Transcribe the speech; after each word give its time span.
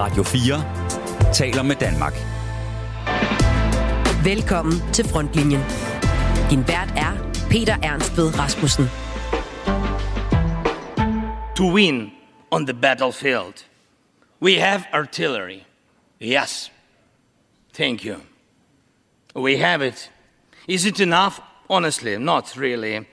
Radio 0.00 0.22
4 0.22 1.32
taler 1.32 1.62
med 1.62 1.76
Danmark. 1.76 2.12
Velkommen 4.24 4.72
til 4.92 5.04
Frontlinjen. 5.04 5.60
Din 6.50 6.64
vært 6.68 6.92
er 6.96 7.12
Peter 7.50 7.76
Ernst 7.82 8.16
ved 8.16 8.38
Rasmussen. 8.38 8.84
To 11.56 11.74
win 11.74 12.10
on 12.50 12.66
the 12.66 12.74
battlefield, 12.74 13.54
we 14.42 14.60
have 14.60 14.82
artillery. 14.92 15.60
Yes. 16.22 16.72
Thank 17.74 18.04
you. 18.04 18.16
We 19.36 19.58
have 19.58 19.88
it. 19.88 20.12
Is 20.68 20.84
it 20.86 21.00
enough? 21.00 21.34
Honestly, 21.70 22.16
not 22.18 22.56
really. 22.56 23.04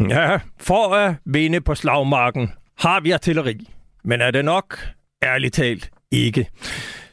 Ja, 0.00 0.38
for 0.58 0.94
at 0.94 1.14
vinde 1.24 1.60
på 1.60 1.74
slagmarken 1.74 2.52
har 2.76 3.00
vi 3.00 3.10
artilleri. 3.12 3.77
Men 4.04 4.20
er 4.20 4.30
det 4.30 4.44
nok? 4.44 4.78
Ærligt 5.22 5.54
talt 5.54 5.90
ikke. 6.10 6.48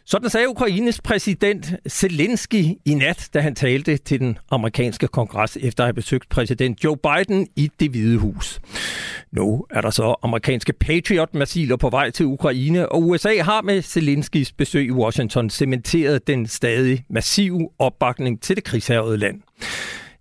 Sådan 0.07 0.29
sagde 0.29 0.49
Ukraines 0.49 1.01
præsident 1.01 1.73
Zelensky 1.89 2.63
i 2.85 2.93
nat, 2.93 3.29
da 3.33 3.39
han 3.39 3.55
talte 3.55 3.97
til 3.97 4.19
den 4.19 4.37
amerikanske 4.51 5.07
kongres 5.07 5.57
efter 5.61 5.83
at 5.83 5.87
have 5.87 5.93
besøgt 5.93 6.29
præsident 6.29 6.83
Joe 6.83 6.97
Biden 6.97 7.47
i 7.55 7.71
det 7.79 7.91
hvide 7.91 8.17
hus. 8.17 8.61
Nu 9.31 9.65
er 9.69 9.81
der 9.81 9.89
så 9.89 10.15
amerikanske 10.23 10.73
Patriot-missiler 10.73 11.75
på 11.75 11.89
vej 11.89 12.09
til 12.09 12.25
Ukraine, 12.25 12.89
og 12.89 13.01
USA 13.01 13.41
har 13.41 13.61
med 13.61 13.81
Zelenskys 13.81 14.51
besøg 14.51 14.87
i 14.87 14.91
Washington 14.91 15.49
cementeret 15.49 16.27
den 16.27 16.47
stadig 16.47 17.05
massive 17.09 17.69
opbakning 17.79 18.41
til 18.41 18.55
det 18.55 18.63
krigshavede 18.63 19.17
land. 19.17 19.41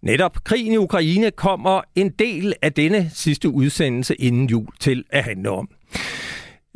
Netop 0.03 0.45
krigen 0.45 0.73
i 0.73 0.77
Ukraine 0.77 1.31
kommer 1.31 1.81
en 1.95 2.11
del 2.11 2.55
af 2.63 2.73
denne 2.73 3.11
sidste 3.15 3.49
udsendelse 3.49 4.15
inden 4.15 4.47
jul 4.47 4.69
til 4.81 5.05
at 5.11 5.25
handle 5.25 5.51
om. 5.51 5.69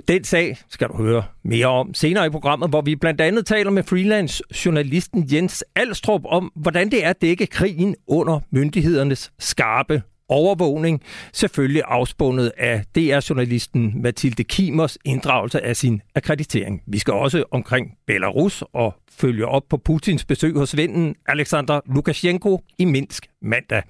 Den 0.09 0.25
sag 0.25 0.57
skal 0.69 0.89
du 0.89 0.97
høre 0.97 1.25
mere 1.45 1.67
om 1.67 1.95
senere 1.95 2.27
i 2.27 2.31
programmet, 2.31 2.71
hvor 2.71 2.81
vi 2.81 2.97
blandt 2.97 3.21
andet 3.21 3.47
taler 3.47 3.71
med 3.71 3.83
freelance-journalisten 3.83 5.29
Jens 5.33 5.65
Alstrup 5.77 6.23
om, 6.25 6.53
hvordan 6.57 6.91
det 6.91 7.05
er 7.05 7.11
at 7.11 7.23
dække 7.23 7.47
krigen 7.47 7.97
under 8.07 8.41
myndighedernes 8.51 9.33
skarpe 9.39 10.03
overvågning, 10.29 11.03
selvfølgelig 11.33 11.83
afspundet 11.87 12.53
af 12.59 12.85
DR-journalisten 12.95 14.03
Mathilde 14.03 14.45
Kimers 14.45 14.99
inddragelse 15.05 15.65
af 15.65 15.77
sin 15.77 16.03
akkreditering. 16.15 16.83
Vi 16.87 16.99
skal 16.99 17.15
også 17.15 17.45
omkring 17.51 17.91
Belarus 18.07 18.65
og 18.73 18.95
følge 19.11 19.47
op 19.47 19.63
på 19.71 19.77
Putins 19.77 20.25
besøg 20.25 20.57
hos 20.57 20.77
vennen 20.77 21.15
Alexander 21.27 21.81
Lukashenko 21.95 22.61
i 22.79 22.85
Minsk 22.85 23.27
mandag. 23.43 23.83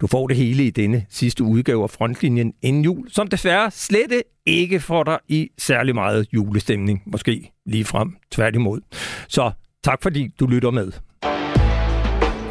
Du 0.00 0.06
får 0.06 0.26
det 0.26 0.36
hele 0.36 0.64
i 0.64 0.70
denne 0.70 1.06
sidste 1.08 1.44
udgave 1.44 1.82
af 1.82 1.90
Frontlinjen 1.90 2.52
inden 2.62 2.84
jul, 2.84 3.10
som 3.10 3.28
desværre 3.28 3.70
slet 3.70 4.22
ikke 4.46 4.80
får 4.80 5.04
dig 5.04 5.18
i 5.28 5.48
særlig 5.58 5.94
meget 5.94 6.26
julestemning. 6.32 7.02
Måske 7.06 7.50
lige 7.66 7.84
frem 7.84 8.16
tværtimod. 8.30 8.80
Så 9.28 9.50
tak 9.84 10.02
fordi 10.02 10.28
du 10.40 10.46
lytter 10.46 10.70
med. 10.70 10.92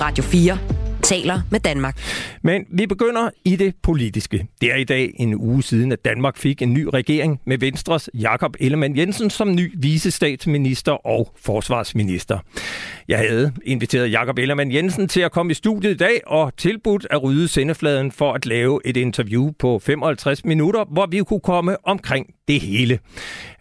Radio 0.02 0.24
4 0.24 0.79
taler 1.10 1.42
med 1.52 1.60
Danmark. 1.60 1.98
Men 2.42 2.66
vi 2.70 2.86
begynder 2.86 3.30
i 3.46 3.56
det 3.56 3.74
politiske. 3.84 4.48
Det 4.62 4.72
er 4.72 4.76
i 4.76 4.84
dag 4.84 5.14
en 5.20 5.36
uge 5.36 5.64
siden, 5.64 5.92
at 5.92 6.06
Danmark 6.06 6.38
fik 6.38 6.62
en 6.62 6.74
ny 6.74 6.88
regering 6.94 7.42
med 7.46 7.58
Venstres 7.58 8.10
Jakob 8.14 8.56
Ellemann 8.60 8.98
Jensen 8.98 9.30
som 9.30 9.56
ny 9.56 9.74
visestatsminister 9.78 11.08
og 11.08 11.34
forsvarsminister. 11.42 12.40
Jeg 13.08 13.18
havde 13.18 13.52
inviteret 13.66 14.12
Jakob 14.12 14.38
Ellemann 14.38 14.72
Jensen 14.72 15.08
til 15.08 15.22
at 15.22 15.32
komme 15.32 15.52
i 15.52 15.54
studiet 15.54 15.92
i 15.92 15.98
dag 15.98 16.22
og 16.28 16.58
tilbudt 16.58 17.08
at 17.10 17.24
rydde 17.24 17.48
sendefladen 17.48 18.12
for 18.12 18.34
at 18.34 18.46
lave 18.46 18.80
et 18.86 18.98
interview 18.98 19.52
på 19.60 19.80
55 19.80 20.46
minutter, 20.46 20.86
hvor 20.92 21.08
vi 21.12 21.20
kunne 21.20 21.40
komme 21.40 21.88
omkring 21.88 22.26
det 22.50 22.62
hele. 22.62 23.00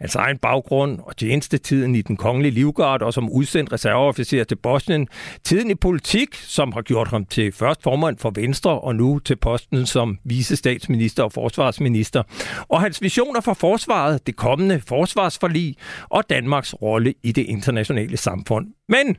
Hans 0.01 0.15
egen 0.15 0.39
baggrund 0.39 0.99
og 1.01 1.17
tjenestetiden 1.17 1.95
i 1.95 2.03
den 2.03 2.17
kongelige 2.17 2.53
livgard 2.53 3.03
og 3.03 3.15
som 3.15 3.31
udsendt 3.31 3.73
reserveofficer 3.73 4.45
til 4.45 4.57
Bosnien. 4.57 5.09
Tiden 5.45 5.71
i 5.71 5.75
politik, 5.75 6.35
som 6.35 6.73
har 6.73 6.83
gjort 6.83 7.09
ham 7.09 7.25
til 7.25 7.53
først 7.53 7.83
formand 7.83 8.19
for 8.19 8.33
Venstre 8.35 8.81
og 8.81 8.97
nu 8.97 9.19
til 9.19 9.37
posten 9.37 9.87
som 9.87 10.19
visestatsminister 10.25 11.23
og 11.23 11.33
forsvarsminister. 11.33 12.23
Og 12.69 12.81
hans 12.81 13.03
visioner 13.03 13.41
for 13.41 13.55
forsvaret, 13.55 14.27
det 14.27 14.37
kommende 14.37 14.81
forsvarsforlig 14.89 15.77
og 16.09 16.25
Danmarks 16.31 16.75
rolle 16.83 17.15
i 17.23 17.33
det 17.33 17.43
internationale 17.43 18.17
samfund. 18.17 18.67
Men 18.89 19.17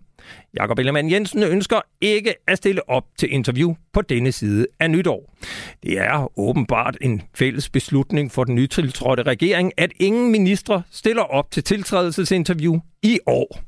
Jakob 0.53 0.79
Ellemann 0.79 1.11
Jensen 1.11 1.43
ønsker 1.43 1.81
ikke 2.01 2.33
at 2.47 2.57
stille 2.57 2.89
op 2.89 3.03
til 3.17 3.33
interview 3.33 3.73
på 3.93 4.01
denne 4.01 4.31
side 4.31 4.67
af 4.79 4.91
nytår. 4.91 5.35
Det 5.83 5.99
er 5.99 6.39
åbenbart 6.39 6.97
en 7.01 7.21
fælles 7.35 7.69
beslutning 7.69 8.31
for 8.31 8.43
den 8.43 8.55
nytiltrådte 8.55 9.23
regering, 9.23 9.58
at 9.77 9.91
ingen 9.99 10.31
ministre 10.31 10.83
stiller 10.91 11.23
op 11.23 11.51
til 11.51 11.63
tiltrædelsesinterview 11.63 12.79
i 13.03 13.19
år. 13.25 13.59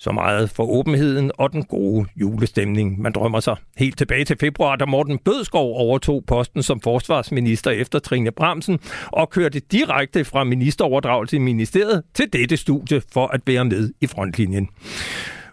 Så 0.00 0.12
meget 0.12 0.50
for 0.50 0.64
åbenheden 0.64 1.30
og 1.38 1.52
den 1.52 1.64
gode 1.64 2.06
julestemning. 2.16 3.00
Man 3.00 3.12
drømmer 3.12 3.40
sig 3.40 3.56
helt 3.78 3.98
tilbage 3.98 4.24
til 4.24 4.36
februar, 4.40 4.76
da 4.76 4.84
Morten 4.84 5.18
Bødskov 5.18 5.76
overtog 5.76 6.24
posten 6.26 6.62
som 6.62 6.80
forsvarsminister 6.80 7.70
efter 7.70 7.98
Trine 7.98 8.30
Bramsen 8.30 8.78
og 9.06 9.30
kørte 9.30 9.60
direkte 9.60 10.24
fra 10.24 10.44
ministeroverdragelse 10.44 11.36
i 11.36 11.38
ministeriet 11.38 12.02
til 12.14 12.32
dette 12.32 12.56
studie 12.56 13.02
for 13.12 13.26
at 13.26 13.40
være 13.46 13.64
med 13.64 13.92
i 14.00 14.06
frontlinjen. 14.06 14.68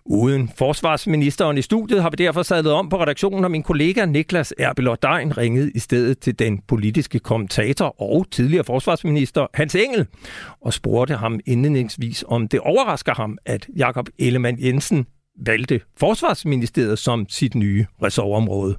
Uden 0.10 0.48
forsvarsministeren 0.58 1.58
i 1.58 1.62
studiet 1.62 2.02
har 2.02 2.10
vi 2.10 2.16
derfor 2.16 2.42
sadlet 2.42 2.74
om 2.74 2.90
på 2.90 2.96
redaktionen, 2.96 3.44
og 3.46 3.52
min 3.52 3.64
kollega 3.64 4.06
Niklas 4.06 4.54
Erbelot 4.60 5.04
Dein 5.04 5.38
ringede 5.38 5.72
i 5.76 5.80
stedet 5.80 6.20
til 6.20 6.40
den 6.40 6.62
politiske 6.68 7.20
kommentator 7.20 8.02
og 8.02 8.26
tidligere 8.32 8.64
forsvarsminister 8.64 9.48
Hans 9.54 9.76
Engel 9.76 10.08
og 10.62 10.74
spurgte 10.74 11.14
ham 11.14 11.40
indledningsvis, 11.46 12.26
om 12.28 12.48
det 12.48 12.60
overrasker 12.60 13.14
ham, 13.14 13.38
at 13.46 13.68
Jakob 13.78 14.06
Ellemann 14.20 14.58
Jensen 14.66 15.08
valgte 15.48 15.82
forsvarsministeriet 16.00 17.00
som 17.00 17.26
sit 17.30 17.56
nye 17.56 17.86
ressortområde. 18.04 18.76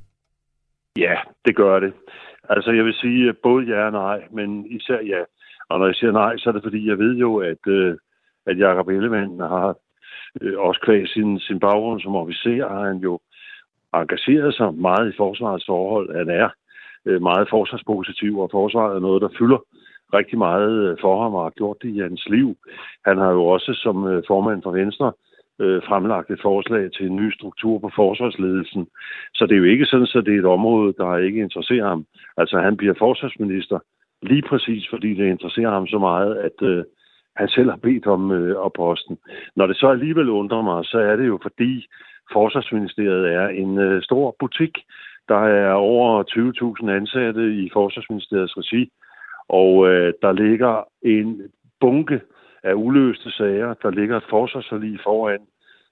Ja, 0.98 1.14
det 1.44 1.56
gør 1.56 1.80
det. 1.80 1.92
Altså 2.48 2.70
jeg 2.70 2.84
vil 2.84 2.94
sige 2.94 3.34
både 3.42 3.66
ja 3.66 3.86
og 3.86 3.92
nej, 3.92 4.18
men 4.32 4.66
især 4.66 5.00
ja. 5.00 5.20
Og 5.68 5.78
når 5.78 5.86
jeg 5.86 5.94
siger 5.94 6.12
nej, 6.12 6.36
så 6.36 6.48
er 6.50 6.52
det 6.52 6.62
fordi, 6.62 6.88
jeg 6.88 6.98
ved 6.98 7.14
jo, 7.16 7.36
at, 7.36 7.62
øh, 7.66 7.96
at 8.46 8.58
Jakob 8.58 8.88
Ellemann 8.88 9.40
har 9.40 9.76
øh, 10.40 10.58
også 10.58 10.80
kvæg 10.80 11.08
sin, 11.08 11.38
sin 11.38 11.60
baggrund 11.60 12.00
som 12.00 12.16
officer, 12.16 12.68
har 12.68 12.84
han 12.86 12.96
jo 12.96 13.20
engageret 13.94 14.54
sig 14.54 14.74
meget 14.74 15.12
i 15.12 15.16
forsvarets 15.16 15.66
forhold. 15.66 16.16
Han 16.16 16.30
er 16.30 16.48
øh, 17.06 17.22
meget 17.22 17.48
forsvarspositiv, 17.50 18.38
og 18.38 18.48
forsvaret 18.52 18.96
er 18.96 19.00
noget, 19.00 19.22
der 19.22 19.36
fylder 19.38 19.58
rigtig 20.14 20.38
meget 20.38 20.90
øh, 20.90 20.96
for 21.00 21.22
ham 21.22 21.34
og 21.34 21.42
har 21.42 21.50
gjort 21.50 21.76
det 21.82 21.88
i 21.94 21.98
hans 21.98 22.28
liv. 22.28 22.56
Han 23.04 23.18
har 23.18 23.30
jo 23.30 23.44
også 23.44 23.72
som 23.74 24.06
øh, 24.06 24.22
formand 24.26 24.62
for 24.62 24.70
Venstre 24.70 25.12
øh, 25.60 25.82
fremlagt 25.88 26.30
et 26.30 26.42
forslag 26.42 26.92
til 26.92 27.06
en 27.06 27.16
ny 27.16 27.32
struktur 27.32 27.78
på 27.78 27.90
forsvarsledelsen. 27.96 28.86
Så 29.34 29.46
det 29.46 29.54
er 29.54 29.58
jo 29.58 29.72
ikke 29.74 29.86
sådan, 29.86 30.08
at 30.14 30.26
det 30.26 30.34
er 30.34 30.38
et 30.38 30.54
område, 30.58 30.94
der 30.98 31.16
ikke 31.16 31.40
interesserer 31.40 31.88
ham. 31.88 32.06
Altså 32.36 32.58
han 32.58 32.76
bliver 32.76 32.94
forsvarsminister 32.98 33.78
lige 34.22 34.42
præcis, 34.42 34.88
fordi 34.90 35.14
det 35.14 35.26
interesserer 35.26 35.70
ham 35.70 35.86
så 35.86 35.98
meget, 35.98 36.36
at, 36.36 36.62
øh, 36.62 36.84
han 37.36 37.48
selv 37.48 37.70
har 37.70 37.76
bedt 37.76 38.06
om, 38.06 38.32
øh, 38.32 38.56
om 38.64 38.70
posten. 38.76 39.18
Når 39.56 39.66
det 39.66 39.76
så 39.76 39.88
alligevel 39.88 40.28
undrer 40.28 40.62
mig, 40.62 40.84
så 40.84 40.98
er 40.98 41.16
det 41.16 41.26
jo 41.26 41.38
fordi 41.42 41.86
Forsvarsministeriet 42.32 43.32
er 43.32 43.48
en 43.48 43.78
øh, 43.78 44.02
stor 44.02 44.36
butik. 44.38 44.78
Der 45.28 45.40
er 45.40 45.72
over 45.72 46.22
20.000 46.82 46.90
ansatte 46.90 47.54
i 47.54 47.70
Forsvarsministeriets 47.72 48.56
regi, 48.56 48.92
og 49.48 49.88
øh, 49.88 50.12
der 50.22 50.32
ligger 50.32 50.88
en 51.02 51.42
bunke 51.80 52.20
af 52.62 52.74
uløste 52.74 53.30
sager. 53.30 53.74
Der 53.74 53.90
ligger 53.90 54.16
et 54.16 54.30
forsvarsforlig 54.30 55.00
foran. 55.04 55.40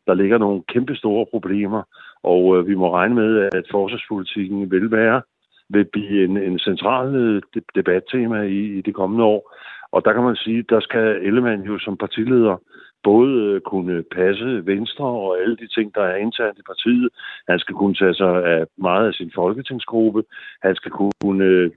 Der 0.07 0.15
ligger 0.15 0.39
nogle 0.39 0.63
kæmpe 0.69 0.95
store 0.97 1.27
problemer, 1.31 1.83
og 2.23 2.57
øh, 2.57 2.67
vi 2.67 2.75
må 2.75 2.95
regne 2.95 3.15
med, 3.15 3.51
at 3.55 3.65
forsvarspolitikken 3.71 4.71
vil 4.71 4.91
være 4.91 5.23
vil 5.69 5.85
blive 5.85 6.25
en, 6.25 6.37
en 6.37 6.59
central 6.59 7.15
øh, 7.15 7.43
debattema 7.75 8.43
i, 8.43 8.79
i 8.79 8.81
de 8.81 8.93
kommende 8.93 9.25
år. 9.25 9.55
Og 9.95 10.05
der 10.05 10.13
kan 10.13 10.23
man 10.23 10.37
sige, 10.37 10.63
der 10.63 10.81
skal 10.81 11.07
Ellemann 11.27 11.63
jo 11.63 11.79
som 11.79 11.97
partileder 11.97 12.57
både 13.03 13.33
øh, 13.45 13.61
kunne 13.61 14.03
passe 14.17 14.67
Venstre 14.67 15.05
og 15.05 15.41
alle 15.41 15.57
de 15.57 15.69
ting, 15.77 15.95
der 15.95 16.03
er 16.03 16.17
internt 16.17 16.59
i 16.59 16.69
partiet. 16.73 17.09
Han 17.49 17.59
skal 17.59 17.75
kunne 17.75 17.95
tage 17.95 18.15
sig 18.15 18.33
af 18.53 18.67
meget 18.79 19.07
af 19.09 19.15
sin 19.15 19.31
folketingsgruppe. 19.35 20.23
Han 20.63 20.75
skal 20.77 20.91
kunne 20.91 21.45
øh, 21.45 21.71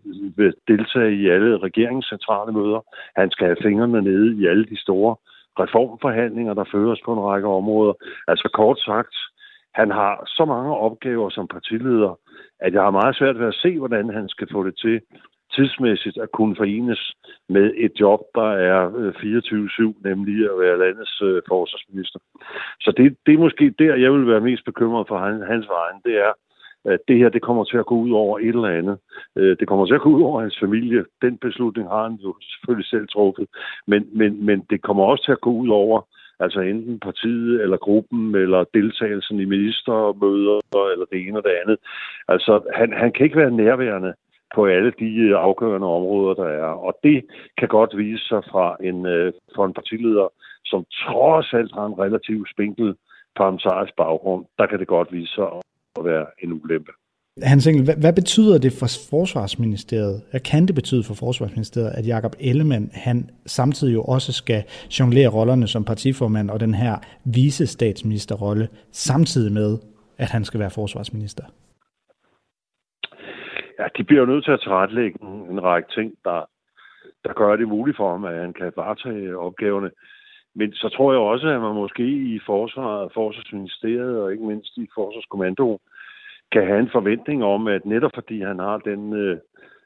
deltage 0.67 1.13
i 1.21 1.27
alle 1.35 1.57
regeringscentrale 1.57 2.51
møder. 2.51 2.81
Han 3.15 3.31
skal 3.31 3.45
have 3.47 3.63
fingrene 3.63 4.01
nede 4.01 4.29
i 4.41 4.47
alle 4.47 4.65
de 4.65 4.81
store 4.85 5.15
reformforhandlinger, 5.59 6.53
der 6.53 6.71
føres 6.71 6.99
på 7.05 7.13
en 7.13 7.19
række 7.29 7.47
områder. 7.47 7.93
Altså 8.27 8.49
kort 8.53 8.79
sagt, 8.79 9.15
han 9.73 9.91
har 9.91 10.23
så 10.37 10.45
mange 10.45 10.75
opgaver 10.75 11.29
som 11.29 11.47
partileder, 11.47 12.19
at 12.59 12.73
jeg 12.73 12.81
har 12.81 12.91
meget 12.91 13.15
svært 13.15 13.39
ved 13.39 13.47
at 13.47 13.59
se, 13.63 13.77
hvordan 13.77 14.09
han 14.09 14.29
skal 14.29 14.47
få 14.51 14.63
det 14.63 14.75
til 14.77 15.01
tidsmæssigt 15.55 16.17
at 16.17 16.31
kunne 16.31 16.55
forenes 16.55 17.13
med 17.49 17.73
et 17.77 17.91
job, 17.99 18.19
der 18.35 18.51
er 18.51 18.79
øh, 18.95 19.09
24-7, 19.09 20.09
nemlig 20.09 20.37
at 20.51 20.59
være 20.59 20.79
landets 20.79 21.21
øh, 21.21 21.41
forsvarsminister. 21.47 22.19
Så 22.79 22.93
det, 22.97 23.17
det 23.25 23.33
er 23.33 23.37
måske 23.37 23.73
der, 23.79 23.95
jeg 23.95 24.11
vil 24.13 24.27
være 24.27 24.41
mest 24.41 24.65
bekymret 24.65 25.07
for 25.07 25.17
hans, 25.17 25.43
hans 25.47 25.67
vejen. 25.67 26.01
Det 26.05 26.15
er, 26.25 26.31
at 26.85 26.99
det 27.07 27.17
her 27.17 27.29
det 27.29 27.41
kommer 27.41 27.63
til 27.63 27.77
at 27.77 27.85
gå 27.85 27.95
ud 27.95 28.11
over 28.11 28.39
et 28.39 28.47
eller 28.47 28.77
andet. 28.79 28.97
Øh, 29.35 29.57
det 29.59 29.67
kommer 29.67 29.85
til 29.85 29.95
at 29.95 30.01
gå 30.01 30.09
ud 30.09 30.21
over 30.21 30.41
hans 30.41 30.59
familie. 30.59 31.05
Den 31.21 31.37
beslutning 31.37 31.89
har 31.89 32.03
han 32.03 32.17
jo 32.23 32.35
selvfølgelig 32.41 32.87
selv 32.87 33.07
truffet. 33.07 33.47
Men, 33.87 34.07
men, 34.13 34.45
men 34.45 34.65
det 34.69 34.81
kommer 34.81 35.03
også 35.03 35.23
til 35.25 35.31
at 35.31 35.41
gå 35.41 35.51
ud 35.51 35.69
over 35.69 36.01
altså 36.39 36.59
enten 36.59 36.99
partiet 36.99 37.61
eller 37.61 37.77
gruppen 37.77 38.35
eller 38.35 38.63
deltagelsen 38.73 39.39
i 39.39 39.45
ministermøder 39.45 40.59
eller 40.93 41.05
det 41.11 41.27
ene 41.27 41.37
og 41.37 41.43
det 41.43 41.55
andet. 41.63 41.77
Altså 42.27 42.61
han, 42.75 42.93
han 42.93 43.11
kan 43.11 43.23
ikke 43.23 43.37
være 43.37 43.51
nærværende 43.51 44.13
på 44.55 44.65
alle 44.65 44.91
de 44.99 45.09
øh, 45.27 45.35
afgørende 45.47 45.87
områder, 45.87 46.33
der 46.33 46.49
er. 46.63 46.71
Og 46.87 46.93
det 47.03 47.25
kan 47.57 47.67
godt 47.67 47.97
vise 47.97 48.23
sig 48.27 48.41
fra 48.51 48.77
en, 48.83 49.05
øh, 49.05 49.33
en 49.59 49.73
partileder, 49.73 50.27
som 50.65 50.85
trods 51.03 51.53
alt 51.53 51.71
har 51.73 51.85
en 51.85 51.99
relativt 51.99 52.49
spinkel 52.53 52.95
parlamentarisk 53.35 53.93
baggrund. 53.97 54.45
Der 54.57 54.65
kan 54.65 54.79
det 54.79 54.87
godt 54.87 55.11
vise 55.11 55.33
sig 55.33 55.47
at 55.97 56.05
være 56.05 56.25
en 56.43 56.53
ulempe. 56.53 56.91
Hans 57.43 57.67
Engel, 57.67 57.83
hvad, 57.83 57.95
hvad 57.95 58.13
betyder 58.13 58.57
det 58.57 58.73
for 58.73 58.87
Forsvarsministeriet? 59.09 60.21
Hvad 60.31 60.39
kan 60.39 60.65
det 60.65 60.75
betyde 60.75 61.03
for 61.03 61.13
Forsvarsministeriet, 61.13 61.91
at 61.97 62.07
Jakob 62.07 62.35
Ellemann, 62.39 62.89
han 62.93 63.29
samtidig 63.45 63.93
jo 63.93 64.03
også 64.03 64.33
skal 64.33 64.63
jonglere 64.99 65.27
rollerne 65.27 65.67
som 65.67 65.83
partiformand 65.83 66.49
og 66.49 66.59
den 66.59 66.73
her 66.73 66.95
vicestatsministerrolle, 67.25 68.67
samtidig 68.91 69.51
med, 69.51 69.77
at 70.17 70.29
han 70.29 70.45
skal 70.45 70.59
være 70.59 70.69
forsvarsminister? 70.69 71.43
Ja, 73.79 73.87
de 73.97 74.03
bliver 74.03 74.19
jo 74.19 74.25
nødt 74.25 74.45
til 74.45 74.51
at 74.51 74.61
tilrettelægge 74.61 75.19
en, 75.21 75.51
en 75.51 75.63
række 75.63 75.89
ting, 75.91 76.13
der, 76.23 76.49
der 77.25 77.33
gør 77.33 77.55
det 77.55 77.67
muligt 77.67 77.97
for 77.97 78.11
ham, 78.11 78.25
at 78.25 78.35
han 78.35 78.53
kan 78.53 78.71
varetage 78.75 79.37
opgaverne. 79.37 79.91
Men 80.55 80.73
så 80.73 80.89
tror 80.89 81.11
jeg 81.11 81.21
også, 81.21 81.47
at 81.47 81.61
man 81.61 81.75
måske 81.75 82.07
i 82.35 82.39
Forsvaret, 82.45 83.13
Forsvarsministeriet 83.13 84.21
og 84.21 84.31
ikke 84.31 84.45
mindst 84.45 84.77
i 84.77 84.87
Forsvarskommandoen 84.95 85.79
kan 86.51 86.65
have 86.65 86.79
en 86.79 86.89
forventning 86.91 87.43
om, 87.43 87.67
at 87.67 87.85
netop 87.85 88.11
fordi 88.13 88.41
han 88.41 88.59
har 88.59 88.77
den 88.77 89.13
øh, 89.13 89.37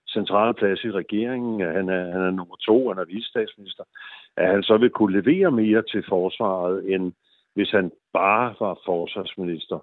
centrale 0.08 0.54
plads 0.54 0.84
i 0.84 0.92
regeringen, 0.92 1.62
at 1.62 1.74
han 1.74 1.90
er, 1.90 2.12
han 2.12 2.22
er 2.22 2.32
nummer 2.32 2.56
to, 2.56 2.88
han 2.90 2.98
er 2.98 3.06
vicestatsminister, 3.06 3.84
at 4.38 4.48
han 4.48 4.64
så 4.64 4.78
vil 4.78 4.90
kunne 4.90 5.22
levere 5.22 5.52
mere 5.52 5.82
til 5.82 6.04
forsvaret, 6.10 6.94
end 6.94 7.14
hvis 7.54 7.72
han 7.72 7.92
bare 8.14 8.54
var 8.60 8.80
forsvarsminister. 8.86 9.80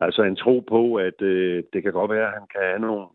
Altså 0.00 0.22
en 0.22 0.36
tro 0.36 0.64
på, 0.68 0.94
at 0.94 1.22
øh, 1.22 1.62
det 1.72 1.82
kan 1.82 1.92
godt 1.92 2.10
være, 2.10 2.26
at 2.26 2.32
han 2.32 2.46
kan 2.52 2.60
have 2.62 2.78
nogle 2.78 3.06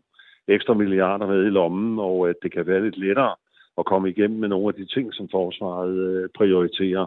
ekstra 0.48 0.74
milliarder 0.74 1.26
med 1.26 1.46
i 1.46 1.50
lommen, 1.50 1.98
og 1.98 2.28
at 2.28 2.36
det 2.42 2.52
kan 2.52 2.66
være 2.66 2.84
lidt 2.84 2.98
lettere 2.98 3.34
at 3.78 3.84
komme 3.84 4.10
igennem 4.10 4.40
med 4.40 4.48
nogle 4.48 4.68
af 4.68 4.74
de 4.74 4.86
ting, 4.86 5.14
som 5.14 5.28
forsvaret 5.28 5.96
øh, 5.96 6.28
prioriterer 6.34 7.06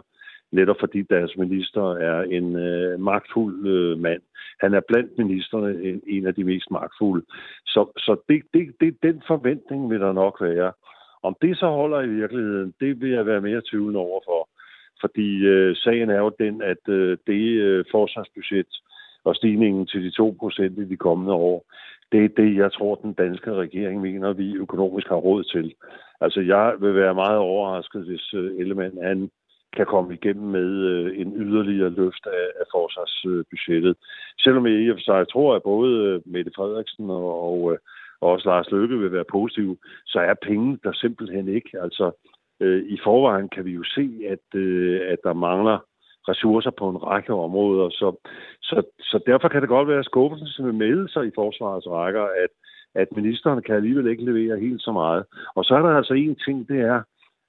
netop 0.52 0.76
fordi 0.80 1.02
deres 1.02 1.36
minister 1.36 1.82
er 1.82 2.22
en 2.22 2.56
øh, 2.56 3.00
magtfuld 3.00 3.66
øh, 3.66 3.98
mand. 3.98 4.22
Han 4.60 4.74
er 4.74 4.80
blandt 4.88 5.18
ministerne 5.18 5.82
en, 5.82 6.02
en 6.06 6.26
af 6.26 6.34
de 6.34 6.44
mest 6.44 6.70
magtfulde. 6.70 7.26
Så, 7.66 7.92
så 7.96 8.16
det, 8.28 8.42
det, 8.54 8.74
det, 8.80 9.02
den 9.02 9.22
forventning 9.26 9.90
vil 9.90 10.00
der 10.00 10.12
nok 10.12 10.40
være. 10.40 10.72
Om 11.22 11.36
det 11.42 11.58
så 11.58 11.66
holder 11.66 12.00
i 12.00 12.08
virkeligheden, 12.08 12.74
det 12.80 13.00
vil 13.00 13.10
jeg 13.10 13.26
være 13.26 13.40
mere 13.40 13.62
tvivlende 13.70 14.00
over 14.00 14.20
for. 14.26 14.48
Fordi 15.00 15.44
øh, 15.44 15.76
sagen 15.76 16.10
er 16.10 16.18
jo 16.18 16.32
den, 16.38 16.62
at 16.62 16.88
øh, 16.88 17.18
det 17.26 17.44
øh, 17.66 17.84
forsvarsbudget 17.90 18.72
og 19.24 19.36
stigningen 19.36 19.86
til 19.86 20.02
de 20.04 20.12
2% 20.22 20.62
i 20.62 20.84
de 20.84 20.96
kommende 20.96 21.32
år, 21.32 21.64
det 22.12 22.24
er 22.24 22.42
det, 22.42 22.56
jeg 22.56 22.72
tror, 22.72 22.94
den 22.94 23.12
danske 23.12 23.54
regering 23.54 24.00
mener, 24.00 24.32
vi 24.32 24.56
økonomisk 24.56 25.08
har 25.08 25.16
råd 25.16 25.44
til. 25.44 25.74
Altså, 26.20 26.40
jeg 26.40 26.74
vil 26.80 26.94
være 26.94 27.14
meget 27.14 27.38
overrasket, 27.38 28.04
hvis 28.04 28.34
øh, 28.34 28.60
Ellemann 28.60 29.02
han 29.02 29.30
kan 29.76 29.86
komme 29.86 30.14
igennem 30.14 30.46
med 30.50 30.70
øh, 30.92 31.20
en 31.20 31.32
yderligere 31.36 31.90
løft 31.90 32.26
af, 32.26 32.46
af 32.60 32.66
forsvarsbudgettet. 32.74 33.96
Selvom 34.38 34.66
jeg 34.66 34.74
i 34.74 34.90
og 34.90 34.96
for 34.96 35.02
sig 35.02 35.28
tror, 35.28 35.54
at 35.54 35.62
både 35.62 35.92
øh, 36.06 36.20
Mette 36.32 36.52
Frederiksen 36.56 37.10
og, 37.10 37.42
og, 37.44 37.78
og 38.20 38.30
også 38.30 38.48
Lars 38.48 38.70
Løkke 38.70 38.98
vil 38.98 39.12
være 39.12 39.32
positive, 39.32 39.76
så 40.06 40.18
er 40.20 40.34
penge 40.42 40.78
der 40.84 40.92
simpelthen 40.92 41.48
ikke. 41.48 41.70
Altså, 41.80 42.10
øh, 42.60 42.82
i 42.88 42.98
forvejen 43.04 43.48
kan 43.48 43.64
vi 43.64 43.70
jo 43.70 43.84
se, 43.84 44.06
at, 44.28 44.58
øh, 44.60 45.00
at 45.08 45.18
der 45.24 45.32
mangler 45.32 45.78
ressourcer 46.28 46.70
på 46.70 46.88
en 46.88 47.02
række 47.02 47.34
områder. 47.34 47.90
Så, 47.90 48.28
så, 48.62 48.82
så 49.00 49.20
derfor 49.26 49.48
kan 49.48 49.60
det 49.60 49.68
godt 49.68 49.88
være 49.88 50.04
skuffelsen, 50.04 50.48
som 50.48 50.66
vil 50.66 50.74
melde 50.74 51.08
sig 51.08 51.26
i 51.26 51.30
forsvarets 51.34 51.86
rækker, 51.86 52.22
at, 52.22 52.52
at 52.94 53.08
ministeren 53.16 53.62
kan 53.62 53.74
alligevel 53.74 54.06
ikke 54.06 54.24
levere 54.24 54.60
helt 54.60 54.82
så 54.82 54.92
meget. 54.92 55.24
Og 55.54 55.64
så 55.64 55.74
er 55.74 55.82
der 55.82 55.96
altså 55.96 56.14
en 56.14 56.36
ting, 56.36 56.68
det 56.68 56.80
er, 56.80 57.02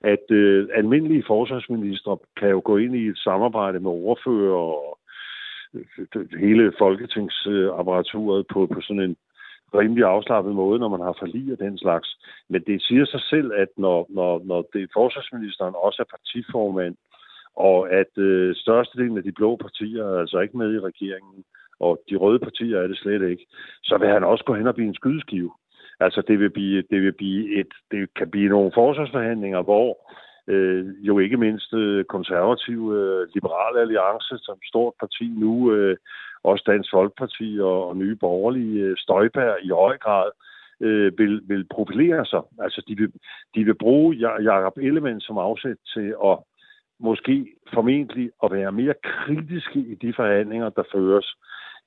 at 0.03 0.31
øh, 0.31 0.67
almindelige 0.73 1.23
forsvarsminister 1.27 2.21
kan 2.37 2.49
jo 2.49 2.61
gå 2.65 2.77
ind 2.77 2.95
i 2.95 3.07
et 3.07 3.17
samarbejde 3.17 3.79
med 3.79 3.91
ordfører 3.91 4.55
og 4.55 4.99
øh, 5.73 6.39
hele 6.39 6.73
folketingsapparaturet 6.79 8.45
på, 8.53 8.67
på 8.73 8.81
sådan 8.81 9.01
en 9.01 9.15
rimelig 9.73 10.03
afslappet 10.03 10.55
måde, 10.55 10.79
når 10.79 10.89
man 10.89 11.01
har 11.01 11.15
forlig 11.19 11.53
og 11.53 11.59
den 11.59 11.77
slags. 11.77 12.17
Men 12.49 12.61
det 12.67 12.81
siger 12.81 13.05
sig 13.05 13.21
selv, 13.21 13.51
at 13.55 13.67
når, 13.77 14.07
når, 14.09 14.41
når 14.45 14.61
det 14.73 14.89
forsvarsministeren 14.93 15.73
også 15.77 16.01
er 16.01 16.15
partiformand, 16.17 16.95
og 17.55 17.91
at 17.91 18.17
øh, 18.17 18.55
størstedelen 18.55 19.17
af 19.17 19.23
de 19.23 19.31
blå 19.31 19.55
partier 19.55 20.03
er 20.03 20.19
altså 20.19 20.39
ikke 20.39 20.57
med 20.57 20.73
i 20.73 20.79
regeringen, 20.79 21.43
og 21.79 22.01
de 22.09 22.15
røde 22.15 22.39
partier 22.39 22.77
er 22.79 22.87
det 22.87 22.97
slet 22.97 23.29
ikke, 23.29 23.45
så 23.83 23.97
vil 23.97 24.09
han 24.09 24.23
også 24.23 24.43
gå 24.43 24.53
hen 24.55 24.67
og 24.67 24.75
blive 24.75 24.87
en 24.87 24.95
skydeskive. 25.01 25.51
Altså 25.99 26.21
det 26.27 26.39
vil 26.39 26.49
blive, 26.49 26.83
det 26.91 27.01
vil 27.01 27.11
blive 27.11 27.59
et, 27.59 27.73
det 27.91 28.13
kan 28.15 28.29
blive 28.29 28.49
nogle 28.49 28.71
forsvarsforhandlinger, 28.73 29.61
hvor 29.61 30.11
øh, 30.47 30.85
jo 31.01 31.19
ikke 31.19 31.37
mindst 31.37 31.73
øh, 31.73 32.05
konservative 32.05 32.85
øh, 32.99 33.27
liberale 33.33 33.79
alliance 33.81 34.37
som 34.37 34.57
stort 34.65 34.93
parti 34.99 35.27
nu, 35.37 35.73
øh, 35.73 35.97
også 36.43 36.63
Dansk 36.67 36.89
Folkeparti 36.91 37.57
og, 37.61 37.87
og 37.87 37.97
Nye 37.97 38.15
Borgerlige, 38.15 38.81
øh, 38.81 38.97
Støjbær 38.97 39.53
i 39.63 39.69
høj 39.69 39.97
grad, 39.97 40.31
øh, 40.81 41.17
vil, 41.17 41.41
vil 41.47 41.65
profilere 41.71 42.25
sig. 42.25 42.41
Altså 42.59 42.83
de 42.87 42.97
vil, 42.97 43.11
de 43.55 43.63
vil 43.63 43.75
bruge 43.75 44.15
Jakob 44.41 44.77
Ellemann 44.77 45.21
som 45.21 45.37
afsæt 45.37 45.77
til 45.93 46.15
at 46.25 46.37
måske 46.99 47.47
formentlig 47.73 48.31
at 48.43 48.51
være 48.51 48.71
mere 48.71 48.93
kritiske 49.03 49.79
i 49.79 49.95
de 49.95 50.13
forhandlinger, 50.15 50.69
der 50.69 50.83
føres 50.93 51.35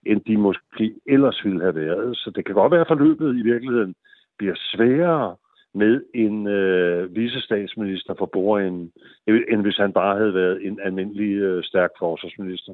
end 0.06 0.20
de 0.20 0.37
måske 0.37 0.94
ellers 1.06 1.44
ville 1.44 1.62
have 1.62 1.75
været. 1.75 2.17
Så 2.17 2.32
det 2.37 2.44
kan 2.44 2.55
godt 2.55 2.73
være, 2.73 2.81
at 2.81 2.87
forløbet 2.87 3.38
i 3.38 3.43
virkeligheden 3.43 3.94
bliver 4.38 4.55
sværere 4.56 5.37
med 5.75 6.03
en 6.14 6.47
øh, 6.47 7.17
visestatsminister 7.17 8.14
for 8.19 8.26
bordenden, 8.32 8.93
end 9.26 9.61
hvis 9.62 9.76
han 9.76 9.93
bare 9.93 10.19
havde 10.19 10.35
været 10.35 10.67
en 10.67 10.79
almindelig 10.85 11.32
øh, 11.37 11.64
stærk 11.64 11.91
forsvarsminister. 11.99 12.73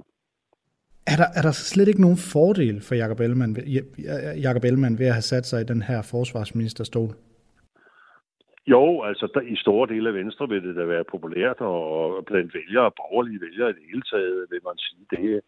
Er 1.07 1.17
der, 1.17 1.29
er 1.35 1.43
der 1.43 1.53
slet 1.53 1.89
ikke 1.89 2.01
nogen 2.01 2.17
fordel 2.17 2.81
for 2.81 2.95
Jakob 2.95 3.21
Ellemann, 3.21 3.57
Jacob 4.43 4.65
Ellemann 4.65 4.99
ved 4.99 5.07
at 5.07 5.13
have 5.13 5.23
sat 5.33 5.47
sig 5.47 5.61
i 5.61 5.65
den 5.65 5.83
her 5.83 6.03
forsvarsministerstol? 6.03 7.15
Jo, 8.67 9.03
altså 9.03 9.29
der, 9.35 9.41
i 9.41 9.57
store 9.57 9.89
dele 9.89 10.09
af 10.09 10.15
Venstre 10.15 10.49
vil 10.49 10.63
det 10.63 10.77
da 10.77 10.85
være 10.85 11.05
populært, 11.05 11.61
og 11.61 12.25
blandt 12.25 12.55
vælgere, 12.55 12.85
og 12.85 12.95
borgerlige 12.95 13.41
vælgere 13.41 13.71
i 13.71 13.73
det 13.73 13.83
hele 13.91 14.03
taget, 14.03 14.47
vil 14.51 14.61
man 14.65 14.79
sige, 14.79 15.07
det, 15.11 15.41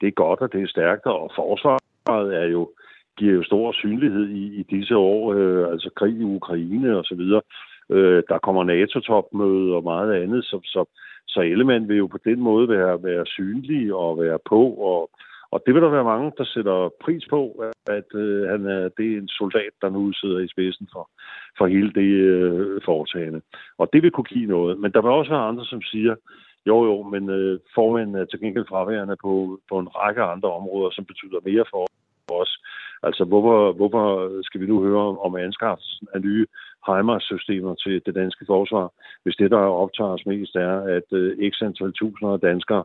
det 0.00 0.06
er 0.08 0.20
godt, 0.24 0.40
og 0.40 0.52
det 0.52 0.62
er 0.62 0.66
stærkt, 0.66 1.06
og 1.06 1.30
forsvaret 1.36 2.36
er 2.42 2.46
jo, 2.46 2.70
giver 3.18 3.34
jo 3.34 3.42
stor 3.42 3.72
synlighed 3.72 4.28
i, 4.28 4.60
i 4.60 4.62
disse 4.62 4.96
år, 4.96 5.34
øh, 5.34 5.72
altså 5.72 5.90
krig 5.96 6.16
i 6.20 6.24
Ukraine 6.24 6.98
og 6.98 7.04
så 7.04 7.14
videre. 7.14 7.42
Øh, 7.90 8.22
der 8.28 8.38
kommer 8.38 8.64
NATO-topmøde 8.64 9.74
og 9.76 9.82
meget 9.82 10.22
andet, 10.22 10.44
så, 10.44 10.60
så, 10.64 10.84
så 11.26 11.40
Ellemann 11.40 11.88
vil 11.88 11.96
jo 11.96 12.06
på 12.06 12.18
den 12.24 12.40
måde 12.40 12.68
være, 12.68 13.02
være 13.02 13.26
synlig 13.26 13.94
og 13.94 14.18
være 14.18 14.38
på, 14.48 14.62
og, 14.90 15.10
og 15.52 15.62
det 15.66 15.74
vil 15.74 15.82
der 15.82 15.88
være 15.88 16.10
mange, 16.12 16.32
der 16.38 16.44
sætter 16.44 16.90
pris 17.04 17.24
på, 17.30 17.64
at 17.86 18.08
øh, 18.14 18.48
han 18.48 18.66
er, 18.66 18.88
det 18.96 19.06
er 19.12 19.18
en 19.18 19.28
soldat, 19.28 19.72
der 19.82 19.90
nu 19.90 20.12
sidder 20.12 20.38
i 20.38 20.48
spidsen 20.48 20.88
for, 20.92 21.10
for 21.58 21.66
hele 21.66 21.92
det 21.92 22.10
øh, 22.34 22.80
foretagende. 22.84 23.40
Og 23.78 23.88
det 23.92 24.02
vil 24.02 24.10
kunne 24.10 24.32
give 24.34 24.46
noget. 24.46 24.80
Men 24.80 24.92
der 24.92 25.02
vil 25.02 25.10
også 25.10 25.30
være 25.30 25.48
andre, 25.50 25.64
som 25.64 25.82
siger, 25.82 26.14
jo, 26.66 26.84
jo, 26.84 27.02
men 27.02 27.30
øh, 27.30 27.58
formanden 27.74 28.14
er 28.14 28.24
til 28.24 28.40
gengæld 28.40 28.66
fraværende 28.68 29.16
på, 29.22 29.58
på 29.68 29.78
en 29.78 29.88
række 29.88 30.22
andre 30.22 30.52
områder, 30.52 30.90
som 30.90 31.04
betyder 31.04 31.40
mere 31.44 31.64
for 31.70 31.86
os. 32.42 32.52
Altså, 33.02 33.24
hvorfor, 33.24 33.72
hvorfor 33.72 34.04
skal 34.42 34.60
vi 34.60 34.66
nu 34.66 34.82
høre 34.82 35.18
om 35.26 35.36
anskaffelsen 35.36 36.08
af 36.14 36.20
nye 36.20 36.46
HIMARS-systemer 36.86 37.74
til 37.74 38.02
det 38.06 38.14
danske 38.14 38.44
forsvar, 38.46 38.92
hvis 39.22 39.36
det, 39.36 39.50
der 39.50 39.58
optager 39.82 40.10
os 40.10 40.26
mest, 40.26 40.54
er, 40.56 40.76
at 40.96 41.08
øh, 41.12 41.50
x 41.50 41.62
antal 41.62 41.92
tusinder 41.92 42.32
af 42.32 42.40
danskere 42.40 42.84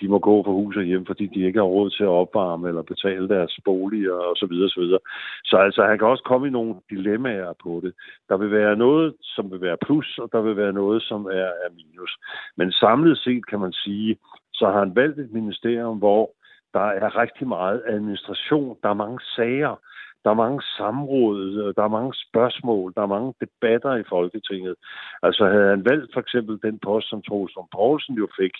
de 0.00 0.08
må 0.08 0.18
gå 0.18 0.42
fra 0.42 0.50
hus 0.50 0.76
og 0.76 0.82
hjem, 0.82 1.06
fordi 1.06 1.26
de 1.26 1.46
ikke 1.46 1.58
har 1.58 1.66
råd 1.66 1.90
til 1.90 2.04
at 2.04 2.16
opvarme 2.22 2.68
eller 2.68 2.82
betale 2.82 3.28
deres 3.28 3.58
boliger 3.64 4.12
og 4.12 4.36
så 4.36 4.46
videre, 4.46 4.70
så 4.70 4.80
videre. 4.80 4.98
Så 5.44 5.56
altså, 5.56 5.82
han 5.82 5.98
kan 5.98 6.06
også 6.06 6.22
komme 6.22 6.46
i 6.46 6.50
nogle 6.50 6.74
dilemmaer 6.90 7.52
på 7.62 7.80
det. 7.84 7.92
Der 8.28 8.36
vil 8.36 8.50
være 8.50 8.76
noget, 8.76 9.14
som 9.22 9.50
vil 9.52 9.60
være 9.60 9.76
plus, 9.86 10.18
og 10.18 10.28
der 10.32 10.40
vil 10.40 10.56
være 10.56 10.72
noget, 10.72 11.02
som 11.02 11.26
er, 11.26 11.50
er 11.64 11.70
minus. 11.74 12.12
Men 12.56 12.72
samlet 12.72 13.18
set 13.18 13.46
kan 13.46 13.60
man 13.60 13.72
sige, 13.72 14.16
så 14.52 14.66
har 14.66 14.78
han 14.78 14.96
valgt 14.96 15.18
et 15.18 15.32
ministerium, 15.32 15.98
hvor 15.98 16.30
der 16.74 16.86
er 17.04 17.18
rigtig 17.22 17.48
meget 17.48 17.82
administration, 17.86 18.76
der 18.82 18.88
er 18.88 18.94
mange 19.04 19.20
sager, 19.36 19.76
der 20.24 20.30
er 20.30 20.34
mange 20.44 20.62
samråd, 20.76 21.40
øh, 21.62 21.74
der 21.76 21.82
er 21.82 21.96
mange 21.98 22.14
spørgsmål, 22.26 22.92
der 22.96 23.02
er 23.02 23.14
mange 23.16 23.34
debatter 23.40 23.94
i 23.96 24.04
Folketinget. 24.08 24.74
Altså 25.22 25.46
havde 25.46 25.70
han 25.70 25.84
valgt 25.84 26.12
for 26.12 26.20
eksempel 26.20 26.58
den 26.62 26.78
post, 26.78 27.08
som 27.08 27.22
Troels 27.22 27.56
Poulsen 27.72 28.14
jo 28.14 28.28
fik, 28.40 28.54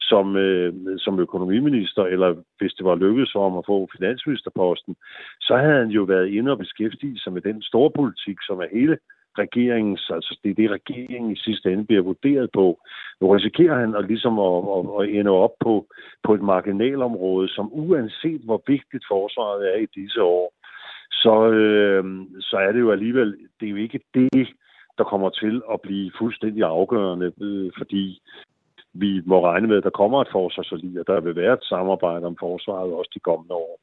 som, 0.00 0.36
øh, 0.36 0.72
som 0.98 1.20
økonomiminister, 1.20 2.02
eller 2.02 2.34
hvis 2.58 2.72
det 2.72 2.84
var 2.84 2.94
lykkedes 2.94 3.32
for 3.32 3.48
ham 3.48 3.58
at 3.58 3.66
få 3.66 3.88
finansministerposten, 3.96 4.96
så 5.40 5.56
havde 5.56 5.78
han 5.78 5.88
jo 5.88 6.02
været 6.02 6.28
inde 6.28 6.50
og 6.50 6.58
beskæftige 6.58 7.18
sig 7.18 7.32
med 7.32 7.42
den 7.42 7.62
store 7.62 7.90
politik, 7.90 8.38
som 8.42 8.58
er 8.60 8.66
hele 8.72 8.98
regeringens, 9.38 10.10
altså 10.14 10.38
det 10.42 10.50
er 10.50 10.54
det, 10.54 10.70
regeringen 10.70 11.30
i 11.32 11.36
sidste 11.36 11.72
ende 11.72 11.84
bliver 11.84 12.02
vurderet 12.02 12.50
på. 12.52 12.80
Nu 13.20 13.28
risikerer 13.28 13.80
han 13.80 13.94
at, 13.94 14.04
ligesom 14.04 14.38
at, 14.38 14.56
at, 14.76 14.84
at 15.00 15.18
ende 15.18 15.30
op 15.30 15.54
på, 15.60 15.86
på 16.22 16.34
et 16.34 16.42
marginalområde, 16.42 17.48
som 17.48 17.68
uanset 17.72 18.40
hvor 18.40 18.62
vigtigt 18.66 19.04
forsvaret 19.08 19.74
er 19.74 19.78
i 19.78 19.86
disse 20.00 20.22
år, 20.22 20.52
så, 21.10 21.50
øh, 21.50 22.04
så 22.40 22.56
er 22.56 22.72
det 22.72 22.80
jo 22.80 22.92
alligevel, 22.92 23.36
det 23.60 23.66
er 23.66 23.70
jo 23.70 23.76
ikke 23.76 24.00
det, 24.14 24.48
der 24.98 25.04
kommer 25.04 25.30
til 25.30 25.62
at 25.72 25.80
blive 25.80 26.12
fuldstændig 26.18 26.62
afgørende, 26.62 27.32
øh, 27.40 27.70
fordi 27.78 28.20
vi 28.94 29.22
må 29.26 29.44
regne 29.44 29.68
med, 29.68 29.76
at 29.76 29.84
der 29.84 29.90
kommer 29.90 30.20
et 30.20 30.28
forsvarsforlig, 30.32 31.00
og 31.00 31.06
der 31.06 31.20
vil 31.20 31.36
være 31.36 31.54
et 31.54 31.64
samarbejde 31.64 32.26
om 32.26 32.36
forsvaret 32.40 32.92
også 32.92 33.10
de 33.14 33.20
kommende 33.20 33.54
år. 33.54 33.80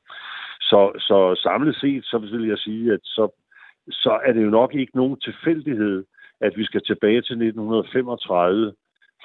Så, 0.62 0.92
så 1.00 1.40
samlet 1.44 1.76
set, 1.76 2.06
så 2.06 2.18
vil 2.18 2.48
jeg 2.48 2.58
sige, 2.58 2.94
at 2.94 3.00
så 3.04 3.28
så 3.90 4.20
er 4.26 4.34
det 4.34 4.44
jo 4.44 4.50
nok 4.50 4.76
ikke 4.76 4.98
nogen 4.98 5.20
tilfældighed, 5.20 6.06
at 6.42 6.54
vi 6.58 6.66
skal 6.66 6.82
tilbage 6.82 7.22
til 7.22 7.36
1935 7.36 8.74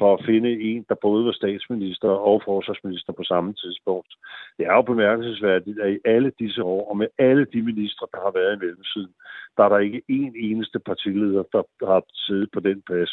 for 0.01 0.11
at 0.15 0.25
finde 0.31 0.51
en, 0.71 0.83
der 0.89 0.95
både 1.07 1.25
var 1.25 1.33
statsminister 1.33 2.09
og 2.09 2.43
forsvarsminister 2.45 3.13
på 3.13 3.25
samme 3.33 3.53
tidspunkt. 3.63 4.13
Det 4.57 4.65
er 4.67 4.75
jo 4.75 4.83
bemærkelsesværdigt, 4.83 5.79
at 5.81 5.93
i 5.93 5.99
alle 6.05 6.33
disse 6.39 6.63
år, 6.63 6.91
og 6.91 6.97
med 6.97 7.09
alle 7.19 7.45
de 7.53 7.63
ministre, 7.63 8.07
der 8.13 8.21
har 8.27 8.33
været 8.39 8.57
i 8.57 8.61
mellemtiden, 8.65 9.15
der 9.57 9.63
er 9.65 9.69
der 9.69 9.79
ikke 9.79 10.03
en 10.09 10.35
eneste 10.37 10.79
partileder, 10.79 11.43
der 11.55 11.63
har 11.93 12.03
siddet 12.27 12.49
på 12.53 12.61
den 12.61 12.83
plads. 12.89 13.13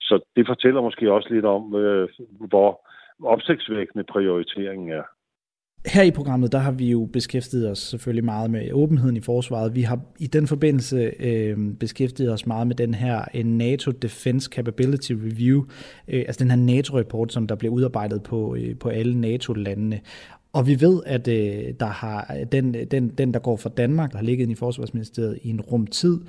Så 0.00 0.14
det 0.36 0.46
fortæller 0.46 0.80
måske 0.82 1.12
også 1.12 1.28
lidt 1.34 1.44
om, 1.44 1.74
øh, 1.74 2.08
hvor 2.52 2.70
opsigtsvækkende 3.22 4.04
prioriteringen 4.04 4.88
er. 5.00 5.06
Her 5.86 6.02
i 6.02 6.10
programmet, 6.10 6.52
der 6.52 6.58
har 6.58 6.70
vi 6.70 6.90
jo 6.90 7.08
beskæftiget 7.12 7.70
os 7.70 7.78
selvfølgelig 7.78 8.24
meget 8.24 8.50
med 8.50 8.72
åbenheden 8.72 9.16
i 9.16 9.20
forsvaret. 9.20 9.74
Vi 9.74 9.82
har 9.82 10.00
i 10.18 10.26
den 10.26 10.46
forbindelse 10.46 11.12
øh, 11.20 11.58
beskæftiget 11.80 12.32
os 12.32 12.46
meget 12.46 12.66
med 12.66 12.76
den 12.76 12.94
her 12.94 13.24
øh, 13.34 13.44
NATO 13.44 13.90
Defense 13.90 14.48
Capability 14.52 15.12
Review, 15.12 15.64
øh, 16.08 16.24
altså 16.26 16.44
den 16.44 16.50
her 16.50 16.58
NATO-rapport, 16.58 17.32
som 17.32 17.46
der 17.46 17.54
blev 17.54 17.72
udarbejdet 17.72 18.22
på, 18.22 18.54
øh, 18.54 18.76
på 18.78 18.88
alle 18.88 19.20
NATO-landene. 19.20 20.00
Og 20.54 20.66
vi 20.66 20.80
ved, 20.80 21.00
at 21.06 21.28
øh, 21.28 21.74
der 21.80 21.86
har 21.86 22.36
den, 22.52 22.74
den, 22.90 23.08
den, 23.08 23.34
der 23.34 23.38
går 23.40 23.56
fra 23.56 23.70
Danmark, 23.76 24.12
der 24.12 24.18
har 24.18 24.24
ligget 24.24 24.50
i 24.50 24.54
Forsvarsministeriet 24.54 25.38
i 25.42 25.50
en 25.50 25.60
rum 25.60 25.86
tid. 25.86 26.20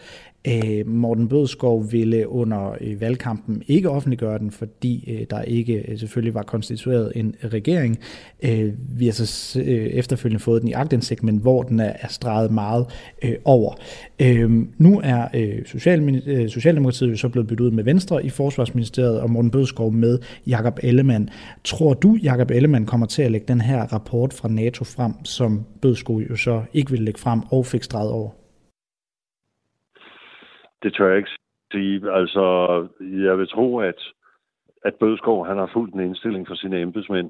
Øh, 0.48 0.88
Morten 0.88 1.28
Bødskov 1.28 1.92
ville 1.92 2.30
under 2.30 2.76
øh, 2.82 3.02
valgkampen 3.02 3.64
ikke 3.68 3.90
offentliggøre 3.90 4.40
den, 4.40 4.52
fordi 4.52 5.14
øh, 5.14 5.26
der 5.30 5.42
ikke 5.42 5.92
øh, 5.92 6.00
selvfølgelig 6.00 6.34
var 6.34 6.44
konstitueret 6.44 7.12
en 7.16 7.36
regering. 7.44 8.00
Øh, 8.44 8.74
vi 8.98 9.06
har 9.06 9.12
så 9.12 9.60
øh, 9.60 9.86
efterfølgende 9.86 10.40
fået 10.40 10.62
den 10.62 10.70
i 10.70 10.74
agtindsigt, 10.74 11.24
men 11.24 11.38
hvor 11.38 11.64
den 11.64 11.80
er, 11.80 11.94
er 12.00 12.08
streget 12.08 12.52
meget 12.52 12.86
øh, 13.24 13.36
over. 13.46 13.74
Øh, 14.20 14.52
nu 14.78 15.02
er 15.04 15.28
øh, 15.34 15.66
Social, 15.66 16.24
øh, 16.28 16.50
Socialdemokratiet 16.50 17.12
jo 17.12 17.18
så 17.18 17.30
blevet 17.30 17.48
byttet 17.48 17.66
ud 17.66 17.72
med 17.72 17.84
Venstre 17.84 18.26
i 18.26 18.30
Forsvarsministeriet, 18.30 19.20
og 19.20 19.30
Morten 19.30 19.52
Bødskov 19.52 19.92
med 19.92 20.20
Jakob 20.48 20.80
Ellemann. 20.84 21.30
Tror 21.64 21.94
du, 21.94 22.18
Jakob 22.24 22.52
Ellemann 22.52 22.86
kommer 22.86 23.08
til 23.08 23.22
at 23.22 23.32
lægge 23.32 23.46
den 23.48 23.62
her 23.62 23.94
rapport 23.94 24.15
rapport 24.16 24.34
fra 24.42 24.50
NATO 24.50 24.84
frem, 24.96 25.14
som 25.26 25.52
Bødsko 25.82 26.14
jo 26.20 26.36
så 26.36 26.66
ikke 26.74 26.92
ville 26.92 27.06
lægge 27.06 27.20
frem 27.20 27.40
og 27.52 27.66
fik 27.66 27.84
streget 27.84 28.12
over? 28.12 28.30
Det 30.84 30.94
tør 30.94 31.08
jeg 31.08 31.18
ikke 31.18 31.30
sige. 31.72 32.12
Altså, 32.20 32.46
jeg 33.02 33.38
vil 33.38 33.48
tro, 33.48 33.80
at, 33.80 34.02
at 34.86 34.94
Bødskov 34.96 35.48
han 35.48 35.58
har 35.58 35.70
fulgt 35.74 35.94
en 35.96 36.00
indstilling 36.00 36.48
fra 36.48 36.56
sine 36.56 36.82
embedsmænd, 36.82 37.30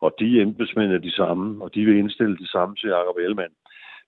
og 0.00 0.14
de 0.20 0.40
embedsmænd 0.40 0.92
er 0.92 0.98
de 0.98 1.10
samme, 1.10 1.64
og 1.64 1.74
de 1.74 1.84
vil 1.84 1.98
indstille 1.98 2.36
de 2.36 2.48
samme 2.48 2.76
til 2.76 2.88
Jacob 2.88 3.16
Ellemann. 3.16 3.54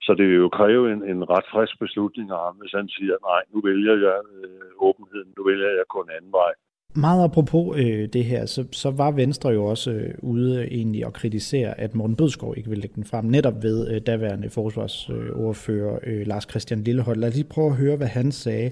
Så 0.03 0.15
det 0.19 0.27
vil 0.29 0.37
jo 0.37 0.49
kræve 0.49 0.93
en, 0.93 1.03
en 1.13 1.31
ret 1.31 1.49
frisk 1.53 1.79
beslutning 1.79 2.31
af 2.31 2.41
ham, 2.47 2.57
hvis 2.61 2.73
han 2.73 2.89
siger, 2.89 3.17
nej, 3.31 3.43
nu 3.53 3.61
vælger 3.69 3.97
jeg 4.07 4.19
øh, 4.37 4.71
åbenheden, 4.89 5.31
nu 5.37 5.43
vælger 5.45 5.71
jeg 5.79 5.87
kun 5.89 6.09
anden 6.17 6.33
vej. 6.33 6.53
Meget 7.07 7.25
apropos 7.25 7.79
øh, 7.81 8.09
det 8.17 8.25
her, 8.25 8.47
så, 8.47 8.63
så 8.73 8.91
var 8.91 9.11
Venstre 9.11 9.51
jo 9.51 9.65
også 9.65 9.91
øh, 9.91 10.15
ude 10.23 10.69
egentlig 10.79 11.07
at 11.07 11.13
kritisere, 11.13 11.81
at 11.81 11.95
Morten 11.95 12.17
Bødskov 12.17 12.55
ikke 12.57 12.69
ville 12.69 12.83
lægge 12.83 12.95
den 12.95 13.05
frem, 13.05 13.25
netop 13.25 13.63
ved 13.63 13.79
øh, 13.93 14.01
daværende 14.07 14.51
forsvarsordfører 14.51 15.99
øh, 16.07 16.21
øh 16.21 16.27
Lars 16.27 16.47
Christian 16.51 16.81
Lilleholdt. 16.87 17.21
Lad 17.21 17.29
os 17.29 17.35
lige 17.35 17.53
prøve 17.55 17.71
at 17.71 17.77
høre, 17.77 17.97
hvad 17.97 18.07
han 18.19 18.33
sagde, 18.33 18.69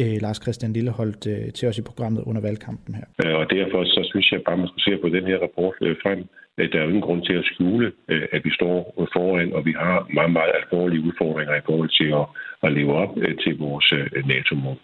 øh, 0.00 0.14
Lars 0.24 0.38
Christian 0.44 0.72
Lilleholdt, 0.72 1.26
øh, 1.26 1.52
til 1.52 1.68
os 1.68 1.78
i 1.78 1.82
programmet 1.82 2.22
under 2.26 2.40
valgkampen 2.40 2.94
her. 2.94 3.06
Øh, 3.24 3.34
og 3.40 3.46
derfor 3.50 3.84
så 3.84 4.00
synes 4.10 4.32
jeg 4.32 4.40
bare, 4.46 4.56
man 4.56 4.68
skal 4.68 4.82
se 4.86 5.02
på 5.02 5.08
den 5.08 5.24
her 5.30 5.38
rapport 5.46 5.74
øh, 5.80 5.96
frem. 6.02 6.20
Øh, 6.58 6.72
der 6.72 6.78
er 6.78 6.82
jo 6.82 6.88
ingen 6.88 7.06
grund 7.08 7.22
til 7.22 7.36
at 7.40 7.44
skjule, 7.44 7.92
øh, 8.08 8.26
at 8.32 8.40
vi 8.44 8.50
står 8.58 8.76
foran, 9.14 9.52
og 9.52 9.64
vi 9.64 9.72
har 9.82 10.06
meget, 10.14 10.32
meget 10.32 10.52
alvorlige 10.60 11.04
udfordringer 11.08 11.54
i 11.54 11.66
forhold 11.68 11.90
til 12.00 12.08
at, 12.20 12.26
at 12.64 12.72
leve 12.78 12.92
op 13.02 13.12
øh, 13.16 13.34
til 13.44 13.58
vores 13.58 13.92
øh, 13.92 14.06
NATO-mål. 14.32 14.78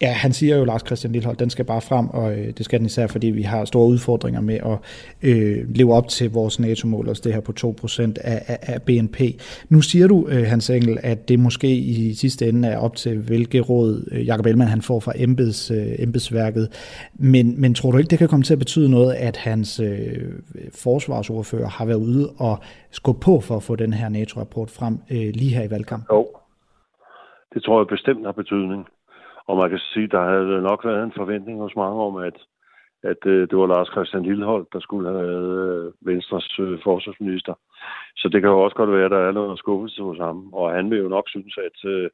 Ja, 0.00 0.12
han 0.12 0.32
siger 0.32 0.56
jo, 0.56 0.64
Lars 0.64 0.86
Christian 0.86 1.12
Lillehold, 1.12 1.36
den 1.36 1.50
skal 1.50 1.64
bare 1.64 1.80
frem, 1.80 2.08
og 2.08 2.32
øh, 2.32 2.46
det 2.46 2.64
skal 2.64 2.78
den 2.78 2.86
især, 2.86 3.06
fordi 3.06 3.26
vi 3.26 3.42
har 3.42 3.64
store 3.64 3.86
udfordringer 3.86 4.40
med 4.40 4.54
at 4.54 4.78
øh, 5.22 5.74
leve 5.74 5.94
op 5.94 6.08
til 6.08 6.30
vores 6.30 6.60
NATO-mål, 6.60 7.08
altså 7.08 7.22
det 7.24 7.34
her 7.34 7.40
på 7.40 7.52
2% 7.60 8.00
af, 8.20 8.42
af, 8.46 8.58
af 8.62 8.82
BNP. 8.82 9.20
Nu 9.68 9.80
siger 9.80 10.06
du, 10.06 10.28
øh, 10.28 10.42
Hans 10.46 10.70
Engel, 10.70 10.98
at 11.02 11.28
det 11.28 11.38
måske 11.38 11.76
i 11.76 12.14
sidste 12.14 12.48
ende 12.48 12.68
er 12.68 12.78
op 12.78 12.96
til, 12.96 13.18
hvilke 13.18 13.60
råd 13.60 14.08
øh, 14.12 14.26
Jacob 14.26 14.46
Ellemann 14.46 14.70
han 14.70 14.82
får 14.82 15.00
fra 15.00 15.12
embeds, 15.16 15.70
øh, 15.70 15.92
embedsværket, 15.98 16.68
men, 17.14 17.60
men 17.60 17.74
tror 17.74 17.90
du 17.90 17.98
ikke, 17.98 18.10
det 18.10 18.18
kan 18.18 18.28
komme 18.28 18.42
til 18.42 18.52
at 18.52 18.58
betyde 18.58 18.90
noget, 18.90 19.14
at 19.14 19.36
hans 19.36 19.80
øh, 19.80 20.32
forsvarsordfører 20.74 21.68
har 21.68 21.84
været 21.84 21.98
ude 21.98 22.30
og 22.38 22.58
skubbe 22.90 23.20
på 23.20 23.40
for 23.40 23.56
at 23.56 23.62
få 23.62 23.76
den 23.76 23.92
her 23.92 24.08
NATO-rapport 24.08 24.70
frem 24.70 24.98
øh, 25.10 25.30
lige 25.34 25.54
her 25.54 25.62
i 25.62 25.70
valgkampen? 25.70 26.06
Jo, 26.16 26.26
det 27.54 27.62
tror 27.62 27.80
jeg 27.80 27.86
bestemt 27.86 28.24
har 28.24 28.32
betydning. 28.32 28.86
Og 29.48 29.56
man 29.56 29.70
kan 29.70 29.78
sige, 29.78 30.08
der 30.08 30.22
havde 30.32 30.62
nok 30.62 30.84
været 30.84 31.04
en 31.04 31.18
forventning 31.20 31.58
hos 31.60 31.76
mange 31.76 32.02
om, 32.08 32.16
at, 32.16 32.36
at 33.02 33.26
øh, 33.26 33.48
det 33.48 33.58
var 33.58 33.66
Lars 33.66 33.90
Christian 33.94 34.22
Lillehold, 34.22 34.66
der 34.72 34.80
skulle 34.80 35.08
have 35.08 35.22
været 35.22 35.50
øh, 35.62 35.92
Venstres 36.00 36.58
øh, 36.58 36.78
forsvarsminister. 36.84 37.54
Så 38.16 38.28
det 38.28 38.40
kan 38.40 38.50
jo 38.50 38.60
også 38.60 38.76
godt 38.76 38.92
være, 38.92 39.04
at 39.04 39.10
der 39.10 39.18
er 39.18 39.32
noget 39.32 39.58
skuffelse 39.58 40.02
hos 40.02 40.18
ham. 40.18 40.52
Og 40.52 40.72
han 40.72 40.90
vil 40.90 40.98
jo 40.98 41.08
nok 41.08 41.28
synes, 41.28 41.58
at, 41.68 41.90
øh, 41.90 42.10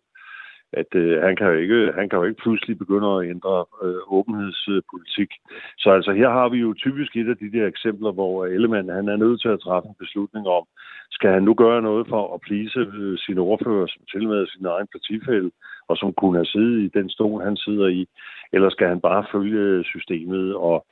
at 0.73 0.91
øh, 0.95 1.23
han, 1.23 1.37
kan 1.37 1.47
jo 1.47 1.57
ikke, 1.65 1.93
han 1.99 2.09
kan 2.09 2.19
jo 2.19 2.25
ikke 2.25 2.43
pludselig 2.43 2.79
begynde 2.79 3.09
at 3.17 3.27
ændre 3.35 3.65
øh, 3.83 4.03
åbenhedspolitik. 4.17 5.31
Så 5.79 5.91
altså 5.91 6.13
her 6.13 6.31
har 6.31 6.49
vi 6.49 6.59
jo 6.59 6.75
typisk 6.75 7.17
et 7.17 7.29
af 7.29 7.37
de 7.37 7.53
der 7.53 7.67
eksempler, 7.67 8.13
hvor 8.13 8.47
Ellemann 8.47 8.89
han 8.89 9.09
er 9.09 9.17
nødt 9.17 9.41
til 9.41 9.49
at 9.49 9.61
træffe 9.61 9.89
en 9.89 10.03
beslutning 10.05 10.47
om, 10.49 10.65
skal 11.11 11.31
han 11.31 11.43
nu 11.43 11.55
gøre 11.55 11.83
noget 11.83 12.09
for 12.09 12.35
at 12.35 12.41
plise 12.41 12.81
øh, 13.01 13.19
sine 13.19 13.41
ordfører, 13.41 13.87
som 13.87 14.03
til 14.13 14.29
med 14.29 14.47
sin 14.47 14.67
egen 14.67 14.89
partifælde, 14.95 15.51
og 15.89 15.97
som 15.97 16.13
kunne 16.13 16.37
have 16.37 16.53
siddet 16.55 16.83
i 16.83 16.99
den 16.99 17.11
stol, 17.11 17.43
han 17.43 17.57
sidder 17.57 17.87
i, 17.87 18.07
eller 18.53 18.71
skal 18.71 18.89
han 18.89 19.01
bare 19.01 19.25
følge 19.33 19.85
systemet? 19.85 20.55
Og 20.55 20.87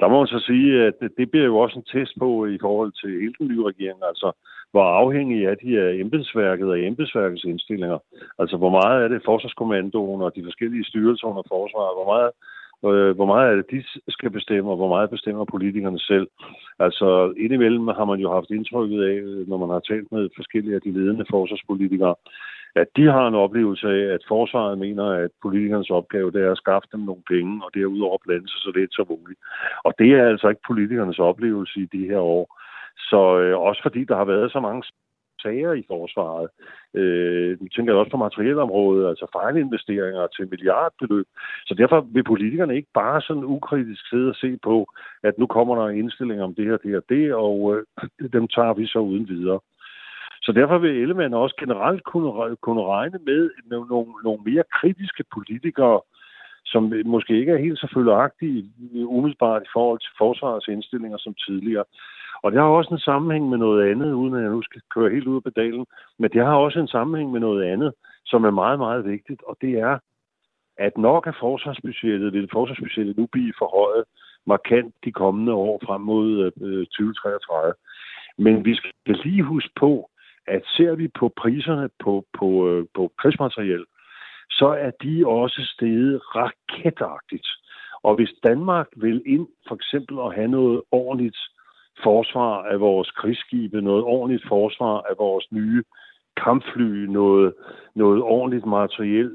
der 0.00 0.08
må 0.08 0.18
man 0.18 0.26
så 0.26 0.40
sige, 0.46 0.84
at 0.86 0.94
det 1.18 1.30
bliver 1.30 1.46
jo 1.46 1.58
også 1.58 1.78
en 1.78 1.90
test 1.92 2.12
på 2.18 2.46
i 2.46 2.58
forhold 2.60 2.92
til 3.00 3.20
hele 3.20 3.34
den 3.38 3.48
nye 3.48 3.64
regering, 3.70 3.98
altså 4.10 4.32
hvor 4.70 4.84
afhængig 5.02 5.44
er 5.44 5.54
de 5.54 5.80
af 5.80 5.94
embedsværket 5.94 6.68
og 6.68 6.80
embedsværkets 6.80 7.44
indstillinger. 7.44 7.98
Altså 8.38 8.56
hvor 8.56 8.70
meget 8.70 9.04
er 9.04 9.08
det 9.08 9.22
forsvarskommandoen 9.24 10.22
og 10.22 10.36
de 10.36 10.44
forskellige 10.44 10.84
styrelser 10.84 11.26
under 11.26 11.42
forsvaret, 11.48 11.96
hvor 11.96 12.08
meget 12.14 12.30
øh, 12.84 13.16
hvor 13.16 13.26
meget 13.26 13.50
er 13.50 13.56
det, 13.56 13.70
de 13.70 13.82
skal 14.08 14.30
bestemme, 14.30 14.70
og 14.70 14.76
hvor 14.76 14.88
meget 14.88 15.10
bestemmer 15.10 15.44
politikerne 15.44 15.98
selv. 15.98 16.28
Altså 16.78 17.34
indimellem 17.36 17.88
har 17.88 18.04
man 18.04 18.20
jo 18.20 18.32
haft 18.32 18.50
indtrykket 18.50 19.00
af, 19.12 19.16
når 19.48 19.56
man 19.56 19.68
har 19.68 19.80
talt 19.80 20.12
med 20.12 20.28
forskellige 20.36 20.74
af 20.74 20.80
de 20.80 20.92
ledende 20.92 21.26
forsvarspolitikere, 21.30 22.14
at 22.82 22.88
de 22.96 23.04
har 23.04 23.28
en 23.28 23.34
oplevelse 23.34 23.88
af, 23.88 24.14
at 24.14 24.22
forsvaret 24.28 24.78
mener, 24.78 25.06
at 25.24 25.30
politikernes 25.42 25.90
opgave 25.90 26.30
det 26.30 26.42
er 26.42 26.52
at 26.52 26.62
skaffe 26.64 26.88
dem 26.92 27.00
nogle 27.00 27.22
penge, 27.28 27.64
og 27.64 27.70
derudover 27.74 28.18
blande 28.24 28.48
sig 28.48 28.60
så 28.60 28.72
lidt 28.74 28.94
som 28.94 29.06
muligt. 29.08 29.40
Og 29.84 29.92
det 29.98 30.10
er 30.12 30.28
altså 30.28 30.48
ikke 30.48 30.66
politikernes 30.66 31.18
oplevelse 31.18 31.80
i 31.80 31.88
de 31.96 32.06
her 32.06 32.18
år. 32.18 32.46
Så 33.10 33.38
øh, 33.40 33.58
også 33.58 33.82
fordi 33.82 34.04
der 34.04 34.16
har 34.16 34.24
været 34.24 34.52
så 34.52 34.60
mange 34.60 34.82
sager 35.42 35.72
i 35.72 35.84
forsvaret. 35.86 36.48
Øh, 36.94 37.60
vi 37.62 37.68
tænker 37.68 37.94
også 37.94 38.10
på 38.10 38.16
materielområdet, 38.16 39.08
altså 39.08 39.26
fejlinvesteringer 39.32 40.26
til 40.26 40.48
milliardbeløb. 40.50 41.26
Så 41.66 41.74
derfor 41.74 42.00
vil 42.00 42.24
politikerne 42.24 42.76
ikke 42.76 42.92
bare 42.94 43.20
sådan 43.20 43.44
ukritisk 43.44 44.08
sidde 44.08 44.28
og 44.28 44.36
se 44.36 44.58
på, 44.62 44.86
at 45.22 45.38
nu 45.38 45.46
kommer 45.46 45.74
der 45.76 45.84
en 45.86 45.98
indstilling 45.98 46.42
om 46.42 46.54
det 46.54 46.64
her, 46.64 46.76
det 46.76 46.90
her, 46.90 47.00
det, 47.08 47.34
og 47.34 47.58
øh, 47.74 47.82
dem 48.32 48.48
tager 48.48 48.74
vi 48.74 48.86
så 48.86 48.98
uden 48.98 49.28
videre. 49.28 49.60
Så 50.46 50.52
derfor 50.52 50.78
vil 50.78 50.90
Ellemann 51.02 51.34
også 51.34 51.56
generelt 51.58 52.04
kunne, 52.04 52.56
kunne 52.56 52.84
regne 52.84 53.18
med 53.26 53.50
nogle, 53.70 54.12
nogle 54.24 54.42
mere 54.44 54.64
kritiske 54.72 55.24
politikere, 55.34 56.00
som 56.64 56.92
måske 57.04 57.38
ikke 57.38 57.52
er 57.52 57.64
helt 57.66 57.78
så 57.78 57.88
følgeagtige 57.94 58.70
umiddelbart 59.06 59.62
i 59.62 59.72
forhold 59.72 60.00
til 60.00 60.12
forsvarets 60.18 60.68
indstillinger 60.68 61.18
som 61.18 61.34
tidligere. 61.34 61.84
Og 62.42 62.52
det 62.52 62.60
har 62.60 62.66
også 62.66 62.94
en 62.94 63.08
sammenhæng 63.10 63.48
med 63.48 63.58
noget 63.58 63.90
andet, 63.90 64.12
uden 64.12 64.34
at 64.34 64.42
jeg 64.42 64.50
nu 64.50 64.62
skal 64.62 64.82
køre 64.94 65.10
helt 65.10 65.26
ud 65.26 65.36
af 65.36 65.42
pedalen, 65.42 65.86
men 66.18 66.30
det 66.30 66.44
har 66.44 66.54
også 66.54 66.78
en 66.80 66.88
sammenhæng 66.88 67.32
med 67.32 67.40
noget 67.40 67.64
andet, 67.72 67.92
som 68.24 68.44
er 68.44 68.50
meget, 68.50 68.78
meget 68.78 69.04
vigtigt, 69.04 69.42
og 69.42 69.56
det 69.60 69.72
er, 69.78 69.98
at 70.78 70.98
nok 70.98 71.26
af 71.26 71.34
forsvarsbudgettet, 71.40 72.32
vil 72.32 72.48
forsvarsbudgettet 72.52 73.16
nu 73.16 73.26
blive 73.32 73.52
forhøjet 73.58 74.04
markant 74.46 74.94
de 75.04 75.12
kommende 75.12 75.52
år 75.52 75.80
frem 75.86 76.00
mod 76.00 76.28
øh, 76.44 76.52
øh 76.66 76.86
2033. 76.86 77.74
Men 78.38 78.64
vi 78.64 78.74
skal 78.74 78.92
lige 79.24 79.42
huske 79.42 79.70
på, 79.76 80.10
at 80.46 80.62
ser 80.76 80.94
vi 80.94 81.08
på 81.08 81.32
priserne 81.36 81.88
på, 82.04 82.24
på, 82.38 82.68
øh, 82.68 82.86
på 82.94 83.12
krigsmateriel, 83.18 83.84
så 84.50 84.66
er 84.66 84.90
de 84.90 85.26
også 85.26 85.60
steget 85.74 86.20
raketagtigt. 86.36 87.48
Og 88.02 88.14
hvis 88.14 88.32
Danmark 88.46 88.86
vil 88.96 89.22
ind 89.26 89.46
for 89.68 89.74
eksempel 89.74 90.16
at 90.26 90.34
have 90.34 90.48
noget 90.48 90.82
ordentligt 90.90 91.38
forsvar 92.02 92.62
af 92.62 92.80
vores 92.80 93.10
krigsskibe, 93.10 93.80
noget 93.80 94.04
ordentligt 94.04 94.48
forsvar 94.48 94.96
af 95.10 95.14
vores 95.18 95.46
nye 95.52 95.82
kampfly, 96.44 97.06
noget, 97.06 97.54
noget 97.94 98.22
ordentligt 98.22 98.66
materiel 98.66 99.30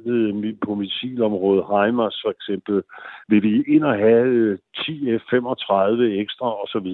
på 0.66 0.76
missilområdet, 0.76 1.64
HIMARS 1.66 2.22
for 2.24 2.32
eksempel, 2.32 2.84
vil 3.28 3.44
vi 3.44 3.64
ind 3.68 3.84
og 3.84 3.98
have 3.98 4.26
øh, 4.26 4.58
10 4.86 5.18
F-35 5.18 6.02
ekstra 6.02 6.48
osv., 6.64 6.90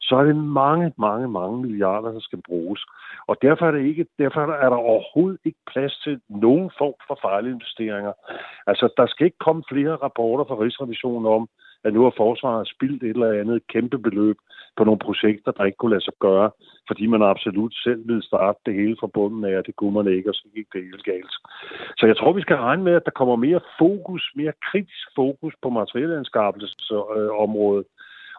så 0.00 0.16
er 0.16 0.24
det 0.24 0.36
mange, 0.36 0.92
mange, 0.98 1.28
mange 1.28 1.62
milliarder, 1.62 2.12
der 2.12 2.20
skal 2.20 2.42
bruges. 2.48 2.84
Og 3.26 3.36
derfor 3.42 3.66
er, 3.66 3.70
det 3.70 3.84
ikke, 3.84 4.06
derfor 4.18 4.40
er 4.40 4.68
der 4.68 4.76
overhovedet 4.76 5.40
ikke 5.44 5.58
plads 5.72 6.00
til 6.04 6.20
nogen 6.28 6.70
form 6.78 6.94
for 7.06 7.18
fejlinvesteringer. 7.22 8.12
Altså, 8.66 8.88
der 8.96 9.06
skal 9.06 9.24
ikke 9.24 9.44
komme 9.46 9.62
flere 9.72 9.96
rapporter 9.96 10.44
fra 10.44 10.60
Rigsrevisionen 10.60 11.26
om, 11.26 11.48
at 11.84 11.94
nu 11.94 12.02
har 12.02 12.12
forsvaret 12.16 12.70
spildt 12.74 13.02
et 13.02 13.08
eller 13.08 13.40
andet 13.40 13.66
kæmpe 13.66 13.98
beløb 13.98 14.36
på 14.76 14.84
nogle 14.84 14.98
projekter, 14.98 15.52
der 15.52 15.64
ikke 15.64 15.76
kunne 15.76 15.90
lade 15.90 16.04
sig 16.04 16.12
gøre, 16.20 16.50
fordi 16.88 17.06
man 17.06 17.22
absolut 17.22 17.74
selv 17.74 18.08
ville 18.08 18.22
starte 18.22 18.58
det 18.66 18.74
hele 18.74 18.96
fra 19.00 19.06
bunden 19.06 19.44
af, 19.44 19.58
og 19.58 19.66
det 19.66 19.76
kunne 19.76 19.94
man 19.94 20.08
ikke, 20.16 20.30
og 20.30 20.34
så 20.34 20.48
gik 20.54 20.66
det 20.72 20.82
helt 20.82 21.04
galt. 21.04 21.34
Så 21.98 22.06
jeg 22.06 22.16
tror, 22.16 22.32
vi 22.32 22.40
skal 22.40 22.56
regne 22.56 22.82
med, 22.82 22.92
at 22.92 23.04
der 23.04 23.10
kommer 23.10 23.36
mere 23.36 23.60
fokus, 23.78 24.32
mere 24.34 24.52
kritisk 24.70 25.08
fokus 25.16 25.54
på 25.62 25.70
materielanskaffelsesområdet, 25.70 27.86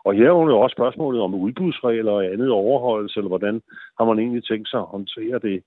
og 0.05 0.13
her 0.13 0.23
er 0.23 0.49
jo 0.55 0.59
også 0.59 0.75
spørgsmålet 0.77 1.21
om 1.21 1.35
udbudsregler 1.35 2.11
og 2.11 2.25
andet 2.25 2.49
overholdelse, 2.51 3.19
eller 3.19 3.27
hvordan 3.27 3.61
har 3.97 4.05
man 4.05 4.19
egentlig 4.19 4.43
tænkt 4.43 4.69
sig 4.69 4.79
at 4.79 4.91
håndtere 4.95 5.39
det. 5.39 5.63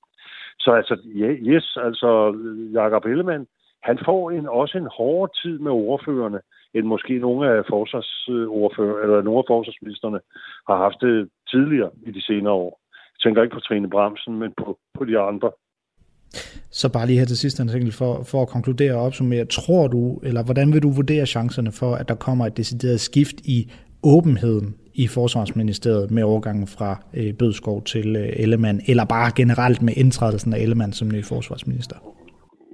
Så 0.58 0.70
altså, 0.72 0.94
yes, 1.52 1.76
altså 1.86 2.10
Jakob 2.72 3.04
Ellemann, 3.04 3.46
han 3.82 3.98
får 4.04 4.30
en, 4.30 4.46
også 4.48 4.78
en 4.78 4.88
hårdere 4.96 5.34
tid 5.42 5.58
med 5.58 5.72
ordførerne, 5.72 6.40
end 6.74 6.86
måske 6.86 7.18
nogle 7.18 7.50
af 7.50 7.62
forsvarsordfører, 7.70 9.02
eller 9.02 9.22
nogle 9.22 9.38
af 9.38 9.44
forsvarsministerne 9.48 10.20
har 10.68 10.76
haft 10.76 10.98
det 11.00 11.28
tidligere 11.50 11.90
i 12.06 12.10
de 12.10 12.22
senere 12.22 12.52
år. 12.52 12.80
Jeg 13.14 13.20
tænker 13.22 13.42
ikke 13.42 13.54
på 13.54 13.60
Trine 13.60 13.90
Bremsen, 13.90 14.38
men 14.38 14.52
på, 14.56 14.78
på 14.98 15.04
de 15.04 15.18
andre. 15.18 15.50
Så 16.70 16.92
bare 16.92 17.06
lige 17.06 17.18
her 17.18 17.26
til 17.26 17.38
sidst, 17.38 17.60
for, 17.98 18.22
for 18.22 18.42
at 18.42 18.48
konkludere 18.48 18.94
og 18.94 19.02
opsummere. 19.02 19.44
Tror 19.44 19.86
du, 19.88 20.20
eller 20.22 20.44
hvordan 20.44 20.72
vil 20.72 20.82
du 20.82 20.90
vurdere 20.90 21.26
chancerne 21.26 21.72
for, 21.72 21.94
at 21.94 22.08
der 22.08 22.14
kommer 22.14 22.46
et 22.46 22.56
decideret 22.56 23.00
skift 23.00 23.40
i 23.44 23.72
åbenheden 24.04 24.66
i 24.94 25.06
Forsvarsministeriet 25.16 26.10
med 26.10 26.22
overgangen 26.22 26.66
fra 26.76 26.90
øh, 27.18 27.30
Bødskov 27.38 27.82
til 27.82 28.08
øh, 28.16 28.42
Ellemann, 28.42 28.80
eller 28.90 29.04
bare 29.16 29.30
generelt 29.40 29.82
med 29.82 29.94
indtrædelsen 30.02 30.52
af 30.54 30.58
Ellemann 30.64 30.92
som 30.92 31.08
ny 31.08 31.20
forsvarsminister? 31.32 31.96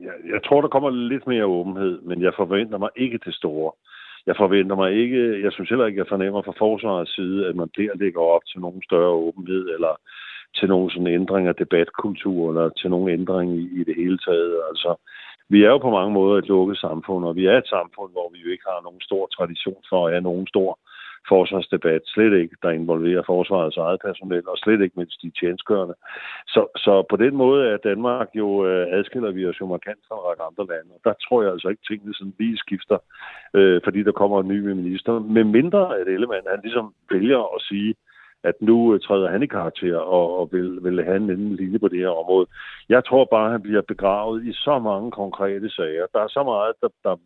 Jeg, 0.07 0.17
jeg 0.35 0.41
tror, 0.47 0.61
der 0.61 0.69
kommer 0.69 0.91
lidt 0.91 1.27
mere 1.27 1.47
åbenhed, 1.59 1.95
men 2.09 2.23
jeg 2.23 2.33
forventer 2.37 2.79
mig 2.79 2.91
ikke 2.97 3.19
til 3.19 3.33
store. 3.33 3.73
Jeg 4.27 4.37
forventer 4.37 4.77
mig 4.77 4.91
ikke, 5.03 5.43
jeg 5.45 5.53
synes 5.53 5.69
heller 5.69 5.87
ikke, 5.87 5.99
jeg 5.99 6.13
fornemmer 6.15 6.43
fra 6.43 6.59
forsvarets 6.59 7.15
side, 7.15 7.47
at 7.49 7.57
man 7.57 7.69
der 7.77 7.95
ligger 8.03 8.21
op 8.21 8.45
til 8.51 8.61
nogen 8.61 8.83
større 8.89 9.15
åbenhed, 9.27 9.65
eller 9.75 9.95
til 10.57 10.69
nogen 10.69 10.91
sådan 10.91 11.15
ændring 11.21 11.49
af 11.49 11.55
debatkultur, 11.55 12.49
eller 12.51 12.69
til 12.81 12.91
nogen 12.91 13.09
ændring 13.19 13.49
i, 13.61 13.65
i 13.81 13.85
det 13.89 13.95
hele 13.97 14.19
taget. 14.19 14.55
Altså, 14.71 14.91
vi 15.53 15.59
er 15.65 15.71
jo 15.75 15.79
på 15.79 15.91
mange 15.91 16.13
måder 16.19 16.39
et 16.39 16.49
lukket 16.49 16.79
samfund, 16.79 17.25
og 17.25 17.37
vi 17.37 17.45
er 17.47 17.59
et 17.59 17.69
samfund, 17.77 18.11
hvor 18.13 18.29
vi 18.33 18.39
jo 18.45 18.51
ikke 18.51 18.69
har 18.73 18.81
nogen 18.87 19.01
stor 19.01 19.27
tradition 19.37 19.83
for 19.91 20.07
at 20.07 20.13
have 20.13 20.29
nogen 20.31 20.47
stor 20.47 20.79
forsvarsdebat, 21.29 22.03
slet 22.05 22.35
ikke, 22.43 22.57
der 22.63 22.71
involverer 22.71 23.23
forsvarets 23.27 23.77
eget 23.77 24.01
personel, 24.05 24.49
og 24.49 24.57
slet 24.59 24.81
ikke 24.81 24.99
mindst 24.99 25.23
de 25.23 25.31
tjenestgørende. 25.41 25.95
Så, 26.47 26.63
så 26.77 26.93
på 27.11 27.17
den 27.17 27.37
måde 27.37 27.69
er 27.73 27.77
Danmark 27.77 28.29
jo, 28.35 28.67
øh, 28.67 28.87
adskiller 28.99 29.31
vi 29.31 29.47
os 29.47 29.61
jo 29.61 29.67
markant 29.67 30.01
fra 30.09 30.15
en 30.15 30.27
række 30.29 30.43
andre 30.43 30.67
lande, 30.73 30.91
og 30.97 31.01
der 31.05 31.15
tror 31.25 31.43
jeg 31.43 31.53
altså 31.53 31.69
ikke, 31.69 31.83
tingene 31.89 32.15
sådan 32.15 32.35
lige 32.39 32.57
skifter, 32.57 32.99
øh, 33.55 33.81
fordi 33.85 34.03
der 34.03 34.13
kommer 34.13 34.41
en 34.41 34.49
ny 34.49 34.61
minister. 34.73 35.13
Med 35.19 35.45
mindre 35.45 35.99
at 35.99 36.09
Ellemann, 36.09 36.53
han 36.55 36.61
ligesom 36.63 36.95
vælger 37.11 37.55
at 37.57 37.63
sige, 37.63 37.95
at 38.43 38.55
nu 38.61 38.95
øh, 38.95 39.01
træder 39.01 39.31
han 39.31 39.43
i 39.43 39.47
karakter 39.47 39.97
og, 39.97 40.39
og 40.39 40.49
vil, 40.53 40.79
vil 40.83 41.05
have 41.05 41.17
en 41.17 41.31
anden 41.31 41.57
linje 41.57 41.79
på 41.79 41.89
det 41.89 41.99
her 41.99 42.09
område. 42.09 42.47
Jeg 42.89 43.05
tror 43.05 43.25
bare, 43.25 43.47
at 43.47 43.53
han 43.53 43.63
bliver 43.63 43.83
begravet 43.83 44.47
i 44.47 44.53
så 44.53 44.79
mange 44.79 45.11
konkrete 45.11 45.71
sager. 45.71 46.07
Der 46.13 46.21
er 46.21 46.29
så 46.29 46.43
meget, 46.43 46.73
der, 46.81 46.89
der 47.05 47.17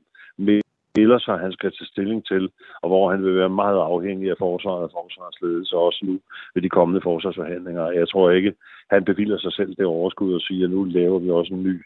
stiller 0.95 1.19
sig, 1.19 1.37
han 1.39 1.53
skal 1.53 1.71
tage 1.73 1.93
stilling 1.93 2.21
til, 2.27 2.45
og 2.83 2.89
hvor 2.91 3.05
han 3.13 3.21
vil 3.25 3.35
være 3.37 3.59
meget 3.63 3.81
afhængig 3.93 4.31
af 4.31 4.39
forsvaret 4.47 4.85
og 4.87 4.93
forsvarsledelse, 4.99 5.77
også 5.77 6.01
nu 6.09 6.15
ved 6.55 6.63
de 6.63 6.77
kommende 6.79 7.01
forsvarsforhandlinger. 7.09 7.99
Jeg 8.01 8.09
tror 8.09 8.31
ikke, 8.31 8.53
han 8.95 9.05
bevilder 9.05 9.39
sig 9.39 9.53
selv 9.53 9.71
det 9.79 9.87
overskud 9.87 10.35
og 10.35 10.41
siger, 10.41 10.65
at 10.67 10.71
nu 10.71 10.85
laver 10.85 11.19
vi 11.19 11.31
også 11.31 11.55
en 11.55 11.63
ny, 11.63 11.77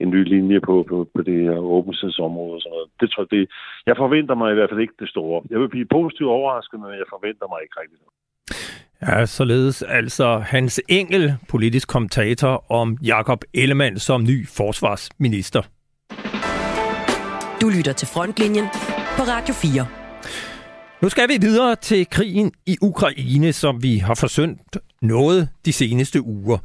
en 0.00 0.10
ny 0.10 0.20
linje 0.34 0.60
på, 0.60 0.74
på, 0.90 0.96
på 1.14 1.22
det 1.22 1.38
her 1.46 1.58
åbenhedsområde. 1.76 2.60
Så 2.60 2.72
det 3.00 3.10
tror 3.10 3.24
det, 3.24 3.44
jeg 3.86 3.96
forventer 3.96 4.34
mig 4.34 4.48
i 4.50 4.54
hvert 4.54 4.70
fald 4.70 4.80
ikke 4.80 5.00
det 5.02 5.08
store. 5.08 5.42
Jeg 5.50 5.60
vil 5.60 5.68
blive 5.74 5.94
positivt 5.98 6.30
overrasket, 6.38 6.80
men 6.80 6.90
jeg 6.90 7.08
forventer 7.14 7.46
mig 7.52 7.58
ikke 7.64 7.76
rigtig 7.80 7.98
noget. 8.02 8.16
Ja, 9.06 9.26
således 9.26 9.82
altså 9.82 10.28
Hans 10.54 10.80
Engel, 10.88 11.24
politisk 11.50 11.88
kommentator 11.88 12.54
om 12.80 12.98
Jakob 13.12 13.40
Ellemann 13.54 13.98
som 13.98 14.22
ny 14.22 14.46
forsvarsminister. 14.58 15.62
Du 17.62 17.68
lytter 17.68 17.92
til 17.92 18.08
Frontlinjen 18.08 18.64
på 19.16 19.22
Radio 19.22 19.54
4. 19.54 19.86
Nu 21.02 21.08
skal 21.08 21.28
vi 21.28 21.38
videre 21.40 21.76
til 21.76 22.10
krigen 22.10 22.52
i 22.66 22.76
Ukraine, 22.80 23.52
som 23.52 23.82
vi 23.82 23.98
har 23.98 24.14
forsømt 24.14 24.76
noget 25.02 25.48
de 25.64 25.72
seneste 25.72 26.22
uger. 26.22 26.58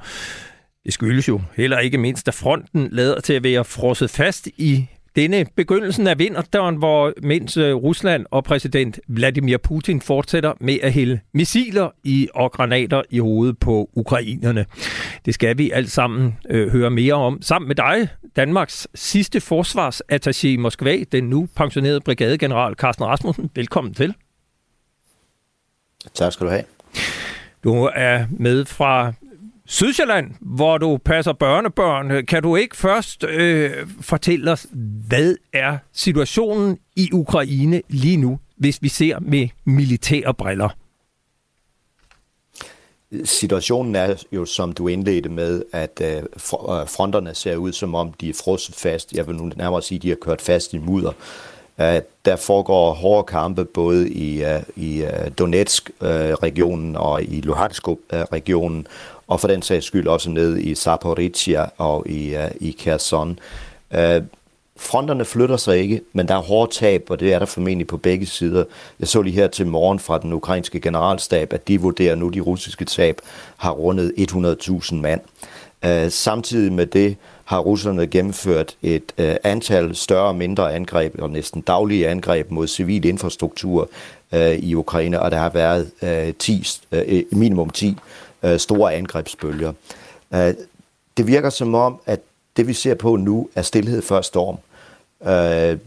Det 0.86 0.93
skyldes 0.93 1.27
jo 1.27 1.41
heller 1.55 1.79
ikke 1.79 1.97
mindst, 1.97 2.27
at 2.27 2.33
fronten 2.33 2.89
lader 2.91 3.21
til 3.21 3.33
at 3.33 3.43
være 3.43 3.65
frosset 3.65 4.10
fast 4.10 4.47
i 4.47 4.88
denne 5.17 5.45
begyndelsen 5.56 6.08
af 6.08 6.19
vinteren, 6.19 6.75
hvor 6.75 7.13
mens 7.23 7.58
øh, 7.58 7.75
Rusland 7.75 8.25
og 8.32 8.43
præsident 8.43 8.99
Vladimir 9.08 9.58
Putin 9.58 10.01
fortsætter 10.01 10.53
med 10.60 10.77
at 10.84 10.93
hælde 10.93 11.19
missiler 11.34 11.89
i 12.03 12.27
og 12.34 12.51
granater 12.51 13.01
i 13.10 13.19
hovedet 13.19 13.60
på 13.60 13.89
ukrainerne. 13.93 14.65
Det 15.25 15.34
skal 15.34 15.58
vi 15.58 15.71
alt 15.71 15.91
sammen 15.91 16.38
øh, 16.49 16.71
høre 16.71 16.89
mere 16.89 17.13
om. 17.13 17.41
Sammen 17.41 17.67
med 17.67 17.75
dig, 17.75 18.08
Danmarks 18.36 18.88
sidste 18.95 19.39
forsvarsattaché 19.39 20.47
i 20.47 20.58
Moskva, 20.58 20.97
den 21.12 21.23
nu 21.23 21.47
pensionerede 21.56 22.01
brigadegeneral 22.01 22.73
Carsten 22.73 23.06
Rasmussen. 23.06 23.49
Velkommen 23.56 23.93
til. 23.93 24.13
Tak 26.13 26.34
skal 26.34 26.45
du 26.47 26.51
have. 26.51 26.63
Du 27.63 27.89
er 27.95 28.25
med 28.30 28.65
fra 28.65 29.13
Sydsjælland, 29.69 30.32
hvor 30.41 30.77
du 30.77 30.97
passer 30.97 31.34
børnebørn. 31.34 32.12
Øh, 32.12 32.25
kan 32.25 32.43
du 32.43 32.56
ikke 32.56 32.77
først 32.77 33.23
øh, 33.23 33.71
fortælle 34.01 34.51
os, 34.51 34.67
hvad 35.08 35.36
er 35.53 35.77
situationen 35.93 36.77
i 36.95 37.10
Ukraine 37.13 37.82
lige 37.89 38.17
nu, 38.17 38.39
hvis 38.58 38.82
vi 38.82 38.89
ser 38.89 39.19
med 39.19 39.47
militære 39.65 40.34
briller? 40.34 40.69
Situationen 43.23 43.95
er 43.95 44.23
jo, 44.32 44.45
som 44.45 44.71
du 44.71 44.88
indledte 44.88 45.30
med, 45.30 45.63
at 45.73 46.01
øh, 46.01 46.17
øh 46.17 46.23
fronterne 46.88 47.36
ser 47.36 47.56
ud, 47.56 47.71
som 47.71 47.95
om 47.95 48.13
de 48.13 48.30
er 48.30 48.34
frosset 48.34 48.75
fast. 48.75 49.13
Jeg 49.13 49.27
vil 49.27 49.36
nu 49.36 49.51
nærmere 49.56 49.82
sige, 49.82 49.95
at 49.95 50.03
de 50.03 50.10
har 50.10 50.15
kørt 50.15 50.41
fast 50.41 50.73
i 50.73 50.77
mudder. 50.77 51.12
Uh, 51.77 51.86
der 52.25 52.36
foregår 52.36 52.93
hårde 52.93 53.23
kampe 53.23 53.65
både 53.65 54.10
i, 54.10 54.43
uh, 54.43 54.62
i 54.75 55.06
Donetsk-regionen 55.38 56.95
og 56.95 57.23
i 57.23 57.41
Luhansk-regionen, 57.41 58.88
og 59.28 59.40
for 59.40 59.48
den 59.48 59.62
sags 59.62 59.86
skyld 59.86 60.08
også 60.08 60.30
ned 60.30 60.58
i 60.58 60.76
Zaporizhia 60.76 61.66
og 61.78 62.08
i, 62.10 62.36
uh, 62.36 62.68
i 62.68 62.76
Kherson. 62.80 63.40
Uh, 63.92 64.24
fronterne 64.78 65.26
flytter 65.26 65.58
sig 65.58 65.80
ikke, 65.80 66.02
men 66.13 66.28
der 66.28 66.36
er 66.36 66.42
hårdt 66.42 66.72
tab, 66.72 67.06
og 67.10 67.20
det 67.20 67.34
er 67.34 67.40
der 67.40 67.46
formentlig 67.46 67.88
på 67.88 67.98
begge 67.98 68.26
sider. 68.26 68.63
Jeg 69.00 69.08
så 69.08 69.22
lige 69.22 69.34
her 69.34 69.48
til 69.48 69.68
morgen 69.68 70.00
fra 70.00 70.18
den 70.18 70.34
ukrainske 70.34 70.80
generalstab, 70.80 71.54
at 71.54 71.68
de 71.68 71.82
vurderer 71.82 72.16
nu, 72.16 72.30
de 72.30 72.40
russiske 72.40 72.86
tab 72.86 73.22
har 73.58 73.72
rundet 73.72 74.13
100.000 74.18 74.96
mand. 74.96 75.22
Uh, 75.86 76.12
samtidig 76.12 76.74
med 76.74 76.86
det 76.86 77.16
har 77.46 77.60
russerne 77.60 78.08
gennemført 78.08 78.76
et 78.82 79.13
uh, 79.20 79.26
antal 79.44 79.96
større 79.96 80.28
og 80.28 80.36
mindre 80.36 80.74
angreb, 80.74 81.16
og 81.20 81.30
næsten 81.30 81.62
daglige 81.62 82.08
angreb 82.08 82.52
mod 82.52 82.68
civil 82.68 83.06
infrastruktur 83.06 83.90
uh, 84.32 84.40
i 84.40 84.76
Ukraine, 84.76 85.22
og 85.22 85.32
der 85.32 85.38
har 85.38 85.50
været 85.50 85.92
10, 86.40 86.63
minimum 87.32 87.70
10 87.70 87.98
øh, 88.43 88.60
store 88.60 88.93
angrebsbølger. 88.93 89.73
Øh, 90.34 90.54
det 91.17 91.28
virker 91.28 91.50
som 91.50 91.76
om, 91.76 92.00
at 92.06 92.19
det 92.58 92.67
vi 92.67 92.73
ser 92.73 92.95
på 92.95 93.15
nu 93.15 93.50
er 93.56 93.62
stillhed 93.62 94.02
før 94.02 94.21
storm. 94.21 94.58
Øh, 95.23 95.78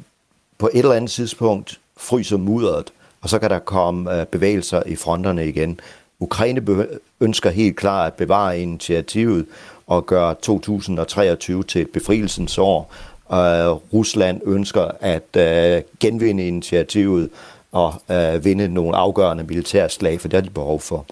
på 0.59 0.71
et 0.73 0.79
eller 0.79 0.95
andet 0.95 1.11
tidspunkt 1.11 1.81
fryser 1.97 2.37
mudderet, 2.37 2.93
og 3.21 3.29
så 3.29 3.39
kan 3.39 3.51
der 3.51 3.59
komme 3.59 4.21
øh, 4.21 4.27
bevægelser 4.27 4.83
i 4.87 4.97
fronterne 4.97 5.49
igen. 5.49 5.81
Ukraine 6.21 6.87
ønsker 7.21 7.51
helt 7.51 7.77
klart 7.77 8.07
at 8.07 8.15
bevare 8.15 8.61
initiativet 8.61 9.47
og 9.87 10.07
gøre 10.07 10.35
2023 10.35 11.63
til 11.63 11.81
et 11.81 11.91
befrielsens 11.91 12.59
år. 12.59 12.95
Øh, 13.33 13.71
Rusland 13.93 14.41
ønsker 14.45 14.91
at 15.01 15.37
øh, 15.37 15.83
genvinde 16.01 16.47
initiativet 16.47 17.31
og 17.73 17.95
øh, 18.11 18.45
vinde 18.45 18.69
nogle 18.69 18.97
afgørende 18.97 19.45
militære 19.45 19.89
slag, 19.89 20.21
for 20.21 20.29
det 20.29 20.37
har 20.37 20.43
de 20.43 20.51
behov 20.51 20.81
for. 20.81 21.07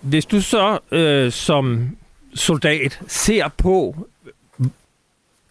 Hvis 0.00 0.26
du 0.26 0.40
så 0.40 0.78
øh, 0.90 1.32
som 1.32 1.96
soldat 2.34 3.00
ser 3.06 3.48
på 3.48 3.96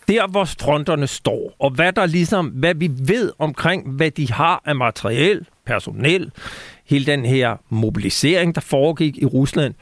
der, 0.08 0.28
hvor 0.28 0.46
fronterne 0.46 1.08
står, 1.08 1.56
og 1.60 1.70
hvad 1.70 1.94
der 1.94 2.06
ligesom, 2.06 2.48
hvad 2.48 2.76
vi 2.76 2.92
ved 2.98 3.32
omkring, 3.40 3.90
hvad 3.90 4.12
de 4.12 4.32
har 4.32 4.62
af 4.66 4.76
materiel, 4.76 5.48
personel, 5.66 6.32
hele 6.86 7.06
den 7.06 7.26
her 7.26 7.58
mobilisering, 7.70 8.56
der 8.56 8.62
foregik 8.62 9.18
i 9.18 9.26
Rusland. 9.26 9.74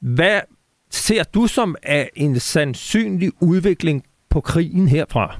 Hvad 0.00 0.40
ser 0.90 1.22
du 1.22 1.46
som 1.46 1.76
af 1.82 2.10
en 2.14 2.40
sandsynlig 2.40 3.32
udvikling 3.40 4.04
på 4.30 4.40
krigen 4.40 4.88
herfra? 4.88 5.36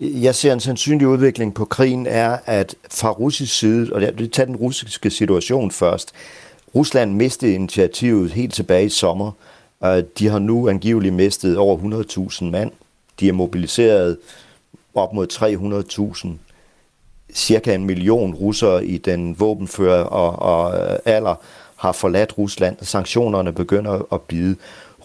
Jeg 0.00 0.34
ser 0.34 0.52
en 0.52 0.60
sandsynlig 0.60 1.08
udvikling 1.08 1.54
på 1.54 1.64
krigen 1.64 2.06
er, 2.06 2.38
at 2.46 2.74
fra 2.90 3.10
russisk 3.10 3.58
side, 3.58 3.92
og 3.92 4.00
det 4.00 4.32
tager 4.32 4.46
den 4.46 4.56
russiske 4.56 5.10
situation 5.10 5.70
først, 5.70 6.12
Rusland 6.74 7.14
mistede 7.14 7.54
initiativet 7.54 8.32
helt 8.32 8.54
tilbage 8.54 8.86
i 8.86 8.88
sommer. 8.88 9.32
Øh, 9.84 10.02
de 10.18 10.28
har 10.28 10.38
nu 10.38 10.68
angiveligt 10.68 11.14
mistet 11.14 11.56
over 11.56 11.78
100.000 12.30 12.44
mand. 12.44 12.72
De 13.20 13.28
er 13.28 13.32
mobiliseret 13.32 14.18
op 14.94 15.12
mod 15.12 15.26
300.000. 16.24 16.28
Cirka 17.34 17.74
en 17.74 17.84
million 17.84 18.34
russere 18.34 18.86
i 18.86 18.98
den 18.98 19.40
våbenfører 19.40 20.04
og, 20.04 20.38
og 20.38 20.78
øh, 20.78 20.98
alder 21.04 21.34
har 21.76 21.92
forladt 21.92 22.38
Rusland. 22.38 22.76
Sanktionerne 22.82 23.52
begynder 23.52 24.12
at 24.12 24.22
bide. 24.22 24.56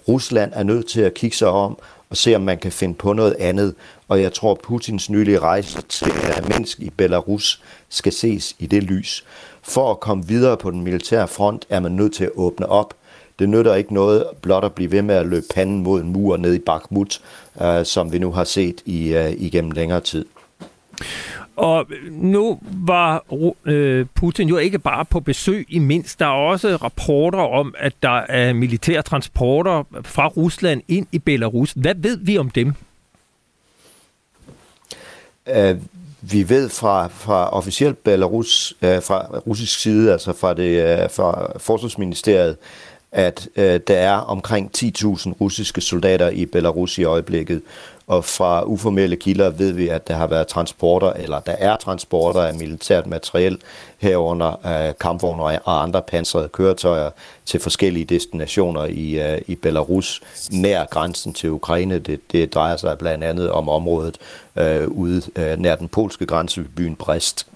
Rusland 0.08 0.52
er 0.56 0.64
nødt 0.64 0.88
til 0.88 1.02
at 1.02 1.14
kigge 1.14 1.38
sig 1.38 1.48
om 1.48 1.78
og 2.14 2.18
se, 2.18 2.36
om 2.36 2.42
man 2.42 2.58
kan 2.58 2.72
finde 2.72 2.94
på 2.94 3.14
noget 3.14 3.36
andet. 3.40 3.76
Og 4.08 4.22
jeg 4.22 4.34
tror, 4.34 4.60
Putins 4.64 5.10
nylige 5.10 5.40
rejse 5.40 5.82
til 5.82 6.12
Minsk 6.48 6.80
i 6.80 6.90
Belarus 6.90 7.62
skal 7.90 8.14
ses 8.14 8.56
i 8.60 8.66
det 8.66 8.84
lys. 8.84 9.26
For 9.64 9.92
at 9.92 10.00
komme 10.00 10.28
videre 10.28 10.58
på 10.58 10.72
den 10.72 10.82
militære 10.82 11.28
front, 11.28 11.66
er 11.70 11.80
man 11.80 11.92
nødt 11.92 12.14
til 12.14 12.24
at 12.24 12.32
åbne 12.36 12.70
op. 12.70 12.94
Det 13.40 13.50
nytter 13.50 13.76
ikke 13.76 13.94
noget 13.94 14.26
blot 14.42 14.64
at 14.64 14.74
blive 14.74 14.92
ved 14.92 15.02
med 15.02 15.16
at 15.16 15.28
løbe 15.28 15.46
panden 15.56 15.84
mod 15.84 16.02
en 16.02 16.10
mur 16.10 16.38
ned 16.38 16.54
i 16.54 16.60
Bakhmut, 16.60 17.22
øh, 17.62 17.86
som 17.86 18.12
vi 18.12 18.20
nu 18.20 18.32
har 18.32 18.44
set 18.44 18.82
i, 18.86 19.14
øh, 19.14 19.32
igennem 19.32 19.72
længere 19.72 20.00
tid. 20.00 20.26
Og 21.56 21.86
nu 22.12 22.60
var 22.64 23.26
øh, 23.66 24.06
Putin 24.16 24.50
jo 24.50 24.58
ikke 24.58 24.80
bare 24.80 25.06
på 25.06 25.20
besøg 25.20 25.66
i 25.70 25.80
Minsk. 25.80 26.20
Der 26.20 26.26
er 26.26 26.30
også 26.30 26.76
rapporter 26.76 27.40
om, 27.40 27.76
at 27.78 27.94
der 28.04 28.22
er 28.30 28.54
militære 28.54 29.02
transporter 29.02 29.84
fra 30.02 30.28
Rusland 30.28 30.82
ind 30.88 31.08
i 31.12 31.20
Belarus. 31.20 31.72
Hvad 31.72 31.96
ved 31.98 32.18
vi 32.18 32.38
om 32.38 32.50
dem? 32.50 32.74
Uh, 35.50 35.78
vi 36.22 36.50
ved 36.50 36.70
fra, 36.70 37.08
fra 37.08 37.50
officielt 37.50 38.04
Belarus, 38.04 38.74
uh, 38.82 38.88
fra 38.88 39.38
russisk 39.48 39.80
side, 39.80 40.12
altså 40.12 40.34
fra, 40.34 40.54
det, 40.54 41.04
uh, 41.04 41.12
fra 41.12 41.52
Forsvarsministeriet, 41.60 42.58
at 43.14 43.50
øh, 43.56 43.80
der 43.88 43.98
er 43.98 44.18
omkring 44.18 44.72
10.000 44.78 45.34
russiske 45.42 45.82
soldater 45.82 46.30
i 46.30 46.46
Belarus 46.46 46.98
i 46.98 47.04
øjeblikket. 47.04 47.62
Og 48.08 48.26
fra 48.26 48.64
uformelle 48.64 49.16
kilder 49.16 49.50
ved 49.50 49.72
vi, 49.72 49.88
at 49.88 50.08
der 50.08 50.14
har 50.14 50.28
været 50.28 50.48
transporter, 50.48 51.14
eller 51.14 51.40
der 51.40 51.52
er 51.52 51.76
transporter 51.76 52.42
af 52.42 52.54
militært 52.54 53.08
materiel 53.08 53.58
herunder 53.98 54.88
øh, 54.88 54.94
kampvogne 55.00 55.44
og 55.44 55.84
andre 55.84 56.02
pansrede 56.02 56.50
køretøjer 56.50 57.10
til 57.46 57.60
forskellige 57.60 58.06
destinationer 58.06 58.86
i, 58.86 59.34
øh, 59.34 59.42
i 59.48 59.56
Belarus 59.56 60.22
nær 60.52 60.86
grænsen 60.86 61.34
til 61.34 61.52
Ukraine. 61.52 62.00
Det, 62.00 62.20
det 62.32 62.54
drejer 62.54 62.78
sig 62.78 62.98
blandt 62.98 63.24
andet 63.24 63.52
om 63.52 63.70
området 63.70 64.18
øh, 64.56 64.88
ude 64.88 65.22
øh, 65.36 65.60
nær 65.60 65.76
den 65.76 65.88
polske 65.88 66.26
grænse 66.26 66.62
ved 66.62 66.68
byen 66.76 66.96
Brest. 66.96 67.48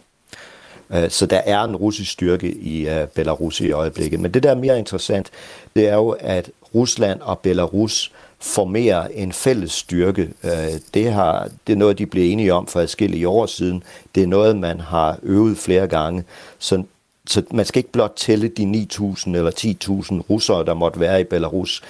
Øh, 0.93 1.09
så 1.09 1.25
der 1.25 1.41
er 1.45 1.63
en 1.63 1.75
russisk 1.75 2.11
styrke 2.11 2.51
i 2.51 2.89
øh, 2.89 3.07
Belarus 3.07 3.61
i 3.61 3.71
øjeblikket. 3.71 4.19
Men 4.19 4.31
det, 4.31 4.43
der 4.43 4.51
er 4.51 4.55
mere 4.55 4.79
interessant, 4.79 5.29
det 5.75 5.87
er 5.87 5.95
jo, 5.95 6.09
at 6.19 6.49
Rusland 6.75 7.21
og 7.21 7.39
Belarus 7.39 8.11
formerer 8.39 9.07
en 9.07 9.33
fælles 9.33 9.71
styrke. 9.71 10.29
Øh, 10.43 10.51
det, 10.93 11.11
har, 11.13 11.49
det 11.67 11.73
er 11.73 11.77
noget, 11.77 11.97
de 11.97 12.05
blev 12.05 12.31
enige 12.31 12.53
om 12.53 12.67
for 12.67 12.79
adskillige 12.79 13.27
år 13.27 13.45
siden. 13.45 13.83
Det 14.15 14.23
er 14.23 14.27
noget, 14.27 14.57
man 14.57 14.79
har 14.79 15.17
øvet 15.23 15.57
flere 15.57 15.87
gange. 15.87 16.23
Så, 16.59 16.83
så 17.27 17.43
man 17.51 17.65
skal 17.65 17.79
ikke 17.79 17.91
blot 17.91 18.13
tælle 18.15 18.47
de 18.47 18.87
9.000 18.93 19.35
eller 19.35 19.51
10.000 19.51 20.21
russere, 20.29 20.65
der 20.65 20.73
måtte 20.73 20.99
være 20.99 21.21
i 21.21 21.23
Belarus. 21.23 21.83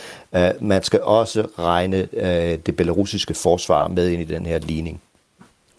Man 0.59 0.83
skal 0.83 1.01
også 1.01 1.47
regne 1.59 2.07
det 2.57 2.75
belarusiske 2.75 3.33
forsvar 3.33 3.87
med 3.87 4.09
ind 4.09 4.21
i 4.21 4.25
den 4.25 4.45
her 4.45 4.59
ligning. 4.59 5.01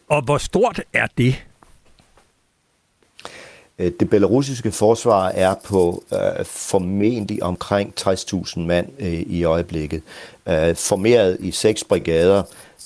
Og 0.08 0.22
hvor 0.22 0.38
stort 0.38 0.80
er 0.92 1.06
det? 1.18 1.34
Øh, 3.78 3.92
det 4.00 4.10
belarusiske 4.10 4.72
forsvar 4.72 5.28
er 5.28 5.54
på 5.64 6.04
øh, 6.12 6.44
formentlig 6.44 7.42
omkring 7.42 7.94
60.000 8.00 8.60
mand 8.60 8.88
øh, 8.98 9.12
i 9.12 9.44
øjeblikket. 9.44 10.02
Øh, 10.48 10.76
formeret 10.76 11.36
i 11.40 11.50
seks 11.50 11.84
brigader. 11.84 12.42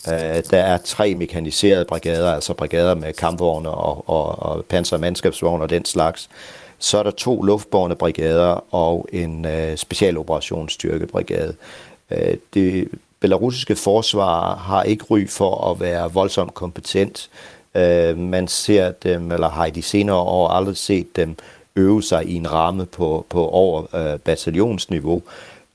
Øh, 0.08 0.42
der 0.50 0.58
er 0.58 0.78
tre 0.78 1.14
mekaniserede 1.14 1.84
brigader, 1.84 2.32
altså 2.32 2.54
brigader 2.54 2.94
med 2.94 3.12
kampvogne 3.12 3.70
og, 3.70 4.08
og, 4.08 4.42
og 4.42 4.64
panser- 4.64 4.96
og 4.96 5.00
mandskabsvogne 5.00 5.64
og 5.64 5.70
den 5.70 5.84
slags. 5.84 6.30
Så 6.78 6.98
er 6.98 7.02
der 7.02 7.10
to 7.10 7.42
luftborne 7.42 7.96
brigader 7.96 8.74
og 8.74 9.08
en 9.12 9.44
øh, 9.44 9.76
specialoperationsstyrkebrigade. 9.76 11.54
Øh, 12.10 12.36
det 12.54 12.88
belarusiske 13.20 13.76
forsvar 13.76 14.56
har 14.56 14.82
ikke 14.82 15.04
ry 15.04 15.28
for 15.28 15.70
at 15.70 15.80
være 15.80 16.12
voldsomt 16.12 16.54
kompetent. 16.54 17.30
Øh, 17.32 17.61
Øh, 17.74 18.18
man 18.18 18.48
ser 18.48 18.90
dem, 18.90 19.32
eller 19.32 19.48
har 19.48 19.66
i 19.66 19.70
de 19.70 19.82
senere 19.82 20.16
år 20.16 20.48
aldrig 20.48 20.76
set 20.76 21.16
dem 21.16 21.36
øve 21.76 22.02
sig 22.02 22.26
i 22.26 22.34
en 22.34 22.52
ramme 22.52 22.86
på, 22.86 23.26
på 23.28 23.48
over 23.48 23.94
øh, 23.94 24.18
bataljonsniveau. 24.18 25.22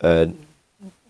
Øh, 0.03 0.29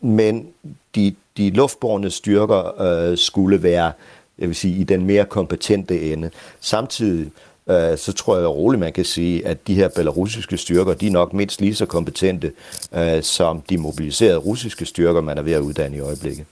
men 0.02 0.48
de, 0.96 1.16
de 1.38 1.50
luftborne 1.50 2.10
styrker 2.10 2.82
øh, 2.82 3.18
skulle 3.18 3.64
være 3.64 3.92
jeg 4.40 4.48
vil 4.48 4.56
sige, 4.56 4.78
i 4.78 4.84
den 4.84 5.06
mere 5.06 5.26
kompetente 5.26 6.12
ende. 6.14 6.32
Samtidig 6.60 7.26
øh, 7.26 7.32
Øh, 7.70 7.98
så 7.98 8.14
tror 8.14 8.38
jeg 8.38 8.48
roligt, 8.48 8.80
man 8.80 8.94
kan 8.94 9.06
sige, 9.06 9.48
at 9.48 9.68
de 9.68 9.76
her 9.76 9.90
belarusiske 9.96 10.58
styrker, 10.58 10.94
de 10.94 11.08
er 11.08 11.12
nok 11.12 11.34
mindst 11.34 11.62
lige 11.62 11.76
så 11.76 11.86
kompetente 11.86 12.52
øh, 12.96 13.24
som 13.24 13.62
de 13.70 13.78
mobiliserede 13.78 14.38
russiske 14.38 14.86
styrker, 14.86 15.22
man 15.22 15.38
er 15.38 15.42
ved 15.42 15.54
at 15.54 15.62
uddanne 15.62 15.98
i 15.98 16.00
øjeblikket. 16.00 16.46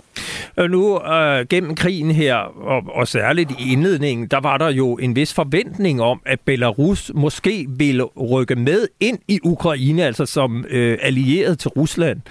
Og 0.55 0.69
nu 0.69 1.01
øh, 1.01 1.45
gennem 1.49 1.75
krigen 1.75 2.11
her, 2.11 2.35
og, 2.35 2.83
og 2.95 3.07
særligt 3.07 3.51
i 3.51 3.71
indledningen, 3.71 4.27
der 4.27 4.39
var 4.39 4.57
der 4.57 4.69
jo 4.69 4.95
en 4.95 5.15
vis 5.15 5.33
forventning 5.33 6.01
om, 6.01 6.21
at 6.25 6.39
Belarus 6.39 7.11
måske 7.15 7.65
ville 7.69 8.03
rykke 8.03 8.55
med 8.55 8.87
ind 8.99 9.19
i 9.27 9.39
Ukraine, 9.43 10.03
altså 10.03 10.25
som 10.25 10.65
øh, 10.69 10.97
allieret 11.01 11.59
til 11.59 11.69
Rusland. 11.69 12.21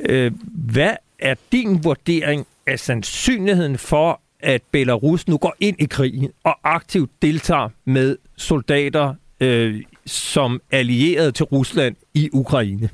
Øh, 0.00 0.32
hvad 0.54 0.92
er 1.18 1.34
din 1.52 1.84
vurdering 1.84 2.46
af 2.66 2.78
sandsynligheden 2.78 3.78
for, 3.78 4.20
at 4.44 4.62
Belarus 4.70 5.28
nu 5.28 5.36
går 5.36 5.54
ind 5.60 5.76
i 5.80 5.84
krigen 5.84 6.30
og 6.44 6.56
aktivt 6.64 7.10
deltager 7.22 7.68
med 7.84 8.16
soldater 8.36 9.14
øh, 9.40 9.82
som 10.06 10.60
allieret 10.70 11.34
til 11.34 11.44
Rusland 11.44 11.96
i 12.14 12.30
Ukraine? 12.32 12.90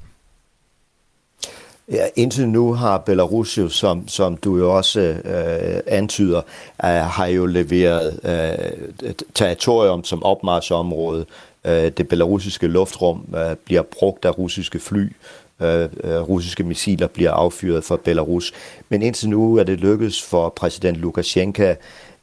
Ja, 1.90 2.06
indtil 2.16 2.48
nu 2.48 2.72
har 2.72 2.98
Belarus 2.98 3.58
jo, 3.58 3.68
som, 3.68 4.08
som 4.08 4.36
du 4.36 4.56
jo 4.56 4.76
også 4.76 5.00
øh, 5.00 5.80
antyder, 5.86 6.42
øh, 6.84 6.90
har 6.90 7.26
jo 7.26 7.46
leveret 7.46 8.20
øh, 8.24 9.12
territorium 9.34 10.04
som 10.04 10.22
opmarsområde. 10.22 11.26
Øh, 11.64 11.72
det 11.72 12.08
belarusiske 12.08 12.66
luftrum 12.66 13.34
øh, 13.36 13.56
bliver 13.64 13.82
brugt 13.82 14.24
af 14.24 14.38
russiske 14.38 14.78
fly. 14.78 15.12
Øh, 15.60 15.88
øh, 16.04 16.20
russiske 16.20 16.64
missiler 16.64 17.06
bliver 17.06 17.32
affyret 17.32 17.84
fra 17.84 17.96
Belarus. 18.04 18.52
Men 18.88 19.02
indtil 19.02 19.28
nu 19.28 19.56
er 19.56 19.64
det 19.64 19.80
lykkedes 19.80 20.22
for 20.22 20.48
præsident 20.48 20.96
Lukashenko 20.96 21.74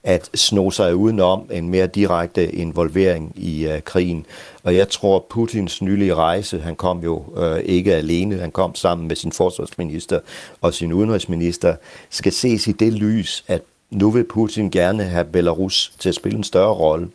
at 0.04 0.30
sno 0.34 0.71
sig 0.71 0.95
udenom 0.95 1.50
en 1.52 1.69
mere 1.69 1.88
direkte 1.88 2.52
involvering 2.52 3.34
i 3.36 3.67
øh, 3.67 3.82
krigen. 3.82 4.26
Og 4.63 4.76
jeg 4.76 4.89
tror, 4.89 5.26
Putins 5.30 5.82
nylige 5.82 6.15
rejse, 6.15 6.60
han 6.60 6.76
kom 6.76 7.04
jo 7.04 7.23
øh, 7.38 7.60
ikke 7.60 7.95
alene, 7.95 8.38
han 8.38 8.52
kom 8.52 8.76
sammen 8.76 9.08
med 9.08 9.15
sin 9.15 9.32
forsvarsminister 9.32 10.19
og 10.62 10.73
sin 10.73 10.93
udenrigsminister, 10.93 11.76
skal 12.10 12.32
ses 12.32 12.67
i 12.67 12.71
det 12.71 12.93
lys, 12.93 13.43
at 13.47 13.62
nu 13.89 14.12
vil 14.12 14.23
Putin 14.23 14.69
gerne 14.71 15.04
have 15.04 15.26
Belarus 15.26 15.93
til 16.00 16.10
at 16.10 16.15
spille 16.15 16.38
en 16.38 16.43
større 16.43 16.73
rolle. 16.73 17.10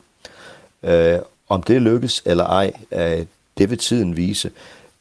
Øh, 0.82 1.18
om 1.48 1.62
det 1.62 1.82
lykkes 1.82 2.22
eller 2.26 2.44
ej, 2.44 2.72
øh, 2.92 3.26
det 3.58 3.70
vil 3.70 3.78
tiden 3.78 4.16
vise. 4.16 4.50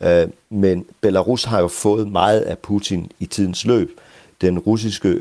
Øh, 0.04 0.28
men 0.50 0.86
Belarus 1.02 1.44
har 1.44 1.60
jo 1.60 1.68
fået 1.68 2.12
meget 2.12 2.42
af 2.42 2.58
Putin 2.58 3.12
i 3.20 3.26
tidens 3.26 3.66
løb. 3.66 4.00
Den, 4.42 4.60
russiske 4.60 5.20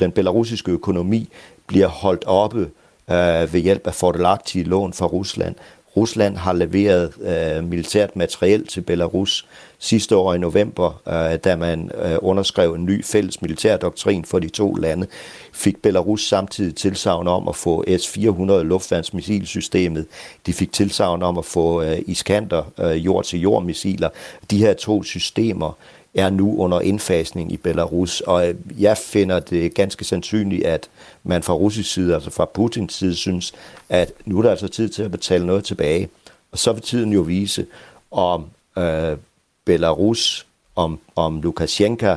den 0.00 0.12
belarusiske 0.12 0.72
økonomi 0.72 1.28
bliver 1.66 1.86
holdt 1.86 2.24
oppe 2.26 2.70
øh, 3.10 3.52
ved 3.52 3.60
hjælp 3.60 3.86
af 3.86 3.94
fordelagtige 3.94 4.64
lån 4.64 4.92
fra 4.92 5.06
Rusland. 5.06 5.54
Rusland 5.96 6.36
har 6.36 6.52
leveret 6.52 7.12
øh, 7.20 7.64
militært 7.64 8.16
materiel 8.16 8.66
til 8.66 8.80
Belarus 8.80 9.46
sidste 9.78 10.16
år 10.16 10.34
i 10.34 10.38
november, 10.38 11.02
øh, 11.08 11.38
da 11.38 11.56
man 11.56 11.90
øh, 12.04 12.16
underskrev 12.22 12.72
en 12.74 12.84
ny 12.84 13.04
fælles 13.04 13.42
militærdoktrin 13.42 14.24
for 14.24 14.38
de 14.38 14.48
to 14.48 14.74
lande, 14.74 15.06
fik 15.52 15.82
Belarus 15.82 16.28
samtidig 16.28 16.74
tilsavn 16.74 17.28
om 17.28 17.48
at 17.48 17.56
få 17.56 17.84
S-400 17.88 18.52
luftværnsmissilsystemet. 18.52 20.06
De 20.46 20.52
fik 20.52 20.72
tilsavn 20.72 21.22
om 21.22 21.38
at 21.38 21.44
få 21.44 21.82
øh, 21.82 21.98
Iskander 22.06 22.62
øh, 22.78 23.04
jord-til-jord-missiler. 23.04 24.08
De 24.50 24.58
her 24.58 24.74
to 24.74 25.02
systemer 25.02 25.76
er 26.14 26.30
nu 26.30 26.56
under 26.58 26.80
indfasning 26.80 27.52
i 27.52 27.56
Belarus, 27.56 28.20
og 28.20 28.48
øh, 28.48 28.54
jeg 28.78 28.98
finder 28.98 29.40
det 29.40 29.74
ganske 29.74 30.04
sandsynligt, 30.04 30.66
at 30.66 30.88
man 31.24 31.42
fra 31.42 31.54
russisk 31.54 31.92
side, 31.92 32.14
altså 32.14 32.30
fra 32.30 32.44
Putins 32.44 32.94
side, 32.94 33.14
synes, 33.14 33.52
at 33.88 34.12
nu 34.24 34.38
er 34.38 34.42
der 34.42 34.50
altså 34.50 34.68
tid 34.68 34.88
til 34.88 35.02
at 35.02 35.10
betale 35.10 35.46
noget 35.46 35.64
tilbage. 35.64 36.08
Og 36.52 36.58
så 36.58 36.72
vil 36.72 36.82
tiden 36.82 37.12
jo 37.12 37.20
vise, 37.20 37.66
om 38.10 38.44
øh, 38.78 39.16
Belarus, 39.64 40.46
om, 40.76 40.98
om 41.16 41.40
Lukashenka 41.40 42.16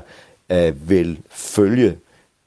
øh, 0.50 0.90
vil 0.90 1.18
følge 1.30 1.98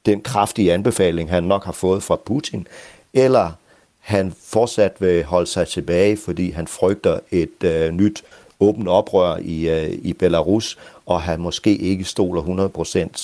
den 0.06 0.20
kraftige 0.20 0.72
anbefaling, 0.72 1.30
han 1.30 1.44
nok 1.44 1.64
har 1.64 1.72
fået 1.72 2.02
fra 2.02 2.16
Putin, 2.16 2.66
eller 3.14 3.50
han 3.98 4.34
fortsat 4.44 4.92
vil 4.98 5.24
holde 5.24 5.46
sig 5.46 5.68
tilbage, 5.68 6.16
fordi 6.16 6.50
han 6.50 6.66
frygter 6.66 7.18
et 7.30 7.64
øh, 7.64 7.90
nyt 7.92 8.22
åbent 8.60 8.88
oprør 8.88 9.36
i, 9.36 9.68
øh, 9.68 9.90
i 10.02 10.12
Belarus, 10.12 10.78
og 11.10 11.22
han 11.22 11.40
måske 11.40 11.76
ikke 11.76 12.04
stoler 12.04 12.42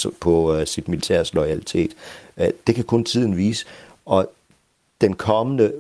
100% 0.07 0.11
på 0.21 0.55
øh, 0.55 0.67
sit 0.67 0.89
militærs 0.89 1.35
loyalitet. 1.35 1.91
Øh, 2.37 2.49
det 2.67 2.75
kan 2.75 2.85
kun 2.85 3.05
tiden 3.05 3.37
vise, 3.37 3.67
og 4.07 4.31
den 5.01 5.15
kommende, 5.15 5.73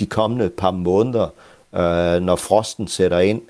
de 0.00 0.06
kommende 0.06 0.48
par 0.48 0.70
måneder, 0.70 1.28
øh, 1.74 2.22
når 2.22 2.36
frosten 2.36 2.88
sætter 2.88 3.18
ind, 3.18 3.42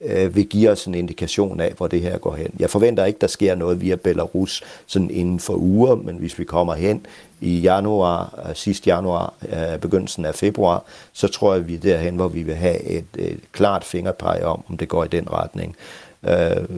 øh, 0.00 0.36
vil 0.36 0.46
give 0.46 0.70
os 0.70 0.86
en 0.86 0.94
indikation 0.94 1.60
af, 1.60 1.72
hvor 1.72 1.86
det 1.86 2.00
her 2.00 2.18
går 2.18 2.34
hen. 2.34 2.50
Jeg 2.58 2.70
forventer 2.70 3.04
ikke, 3.04 3.18
der 3.20 3.26
sker 3.26 3.54
noget 3.54 3.80
via 3.80 3.96
Belarus 3.96 4.62
sådan 4.86 5.10
inden 5.10 5.40
for 5.40 5.54
uger, 5.54 5.94
men 5.94 6.16
hvis 6.16 6.38
vi 6.38 6.44
kommer 6.44 6.74
hen 6.74 7.06
i 7.40 7.60
januar, 7.60 8.44
øh, 8.48 8.56
sidst 8.56 8.86
januar, 8.86 9.34
øh, 9.48 9.78
begyndelsen 9.80 10.24
af 10.24 10.34
februar, 10.34 10.84
så 11.12 11.28
tror 11.28 11.54
jeg, 11.54 11.68
vi 11.68 11.74
er 11.74 11.80
derhen, 11.80 12.16
hvor 12.16 12.28
vi 12.28 12.42
vil 12.42 12.54
have 12.54 12.82
et, 12.82 13.06
et 13.18 13.40
klart 13.52 13.84
fingerpege 13.84 14.46
om, 14.46 14.64
om 14.68 14.76
det 14.76 14.88
går 14.88 15.04
i 15.04 15.08
den 15.08 15.32
retning. 15.32 15.76
Øh, 16.22 16.68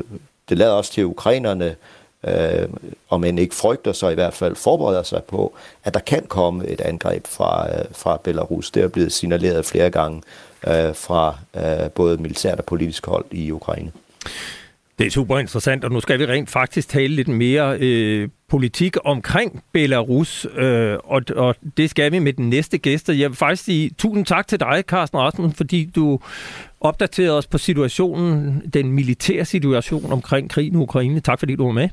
det 0.51 0.59
lader 0.59 0.73
også 0.73 0.93
til 0.93 1.05
ukrainerne, 1.05 1.77
øh, 2.25 2.69
om 3.09 3.25
end 3.25 3.41
ikke 3.41 3.55
frygter 3.55 3.93
sig, 3.93 4.13
i 4.13 4.15
hvert 4.15 4.35
fald 4.35 4.57
forbereder 4.57 5.03
sig 5.03 5.25
på, 5.25 5.55
at 5.85 5.95
der 5.95 6.01
kan 6.01 6.27
komme 6.27 6.67
et 6.67 6.81
angreb 6.81 7.27
fra, 7.27 7.69
øh, 7.69 7.85
fra 7.93 8.21
Belarus. 8.25 8.71
Det 8.71 8.83
er 8.83 8.89
blevet 8.89 9.13
signaleret 9.13 9.67
flere 9.67 9.91
gange 9.91 10.23
øh, 10.67 10.95
fra 10.95 11.39
øh, 11.57 11.91
både 11.91 12.17
militært 12.17 12.59
og 12.59 12.65
politisk 12.65 13.07
hold 13.07 13.25
i 13.31 13.51
Ukraine. 13.51 13.93
Det 15.01 15.07
er 15.07 15.11
super 15.11 15.39
interessant, 15.39 15.85
og 15.85 15.91
nu 15.91 16.01
skal 16.01 16.19
vi 16.19 16.27
rent 16.27 16.51
faktisk 16.51 16.89
tale 16.89 17.15
lidt 17.15 17.29
mere 17.29 17.79
øh, 17.79 18.29
politik 18.49 18.97
omkring 19.05 19.63
Belarus, 19.73 20.47
øh, 20.57 20.99
og, 21.05 21.23
og 21.37 21.57
det 21.77 21.91
skal 21.91 22.13
vi 22.13 22.19
med 22.19 22.33
den 22.33 22.51
næste 22.51 22.79
gæst. 22.79 23.09
Jeg 23.09 23.31
vil 23.31 23.37
faktisk 23.37 23.65
sige 23.65 23.91
tusind 23.99 24.27
tak 24.27 24.49
til 24.49 24.61
dig, 24.61 24.85
Carsten 24.87 25.19
Rasmussen, 25.19 25.57
fordi 25.57 25.91
du 25.97 26.21
opdaterede 26.81 27.39
os 27.39 27.47
på 27.47 27.59
situationen, 27.59 28.63
den 28.75 28.93
militære 28.93 29.45
situation 29.45 30.13
omkring 30.13 30.51
krigen 30.51 30.73
i 30.73 30.77
Ukraine. 30.77 31.21
Tak 31.21 31.39
fordi 31.39 31.57
du 31.57 31.65
var 31.65 31.73
med. 31.73 31.89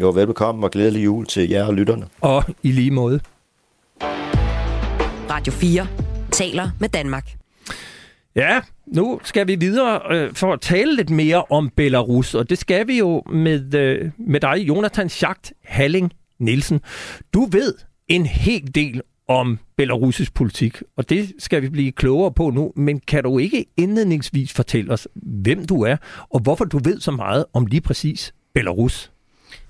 Jo, 0.00 0.10
velbekomme 0.10 0.66
og 0.66 0.70
glædelig 0.70 1.04
jul 1.04 1.26
til 1.26 1.48
jer 1.48 1.64
og 1.64 1.74
lytterne. 1.74 2.06
Og 2.20 2.44
i 2.62 2.72
lige 2.72 2.90
måde. 2.90 3.20
Radio 5.30 5.52
4 5.52 5.86
taler 6.30 6.70
med 6.80 6.88
Danmark. 6.88 7.32
Ja, 8.36 8.60
nu 8.86 9.20
skal 9.24 9.46
vi 9.46 9.54
videre 9.54 10.00
øh, 10.10 10.34
for 10.34 10.52
at 10.52 10.60
tale 10.60 10.96
lidt 10.96 11.10
mere 11.10 11.44
om 11.50 11.70
Belarus, 11.76 12.34
og 12.34 12.50
det 12.50 12.58
skal 12.58 12.86
vi 12.86 12.98
jo 12.98 13.22
med, 13.32 13.74
øh, 13.74 14.10
med 14.18 14.40
dig, 14.40 14.56
Jonathan 14.68 15.08
Schacht 15.08 15.52
Halling 15.64 16.12
Nielsen. 16.38 16.80
Du 17.34 17.48
ved 17.50 17.74
en 18.08 18.26
hel 18.26 18.74
del 18.74 19.00
om 19.28 19.58
belarusisk 19.76 20.34
politik, 20.34 20.82
og 20.96 21.10
det 21.10 21.32
skal 21.38 21.62
vi 21.62 21.68
blive 21.68 21.92
klogere 21.92 22.32
på 22.32 22.50
nu, 22.50 22.72
men 22.76 23.00
kan 23.00 23.22
du 23.22 23.38
ikke 23.38 23.66
indledningsvis 23.76 24.52
fortælle 24.52 24.92
os, 24.92 25.08
hvem 25.14 25.66
du 25.66 25.82
er, 25.82 25.96
og 26.30 26.40
hvorfor 26.40 26.64
du 26.64 26.78
ved 26.84 27.00
så 27.00 27.10
meget 27.10 27.44
om 27.52 27.66
lige 27.66 27.80
præcis 27.80 28.34
Belarus? 28.54 29.12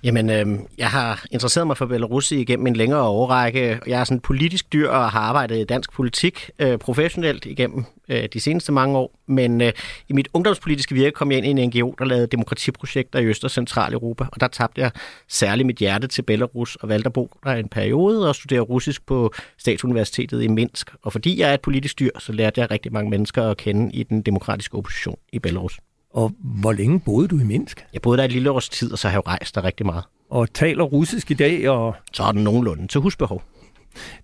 Jamen, 0.04 0.30
øh, 0.30 0.46
jeg 0.78 0.88
har 0.88 1.24
interesseret 1.30 1.66
mig 1.66 1.76
for 1.76 1.86
Belarus 1.86 2.32
igennem 2.32 2.66
en 2.66 2.76
længere 2.76 3.02
årrække. 3.02 3.80
Jeg 3.86 4.00
er 4.00 4.04
sådan 4.04 4.20
politisk 4.20 4.72
dyr 4.72 4.88
og 4.88 5.10
har 5.10 5.20
arbejdet 5.20 5.60
i 5.60 5.64
dansk 5.64 5.92
politik 5.92 6.50
øh, 6.58 6.78
professionelt 6.78 7.46
igennem 7.46 7.84
øh, 8.12 8.28
de 8.32 8.40
seneste 8.40 8.72
mange 8.72 8.98
år. 8.98 9.18
Men 9.26 9.60
øh, 9.60 9.72
i 10.08 10.12
mit 10.12 10.28
ungdomspolitiske 10.34 10.94
virke 10.94 11.14
kom 11.14 11.30
jeg 11.30 11.44
ind 11.44 11.58
i 11.58 11.62
en 11.62 11.68
NGO, 11.68 11.94
der 11.98 12.04
lavede 12.04 12.26
demokratiprojekter 12.26 13.18
i 13.18 13.24
Øst- 13.24 13.44
og 13.44 13.50
Centraleuropa. 13.50 14.24
Og 14.32 14.40
der 14.40 14.48
tabte 14.48 14.80
jeg 14.80 14.90
særligt 15.28 15.66
mit 15.66 15.76
hjerte 15.76 16.06
til 16.06 16.22
Belarus 16.22 16.76
og 16.76 16.88
valgte 16.88 17.06
at 17.06 17.12
bo 17.12 17.30
der 17.44 17.52
en 17.52 17.68
periode 17.68 18.28
og 18.28 18.34
studere 18.34 18.60
russisk 18.60 19.06
på 19.06 19.32
Statsuniversitetet 19.58 20.42
i 20.42 20.48
Minsk. 20.48 20.90
Og 21.02 21.12
fordi 21.12 21.40
jeg 21.40 21.50
er 21.50 21.54
et 21.54 21.60
politisk 21.60 21.98
dyr, 21.98 22.10
så 22.18 22.32
lærte 22.32 22.60
jeg 22.60 22.70
rigtig 22.70 22.92
mange 22.92 23.10
mennesker 23.10 23.42
at 23.42 23.56
kende 23.56 23.92
i 23.92 24.02
den 24.02 24.22
demokratiske 24.22 24.76
opposition 24.76 25.16
i 25.32 25.38
Belarus. 25.38 25.78
Og 26.10 26.32
hvor 26.38 26.72
længe 26.72 27.00
boede 27.00 27.28
du 27.28 27.38
i 27.38 27.44
Minsk? 27.44 27.86
Jeg 27.92 28.02
boede 28.02 28.18
der 28.18 28.24
et 28.24 28.32
lille 28.32 28.50
års 28.50 28.68
tid, 28.68 28.92
og 28.92 28.98
så 28.98 29.08
har 29.08 29.14
jeg 29.16 29.26
rejst 29.26 29.54
der 29.54 29.64
rigtig 29.64 29.86
meget. 29.86 30.04
Og 30.30 30.52
taler 30.52 30.84
russisk 30.84 31.30
i 31.30 31.34
dag? 31.34 31.70
Og... 31.70 31.94
Så 32.12 32.22
er 32.22 32.32
den 32.32 32.44
nogenlunde 32.44 32.86
til 32.86 33.00
husbehov. 33.00 33.42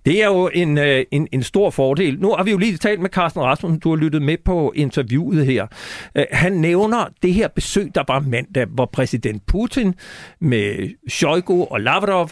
Det 0.06 0.22
er 0.22 0.26
jo 0.26 0.50
en, 0.54 0.78
øh, 0.78 1.04
en, 1.10 1.28
en 1.32 1.42
stor 1.42 1.70
fordel. 1.70 2.20
Nu 2.20 2.34
har 2.34 2.42
vi 2.42 2.50
jo 2.50 2.58
lige 2.58 2.76
talt 2.76 3.00
med 3.00 3.10
Carsten 3.10 3.42
Rasmussen, 3.42 3.80
du 3.80 3.88
har 3.88 3.96
lyttet 3.96 4.22
med 4.22 4.36
på 4.44 4.72
interviewet 4.76 5.46
her. 5.46 5.66
Øh, 6.14 6.24
han 6.32 6.52
nævner 6.52 7.04
det 7.22 7.34
her 7.34 7.48
besøg, 7.48 7.94
der 7.94 8.04
var 8.08 8.20
mandag, 8.20 8.66
hvor 8.66 8.86
præsident 8.86 9.46
Putin 9.46 9.94
med 10.40 10.94
Shoigu 11.08 11.64
og 11.64 11.80
Lavrov 11.80 12.30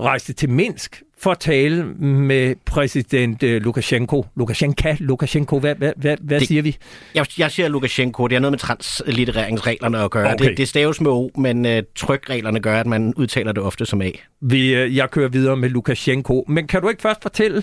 rejste 0.00 0.32
til 0.32 0.50
Minsk 0.50 1.02
for 1.20 1.30
at 1.30 1.38
tale 1.38 1.84
med 2.04 2.54
præsident 2.64 3.42
øh, 3.42 3.62
Lukashenko. 3.62 4.26
Lukashenka, 4.36 4.96
Lukashenko, 5.00 5.58
hvad, 5.58 5.74
hvad, 5.74 5.92
hvad, 5.96 6.16
hvad 6.20 6.40
det, 6.40 6.48
siger 6.48 6.62
vi? 6.62 6.76
Jeg, 7.14 7.26
jeg 7.38 7.50
siger 7.50 7.68
Lukashenko, 7.68 8.26
det 8.26 8.32
har 8.32 8.40
noget 8.40 8.52
med 8.52 8.58
translittereringsreglerne 8.58 9.98
at 9.98 10.10
gøre. 10.10 10.32
Okay. 10.32 10.48
Det, 10.48 10.56
det 10.56 10.68
staves 10.68 11.00
med 11.00 11.10
O, 11.10 11.30
men 11.36 11.66
uh, 11.66 11.72
trykreglerne 11.96 12.60
gør, 12.60 12.80
at 12.80 12.86
man 12.86 13.14
udtaler 13.16 13.52
det 13.52 13.62
ofte 13.62 13.86
som 13.86 14.02
A. 14.02 14.10
Vi, 14.40 14.84
uh, 14.84 14.96
jeg 14.96 15.10
kører 15.10 15.28
videre 15.28 15.56
med 15.56 15.68
Lukashenko, 15.68 16.44
men 16.48 16.66
kan 16.66 16.82
du 16.82 16.88
ikke 16.88 17.02
først 17.02 17.22
fortælle, 17.22 17.62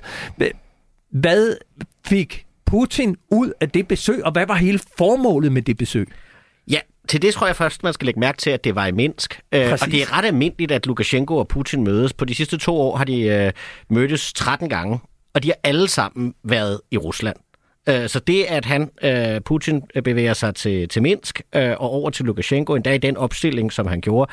hvad 1.11 1.57
fik 2.07 2.45
Putin 2.65 3.15
ud 3.31 3.51
af 3.61 3.69
det 3.69 3.87
besøg, 3.87 4.25
og 4.25 4.31
hvad 4.31 4.47
var 4.47 4.55
hele 4.55 4.79
formålet 4.97 5.51
med 5.51 5.61
det 5.61 5.77
besøg? 5.77 6.07
Til 7.07 7.21
det 7.21 7.33
tror 7.33 7.47
jeg 7.47 7.55
først, 7.55 7.83
man 7.83 7.93
skal 7.93 8.05
lægge 8.05 8.19
mærke 8.19 8.37
til, 8.37 8.49
at 8.49 8.63
det 8.63 8.75
var 8.75 8.85
i 8.85 8.91
Minsk. 8.91 9.39
Øh, 9.51 9.71
og 9.71 9.91
det 9.91 10.01
er 10.01 10.17
ret 10.17 10.25
almindeligt, 10.25 10.71
at 10.71 10.85
Lukashenko 10.85 11.37
og 11.37 11.47
Putin 11.47 11.83
mødes. 11.83 12.13
På 12.13 12.25
de 12.25 12.35
sidste 12.35 12.57
to 12.57 12.75
år 12.81 12.97
har 12.97 13.05
de 13.05 13.21
øh, 13.21 13.51
mødtes 13.89 14.33
13 14.33 14.69
gange, 14.69 14.99
og 15.33 15.43
de 15.43 15.47
har 15.47 15.57
alle 15.63 15.87
sammen 15.87 16.33
været 16.43 16.81
i 16.91 16.97
Rusland. 16.97 17.35
Øh, 17.89 18.09
så 18.09 18.19
det, 18.19 18.43
at 18.43 18.65
han, 18.65 18.91
øh, 19.03 19.41
Putin 19.41 19.81
bevæger 20.03 20.33
sig 20.33 20.55
til, 20.55 20.89
til 20.89 21.01
Minsk 21.01 21.41
øh, 21.55 21.71
og 21.71 21.89
over 21.91 22.09
til 22.09 22.25
Lukashenko, 22.25 22.73
endda 22.75 22.93
i 22.93 22.97
den 22.97 23.17
opstilling, 23.17 23.73
som 23.73 23.87
han 23.87 24.01
gjorde, 24.01 24.31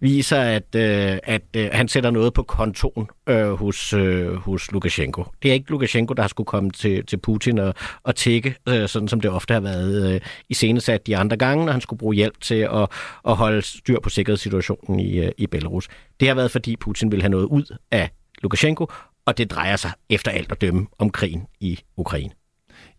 viser, 0.00 0.40
at, 0.40 0.74
at 0.74 1.42
han 1.72 1.88
sætter 1.88 2.10
noget 2.10 2.34
på 2.34 2.42
kontoen 2.42 3.08
hos, 3.56 3.94
hos 4.36 4.72
Lukashenko. 4.72 5.24
Det 5.42 5.48
er 5.48 5.52
ikke 5.52 5.70
Lukashenko, 5.70 6.14
der 6.14 6.26
skulle 6.26 6.46
komme 6.46 6.70
til, 6.70 7.06
til 7.06 7.16
Putin 7.16 7.58
og, 7.58 7.74
og 8.02 8.16
tække, 8.16 8.54
sådan 8.66 9.08
som 9.08 9.20
det 9.20 9.30
ofte 9.30 9.54
har 9.54 9.60
været 9.60 10.22
i 10.48 10.54
senesat 10.54 11.06
de 11.06 11.16
andre 11.16 11.36
gange, 11.36 11.64
når 11.64 11.72
han 11.72 11.80
skulle 11.80 11.98
bruge 11.98 12.14
hjælp 12.14 12.40
til 12.40 12.54
at, 12.54 12.88
at 13.28 13.36
holde 13.36 13.62
styr 13.62 14.00
på 14.00 14.08
sikkerhedssituationen 14.08 15.00
i, 15.00 15.30
i 15.38 15.46
Belarus. 15.46 15.88
Det 16.20 16.28
har 16.28 16.34
været, 16.34 16.50
fordi 16.50 16.76
Putin 16.76 17.12
vil 17.12 17.22
have 17.22 17.30
noget 17.30 17.44
ud 17.44 17.76
af 17.90 18.10
Lukashenko, 18.42 18.86
og 19.26 19.38
det 19.38 19.50
drejer 19.50 19.76
sig 19.76 19.90
efter 20.10 20.30
alt 20.30 20.52
at 20.52 20.60
dømme 20.60 20.86
om 20.98 21.10
krigen 21.10 21.46
i 21.60 21.78
Ukraine. 21.96 22.30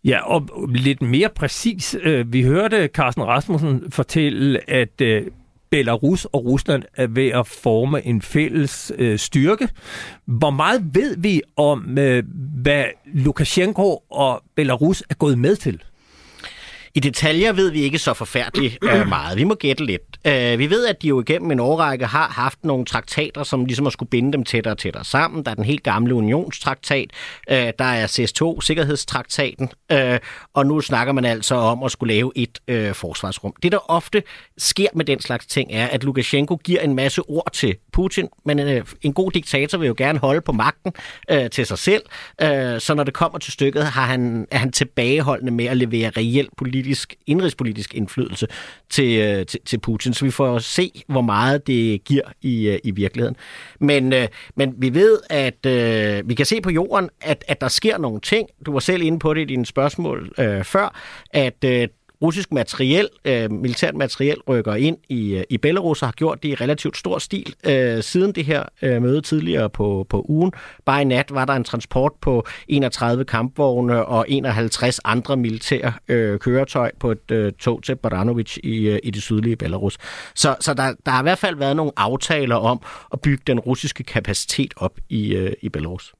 Ja, 0.06 0.30
og 0.30 0.68
lidt 0.68 1.02
mere 1.02 1.28
præcis. 1.28 1.96
Øh, 2.02 2.32
vi 2.32 2.42
hørte 2.42 2.88
Carsten 2.94 3.24
Rasmussen 3.24 3.82
fortælle, 3.90 4.70
at 4.70 5.00
øh, 5.00 5.26
Belarus 5.70 6.24
og 6.24 6.44
Rusland 6.44 6.82
er 6.96 7.06
ved 7.06 7.28
at 7.28 7.46
forme 7.46 8.06
en 8.06 8.22
fælles 8.22 8.92
øh, 8.98 9.18
styrke. 9.18 9.68
Hvor 10.24 10.50
meget 10.50 10.84
ved 10.92 11.16
vi 11.18 11.42
om, 11.56 11.98
øh, 11.98 12.24
hvad 12.62 12.84
Lukashenko 13.14 14.02
og 14.10 14.42
Belarus 14.54 15.02
er 15.10 15.14
gået 15.14 15.38
med 15.38 15.56
til? 15.56 15.82
I 16.94 17.00
detaljer 17.00 17.52
ved 17.52 17.70
vi 17.70 17.80
ikke 17.80 17.98
så 17.98 18.14
forfærdeligt 18.14 18.78
øh, 18.82 19.08
meget. 19.08 19.38
Vi 19.38 19.44
må 19.44 19.54
gætte 19.54 19.84
lidt. 19.84 20.15
Øh, 20.26 20.58
vi 20.58 20.70
ved, 20.70 20.86
at 20.86 21.02
de 21.02 21.08
jo 21.08 21.20
igennem 21.20 21.50
en 21.50 21.60
årrække 21.60 22.06
har 22.06 22.28
haft 22.28 22.64
nogle 22.64 22.84
traktater, 22.84 23.42
som 23.42 23.64
ligesom 23.64 23.84
har 23.84 23.90
skulle 23.90 24.08
binde 24.08 24.32
dem 24.32 24.44
tættere 24.44 24.74
og 24.74 24.78
tættere 24.78 25.04
sammen. 25.04 25.44
Der 25.44 25.50
er 25.50 25.54
den 25.54 25.64
helt 25.64 25.82
gamle 25.82 26.14
unionstraktat, 26.14 27.10
øh, 27.50 27.72
der 27.78 27.84
er 27.84 28.06
CS2, 28.06 28.60
sikkerhedstraktaten, 28.60 29.70
øh, 29.92 30.18
og 30.54 30.66
nu 30.66 30.80
snakker 30.80 31.12
man 31.12 31.24
altså 31.24 31.54
om 31.54 31.82
at 31.82 31.92
skulle 31.92 32.14
lave 32.14 32.32
et 32.36 32.58
øh, 32.68 32.94
forsvarsrum. 32.94 33.54
Det, 33.62 33.72
der 33.72 33.90
ofte 33.90 34.22
sker 34.58 34.88
med 34.94 35.04
den 35.04 35.20
slags 35.20 35.46
ting, 35.46 35.70
er, 35.72 35.86
at 35.86 36.04
Lukashenko 36.04 36.56
giver 36.56 36.80
en 36.80 36.94
masse 36.94 37.22
ord 37.22 37.50
til 37.52 37.76
Putin, 37.96 38.28
men 38.44 38.58
øh, 38.58 38.84
en 39.02 39.12
god 39.12 39.30
diktator 39.30 39.78
vil 39.78 39.86
jo 39.86 39.94
gerne 39.96 40.18
holde 40.18 40.40
på 40.40 40.52
magten 40.52 40.92
øh, 41.30 41.50
til 41.50 41.66
sig 41.66 41.78
selv. 41.78 42.02
Øh, 42.42 42.80
så 42.80 42.94
når 42.94 43.04
det 43.04 43.14
kommer 43.14 43.38
til 43.38 43.52
stykket, 43.52 43.84
har 43.84 44.06
han, 44.06 44.46
er 44.50 44.58
han 44.58 44.72
tilbageholdende 44.72 45.52
med 45.52 45.64
at 45.64 45.76
levere 45.76 46.10
reel 46.10 46.48
politisk, 46.56 47.14
indrigspolitisk 47.26 47.94
indflydelse 47.94 48.46
til, 48.90 49.20
øh, 49.20 49.46
til, 49.46 49.60
til 49.64 49.78
Putin. 49.78 50.14
Så 50.14 50.24
vi 50.24 50.30
får 50.30 50.58
se, 50.58 51.02
hvor 51.08 51.20
meget 51.20 51.66
det 51.66 52.04
giver 52.04 52.22
i, 52.42 52.68
øh, 52.68 52.78
i 52.84 52.90
virkeligheden. 52.90 53.36
Men, 53.80 54.12
øh, 54.12 54.28
men 54.54 54.74
vi 54.78 54.94
ved, 54.94 55.18
at 55.30 55.66
øh, 55.66 56.28
vi 56.28 56.34
kan 56.34 56.46
se 56.46 56.60
på 56.60 56.70
jorden, 56.70 57.10
at, 57.20 57.44
at 57.48 57.60
der 57.60 57.68
sker 57.68 57.98
nogle 57.98 58.20
ting. 58.20 58.48
Du 58.66 58.72
var 58.72 58.80
selv 58.80 59.02
inde 59.02 59.18
på 59.18 59.34
det 59.34 59.40
i 59.40 59.44
dine 59.44 59.66
spørgsmål 59.66 60.32
øh, 60.38 60.64
før, 60.64 60.94
at 61.30 61.64
øh, 61.64 61.88
russisk 62.22 62.52
materiel, 62.52 63.08
øh, 63.24 63.52
militært 63.52 63.94
materiel 63.94 64.36
rykker 64.48 64.74
ind 64.74 64.96
i, 65.08 65.34
øh, 65.34 65.44
i 65.50 65.58
Belarus 65.58 66.02
og 66.02 66.08
har 66.08 66.12
gjort 66.12 66.42
det 66.42 66.48
i 66.48 66.54
relativt 66.54 66.96
stor 66.96 67.18
stil 67.18 67.54
øh, 67.66 68.02
siden 68.02 68.32
det 68.32 68.44
her 68.44 68.64
øh, 68.82 69.02
møde 69.02 69.20
tidligere 69.20 69.70
på, 69.70 70.06
på 70.08 70.26
ugen. 70.28 70.52
Bare 70.84 71.02
i 71.02 71.04
nat 71.04 71.34
var 71.34 71.44
der 71.44 71.52
en 71.52 71.64
transport 71.64 72.12
på 72.20 72.46
31 72.68 73.24
kampvogne 73.24 74.04
og 74.04 74.26
51 74.28 75.00
andre 75.04 75.36
militære 75.36 75.92
øh, 76.08 76.38
køretøj 76.38 76.90
på 77.00 77.10
et 77.10 77.30
øh, 77.30 77.52
tog 77.52 77.82
til 77.82 77.96
Baranovic 77.96 78.56
i, 78.56 78.76
øh, 78.76 78.98
i 79.02 79.10
det 79.10 79.22
sydlige 79.22 79.56
Belarus. 79.56 79.98
Så, 80.34 80.56
så 80.60 80.74
der, 80.74 80.94
der 81.06 81.12
har 81.12 81.22
i 81.22 81.22
hvert 81.22 81.38
fald 81.38 81.56
været 81.56 81.76
nogle 81.76 81.92
aftaler 81.96 82.56
om 82.56 82.80
at 83.12 83.20
bygge 83.20 83.42
den 83.46 83.60
russiske 83.60 84.02
kapacitet 84.02 84.74
op 84.76 84.98
i, 85.08 85.34
øh, 85.34 85.52
i 85.62 85.68
Belarus. 85.68 86.14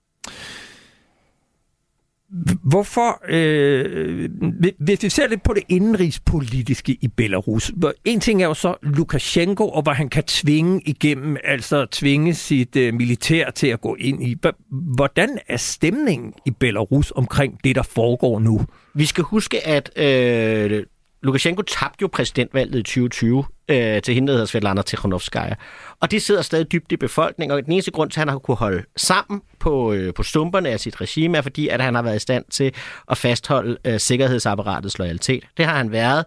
Hvorfor, 2.62 3.22
øh, 3.28 4.30
hvis 4.78 5.02
vi 5.02 5.08
ser 5.08 5.28
lidt 5.28 5.42
på 5.42 5.54
det 5.54 5.62
indenrigspolitiske 5.68 6.96
i 7.00 7.08
Belarus, 7.08 7.72
en 8.04 8.20
ting 8.20 8.42
er 8.42 8.46
jo 8.46 8.54
så 8.54 8.74
Lukashenko, 8.82 9.68
og 9.68 9.82
hvad 9.82 9.92
han 9.92 10.08
kan 10.08 10.22
tvinge 10.24 10.80
igennem, 10.86 11.36
altså 11.44 11.86
tvinge 11.92 12.34
sit 12.34 12.76
øh, 12.76 12.94
militær 12.94 13.50
til 13.50 13.66
at 13.66 13.80
gå 13.80 13.94
ind 13.94 14.22
i. 14.22 14.36
Hvordan 14.70 15.38
er 15.48 15.56
stemningen 15.56 16.32
i 16.46 16.50
Belarus 16.50 17.12
omkring 17.16 17.64
det, 17.64 17.76
der 17.76 17.82
foregår 17.82 18.38
nu? 18.38 18.60
Vi 18.94 19.04
skal 19.04 19.24
huske, 19.24 19.66
at 19.66 19.98
øh, 19.98 20.84
Lukashenko 21.26 21.62
tabte 21.62 22.02
jo 22.02 22.08
præsidentvalget 22.12 22.78
i 22.78 22.82
2020 22.82 23.44
øh, 23.68 24.02
til 24.02 24.14
hende, 24.14 24.26
der 24.28 24.32
hedder 24.32 24.46
Svetlana 24.46 24.82
Tikhonovskaya. 24.82 25.54
Og 26.00 26.10
det 26.10 26.22
sidder 26.22 26.42
stadig 26.42 26.72
dybt 26.72 26.92
i 26.92 26.96
befolkningen, 26.96 27.56
og 27.56 27.64
den 27.64 27.72
eneste 27.72 27.90
grund 27.90 28.10
til, 28.10 28.20
at 28.20 28.22
han 28.22 28.28
har 28.28 28.38
kunne 28.38 28.56
holde 28.56 28.82
sammen 28.96 29.42
på, 29.60 29.92
øh, 29.92 30.14
på 30.14 30.22
stumperne 30.22 30.68
af 30.68 30.80
sit 30.80 31.00
regime, 31.00 31.38
er 31.38 31.42
fordi, 31.42 31.68
at 31.68 31.80
han 31.80 31.94
har 31.94 32.02
været 32.02 32.16
i 32.16 32.18
stand 32.18 32.44
til 32.50 32.72
at 33.10 33.18
fastholde 33.18 33.76
øh, 33.84 34.00
sikkerhedsapparatets 34.00 34.98
loyalitet. 34.98 35.44
Det 35.56 35.66
har 35.66 35.76
han 35.76 35.92
været 35.92 36.24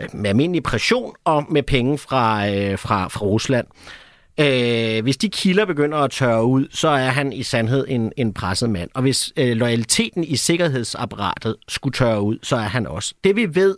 øh, 0.00 0.06
med 0.12 0.30
almindelig 0.30 0.62
pression 0.62 1.14
og 1.24 1.44
med 1.50 1.62
penge 1.62 1.98
fra, 1.98 2.48
øh, 2.50 2.78
fra, 2.78 3.08
fra 3.08 3.24
Rusland. 3.24 3.66
Øh, 4.40 5.02
hvis 5.02 5.16
de 5.16 5.28
kilder 5.28 5.64
begynder 5.64 5.98
at 5.98 6.10
tørre 6.10 6.44
ud, 6.44 6.66
så 6.70 6.88
er 6.88 7.08
han 7.08 7.32
i 7.32 7.42
sandhed 7.42 7.84
en, 7.88 8.12
en 8.16 8.34
presset 8.34 8.70
mand. 8.70 8.90
Og 8.94 9.02
hvis 9.02 9.32
øh, 9.36 9.56
loyaliteten 9.56 10.24
i 10.24 10.36
sikkerhedsapparatet 10.36 11.56
skulle 11.68 11.94
tørre 11.94 12.22
ud, 12.22 12.38
så 12.42 12.56
er 12.56 12.60
han 12.60 12.86
også. 12.86 13.14
Det 13.24 13.36
vi 13.36 13.54
ved 13.54 13.76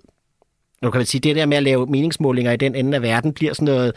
nu 0.87 0.90
kan 0.90 0.99
man 0.99 1.07
sige, 1.07 1.20
det 1.20 1.37
der 1.37 1.46
med 1.46 1.57
at 1.57 1.62
lave 1.62 1.87
meningsmålinger 1.87 2.53
i 2.53 2.57
den 2.57 2.75
ende 2.75 2.96
af 2.96 3.03
verden 3.03 3.33
bliver 3.33 3.55
sådan 3.55 3.64
noget, 3.64 3.92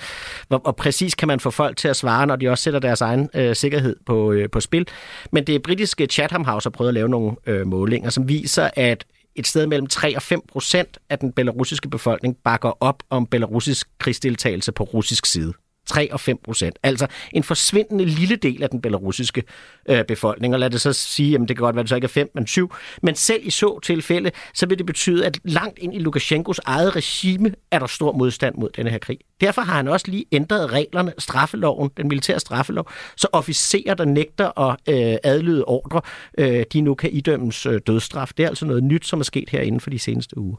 hvor, 0.47 0.57
hvor 0.57 0.71
præcis 0.71 1.15
kan 1.15 1.27
man 1.27 1.39
få 1.39 1.51
folk 1.51 1.77
til 1.77 1.87
at 1.87 1.95
svare, 1.95 2.27
når 2.27 2.35
de 2.35 2.49
også 2.49 2.63
sætter 2.63 2.79
deres 2.79 3.01
egen 3.01 3.29
øh, 3.33 3.55
sikkerhed 3.55 3.95
på, 4.05 4.31
øh, 4.31 4.49
på 4.49 4.59
spil. 4.59 4.87
Men 5.31 5.43
det 5.47 5.63
britiske 5.63 6.05
Chatham 6.05 6.43
House 6.43 6.65
har 6.65 6.71
prøvet 6.71 6.89
at 6.89 6.93
lave 6.93 7.09
nogle 7.09 7.35
øh, 7.45 7.67
målinger, 7.67 8.09
som 8.09 8.29
viser, 8.29 8.69
at 8.75 9.05
et 9.35 9.47
sted 9.47 9.67
mellem 9.67 9.87
3 9.87 10.15
og 10.15 10.21
5 10.21 10.41
procent 10.51 10.97
af 11.09 11.19
den 11.19 11.31
belarusiske 11.31 11.89
befolkning 11.89 12.37
bakker 12.43 12.83
op 12.83 13.03
om 13.09 13.25
belarusisk 13.25 13.87
krigsdeltagelse 13.99 14.71
på 14.71 14.83
russisk 14.83 15.25
side. 15.25 15.53
3 15.89 16.13
og 16.13 16.19
5 16.19 16.37
procent. 16.43 16.79
Altså 16.83 17.07
en 17.33 17.43
forsvindende 17.43 18.05
lille 18.05 18.35
del 18.35 18.63
af 18.63 18.69
den 18.69 18.81
belarusiske 18.81 19.43
øh, 19.89 20.03
befolkning. 20.03 20.53
Og 20.53 20.59
lad 20.59 20.69
det 20.69 20.81
så 20.81 20.93
sige, 20.93 21.35
at 21.35 21.39
det 21.39 21.47
kan 21.47 21.55
godt 21.55 21.75
være, 21.75 21.81
at 21.81 21.83
det 21.83 21.89
så 21.89 21.95
ikke 21.95 22.05
er 22.05 22.09
5, 22.09 22.31
men 22.35 22.47
7. 22.47 22.73
Men 23.03 23.15
selv 23.15 23.41
i 23.43 23.49
så 23.49 23.79
tilfælde, 23.79 24.31
så 24.53 24.65
vil 24.65 24.77
det 24.77 24.85
betyde, 24.85 25.25
at 25.25 25.39
langt 25.43 25.79
ind 25.79 25.95
i 25.95 25.99
Lukashenkos 25.99 26.59
eget 26.65 26.95
regime 26.95 27.53
er 27.71 27.79
der 27.79 27.87
stor 27.87 28.11
modstand 28.11 28.55
mod 28.55 28.69
denne 28.69 28.89
her 28.89 28.97
krig. 28.97 29.17
Derfor 29.41 29.61
har 29.61 29.73
han 29.73 29.87
også 29.87 30.05
lige 30.11 30.25
ændret 30.31 30.71
reglerne, 30.71 31.13
straffeloven, 31.17 31.89
den 31.97 32.07
militære 32.07 32.39
straffelov, 32.39 32.91
så 33.17 33.27
officerer, 33.31 33.93
der 33.93 34.05
nægter 34.05 34.59
at 34.59 34.77
øh, 34.89 35.17
adlyde 35.23 35.65
ordre, 35.65 36.01
øh, 36.37 36.63
de 36.73 36.81
nu 36.81 36.95
kan 36.95 37.09
idømmes 37.11 37.65
øh, 37.65 37.79
dødsstraf. 37.87 38.29
Det 38.37 38.45
er 38.45 38.49
altså 38.49 38.65
noget 38.65 38.83
nyt, 38.83 39.05
som 39.05 39.19
er 39.19 39.23
sket 39.23 39.49
her 39.49 39.61
inden 39.61 39.81
for 39.81 39.89
de 39.89 39.99
seneste 39.99 40.37
uger. 40.37 40.57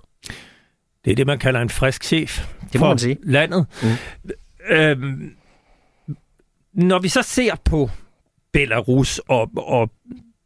Det 1.05 1.11
er 1.11 1.15
det, 1.15 1.27
man 1.27 1.39
kalder 1.39 1.61
en 1.61 1.71
frisk 1.71 2.05
chef 2.05 2.47
det 2.73 2.81
må 2.81 2.89
man 2.89 2.99
sige. 2.99 3.17
landet. 3.23 3.67
Mm. 3.83 3.89
Øhm, 4.69 5.33
når 6.73 6.99
vi 6.99 7.09
så 7.09 7.23
ser 7.23 7.55
på 7.65 7.91
Belarus 8.53 9.19
og, 9.19 9.51
og 9.57 9.91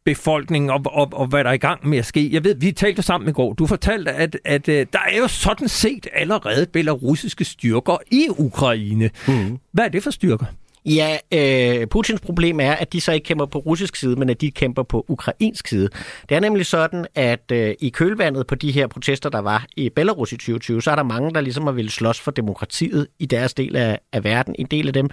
befolkningen 0.05 0.69
og, 0.69 0.81
og, 0.85 1.09
og 1.13 1.27
hvad 1.27 1.43
der 1.43 1.49
er 1.49 1.53
i 1.53 1.57
gang 1.57 1.87
med 1.87 1.97
at 1.97 2.05
ske. 2.05 2.33
Jeg 2.33 2.43
ved, 2.43 2.55
vi 2.55 2.71
talte 2.71 3.01
sammen 3.01 3.29
i 3.29 3.31
går. 3.31 3.53
Du 3.53 3.67
fortalte, 3.67 4.11
at, 4.11 4.35
at, 4.35 4.39
at 4.45 4.69
øh, 4.69 4.85
der 4.93 4.99
er 4.99 5.17
jo 5.17 5.27
sådan 5.27 5.67
set 5.67 6.07
allerede 6.13 6.65
belarusiske 6.73 7.45
styrker 7.45 7.97
i 8.11 8.27
Ukraine. 8.37 9.09
Mm. 9.27 9.59
Hvad 9.71 9.85
er 9.85 9.89
det 9.89 10.03
for 10.03 10.11
styrker? 10.11 10.45
Ja, 10.85 11.17
øh, 11.33 11.87
Putins 11.87 12.21
problem 12.21 12.59
er, 12.59 12.71
at 12.71 12.93
de 12.93 13.01
så 13.01 13.11
ikke 13.11 13.23
kæmper 13.23 13.45
på 13.45 13.59
russisk 13.59 13.95
side, 13.95 14.15
men 14.15 14.29
at 14.29 14.41
de 14.41 14.51
kæmper 14.51 14.83
på 14.83 15.05
ukrainsk 15.07 15.67
side. 15.67 15.89
Det 16.29 16.35
er 16.35 16.39
nemlig 16.39 16.65
sådan, 16.65 17.05
at 17.15 17.51
øh, 17.51 17.75
i 17.79 17.89
kølvandet 17.89 18.47
på 18.47 18.55
de 18.55 18.71
her 18.71 18.87
protester, 18.87 19.29
der 19.29 19.39
var 19.39 19.65
i 19.77 19.89
Belarus 19.89 20.31
i 20.31 20.35
2020, 20.35 20.81
så 20.81 20.91
er 20.91 20.95
der 20.95 21.03
mange, 21.03 21.33
der 21.33 21.41
ligesom 21.41 21.63
har 21.63 21.71
ville 21.71 21.91
slås 21.91 22.19
for 22.19 22.31
demokratiet 22.31 23.07
i 23.19 23.25
deres 23.25 23.53
del 23.53 23.75
af, 23.75 23.99
af 24.13 24.23
verden. 24.23 24.55
En 24.59 24.65
del 24.65 24.87
af 24.87 24.93
dem, 24.93 25.09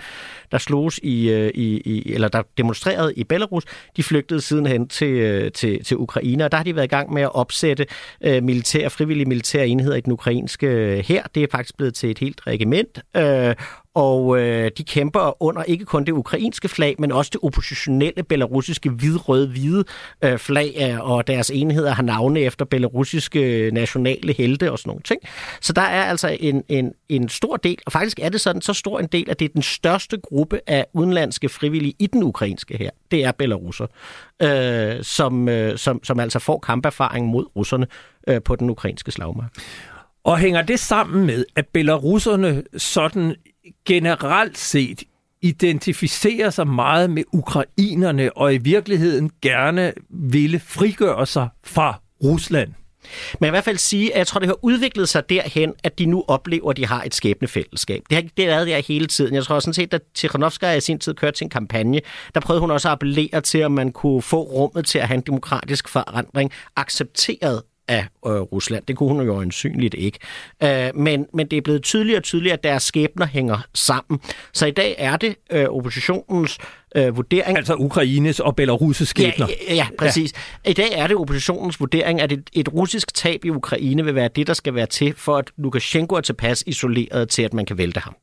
der 0.52 0.58
slogs 0.58 1.00
i, 1.02 1.30
øh, 1.30 1.50
i, 1.54 1.80
i, 1.80 2.12
eller 2.12 2.28
der 2.28 2.42
demonstrerede 2.58 3.14
i 3.14 3.24
Belarus, 3.24 3.64
de 3.96 4.02
flygtede 4.02 4.40
sidenhen 4.40 4.88
til, 4.88 5.12
øh, 5.12 5.52
til, 5.52 5.84
til 5.84 5.96
Ukraine, 5.96 6.44
og 6.44 6.52
der 6.52 6.56
har 6.56 6.64
de 6.64 6.76
været 6.76 6.86
i 6.86 6.88
gang 6.88 7.12
med 7.12 7.22
at 7.22 7.34
opsætte 7.34 7.86
øh, 8.24 8.42
militær, 8.42 8.88
frivillige 8.88 9.26
militære 9.26 9.66
enheder 9.66 9.96
i 9.96 10.00
den 10.00 10.12
ukrainske 10.12 10.66
øh, 10.66 10.98
her. 10.98 11.22
Det 11.34 11.42
er 11.42 11.46
faktisk 11.50 11.76
blevet 11.76 11.94
til 11.94 12.10
et 12.10 12.18
helt 12.18 12.46
regiment, 12.46 12.98
øh, 13.16 13.54
og 13.94 14.38
øh, 14.40 14.70
de 14.78 14.84
kæmper 14.84 15.42
under 15.42 15.62
ikke 15.62 15.84
kun 15.84 16.04
det 16.04 16.12
ukrainske 16.12 16.68
flag, 16.68 16.94
men 16.98 17.12
også 17.12 17.30
det 17.32 17.40
oppositionelle 17.42 18.22
belarusiske 18.22 18.90
hvid-rød-hvide 18.90 19.84
øh, 20.24 20.38
flag, 20.38 20.76
øh, 20.80 21.10
og 21.10 21.26
deres 21.26 21.50
enheder 21.50 21.90
har 21.92 22.02
navne 22.02 22.40
efter 22.40 22.64
belarusiske 22.64 23.40
øh, 23.40 23.72
nationale 23.72 24.32
helte 24.32 24.72
og 24.72 24.78
sådan 24.78 24.90
nogle 24.90 25.02
ting. 25.02 25.20
Så 25.60 25.72
der 25.72 25.82
er 25.82 26.04
altså 26.04 26.36
en, 26.40 26.64
en, 26.68 26.92
en 27.08 27.28
stor 27.28 27.56
del, 27.56 27.78
og 27.86 27.92
faktisk 27.92 28.18
er 28.22 28.28
det 28.28 28.40
sådan 28.40 28.62
så 28.62 28.72
stor 28.72 29.00
en 29.00 29.06
del, 29.06 29.30
at 29.30 29.38
det 29.38 29.44
er 29.44 29.52
den 29.52 29.62
største 29.62 30.16
gruppe 30.16 30.60
af 30.66 30.86
udenlandske 30.92 31.48
frivillige 31.48 31.94
i 31.98 32.06
den 32.06 32.22
ukrainske 32.22 32.78
her. 32.78 32.90
Det 33.10 33.24
er 33.24 33.32
belarusser, 33.32 33.86
øh, 34.42 35.04
som, 35.04 35.48
øh, 35.48 35.78
som, 35.78 36.04
som 36.04 36.20
altså 36.20 36.38
får 36.38 36.58
kamperfaring 36.58 37.26
mod 37.26 37.44
russerne 37.56 37.86
øh, 38.28 38.42
på 38.42 38.56
den 38.56 38.70
ukrainske 38.70 39.10
slagmark. 39.10 39.50
Og 40.24 40.38
hænger 40.38 40.62
det 40.62 40.80
sammen 40.80 41.26
med, 41.26 41.44
at 41.56 41.66
belarusserne 41.68 42.62
sådan 42.76 43.34
generelt 43.84 44.58
set 44.58 45.02
identificerer 45.42 46.50
sig 46.50 46.66
meget 46.66 47.10
med 47.10 47.24
ukrainerne 47.32 48.36
og 48.36 48.54
i 48.54 48.58
virkeligheden 48.58 49.30
gerne 49.42 49.92
ville 50.10 50.60
frigøre 50.60 51.26
sig 51.26 51.48
fra 51.64 52.00
Rusland. 52.24 52.72
Men 53.40 53.46
i 53.46 53.50
hvert 53.50 53.64
fald 53.64 53.76
sige, 53.78 54.12
at 54.12 54.18
jeg 54.18 54.26
tror, 54.26 54.38
det 54.38 54.48
har 54.48 54.64
udviklet 54.64 55.08
sig 55.08 55.28
derhen, 55.28 55.74
at 55.84 55.98
de 55.98 56.06
nu 56.06 56.24
oplever, 56.28 56.70
at 56.70 56.76
de 56.76 56.86
har 56.86 57.02
et 57.02 57.14
skæbnefællesskab. 57.14 58.02
Det 58.10 58.14
har 58.16 58.22
det 58.36 58.46
været 58.46 58.66
der 58.66 58.78
hele 58.88 59.06
tiden. 59.06 59.34
Jeg 59.34 59.44
tror 59.44 59.60
sådan 59.60 59.74
set, 59.74 59.94
at 59.94 60.02
Tikhanovskaya 60.14 60.76
i 60.76 60.80
sin 60.80 60.98
tid 60.98 61.14
kørte 61.14 61.38
sin 61.38 61.50
kampagne, 61.50 62.00
der 62.34 62.40
prøvede 62.40 62.60
hun 62.60 62.70
også 62.70 62.88
at 62.88 62.92
appellere 62.92 63.40
til, 63.40 63.58
at 63.58 63.72
man 63.72 63.92
kunne 63.92 64.22
få 64.22 64.42
rummet 64.42 64.86
til 64.86 64.98
at 64.98 65.08
have 65.08 65.16
en 65.16 65.22
demokratisk 65.22 65.88
forandring 65.88 66.50
accepteret 66.76 67.62
af 67.92 68.06
øh, 68.26 68.32
Rusland. 68.32 68.84
Det 68.88 68.96
kunne 68.96 69.08
hun 69.08 69.26
jo 69.26 69.36
øjensynligt 69.36 69.94
ikke. 69.94 70.18
Øh, 70.62 70.90
men, 70.94 71.26
men 71.34 71.46
det 71.46 71.56
er 71.56 71.60
blevet 71.60 71.82
tydeligere 71.82 72.18
og 72.18 72.22
tydeligere, 72.22 72.56
at 72.56 72.64
deres 72.64 72.82
skæbner 72.82 73.26
hænger 73.26 73.66
sammen. 73.74 74.20
Så 74.52 74.66
i 74.66 74.70
dag 74.70 74.94
er 74.98 75.16
det 75.16 75.36
øh, 75.52 75.64
oppositionens 75.64 76.58
øh, 76.96 77.16
vurdering... 77.16 77.56
Altså 77.56 77.74
Ukraines 77.74 78.40
og 78.40 78.54
Belarus' 78.60 79.04
skæbner. 79.04 79.46
Ja, 79.68 79.74
ja, 79.74 79.86
præcis. 79.98 80.32
Ja. 80.64 80.70
I 80.70 80.72
dag 80.72 80.92
er 80.92 81.06
det 81.06 81.16
oppositionens 81.16 81.80
vurdering, 81.80 82.20
at 82.20 82.32
et, 82.32 82.50
et 82.52 82.72
russisk 82.72 83.14
tab 83.14 83.44
i 83.44 83.50
Ukraine 83.50 84.04
vil 84.04 84.14
være 84.14 84.28
det, 84.36 84.46
der 84.46 84.54
skal 84.54 84.74
være 84.74 84.86
til, 84.86 85.14
for 85.16 85.36
at 85.36 85.50
Lukashenko 85.58 86.14
er 86.14 86.20
tilpas 86.20 86.64
isoleret 86.66 87.28
til, 87.28 87.42
at 87.42 87.54
man 87.54 87.66
kan 87.66 87.78
vælte 87.78 88.00
ham. 88.00 88.16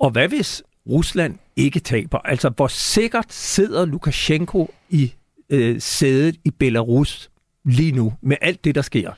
Og 0.00 0.10
hvad 0.10 0.28
hvis 0.28 0.62
Rusland 0.88 1.38
ikke 1.56 1.80
taber? 1.80 2.18
Altså, 2.18 2.48
hvor 2.48 2.66
sikkert 2.66 3.32
sidder 3.32 3.86
Lukashenko 3.86 4.74
i 4.90 5.12
øh, 5.50 5.80
sædet 5.80 6.36
i 6.44 6.50
Belarus 6.50 7.30
lige 7.64 7.92
nu, 7.92 8.12
med 8.22 8.36
alt 8.40 8.64
det, 8.64 8.74
der 8.74 8.82
sker? 8.82 9.12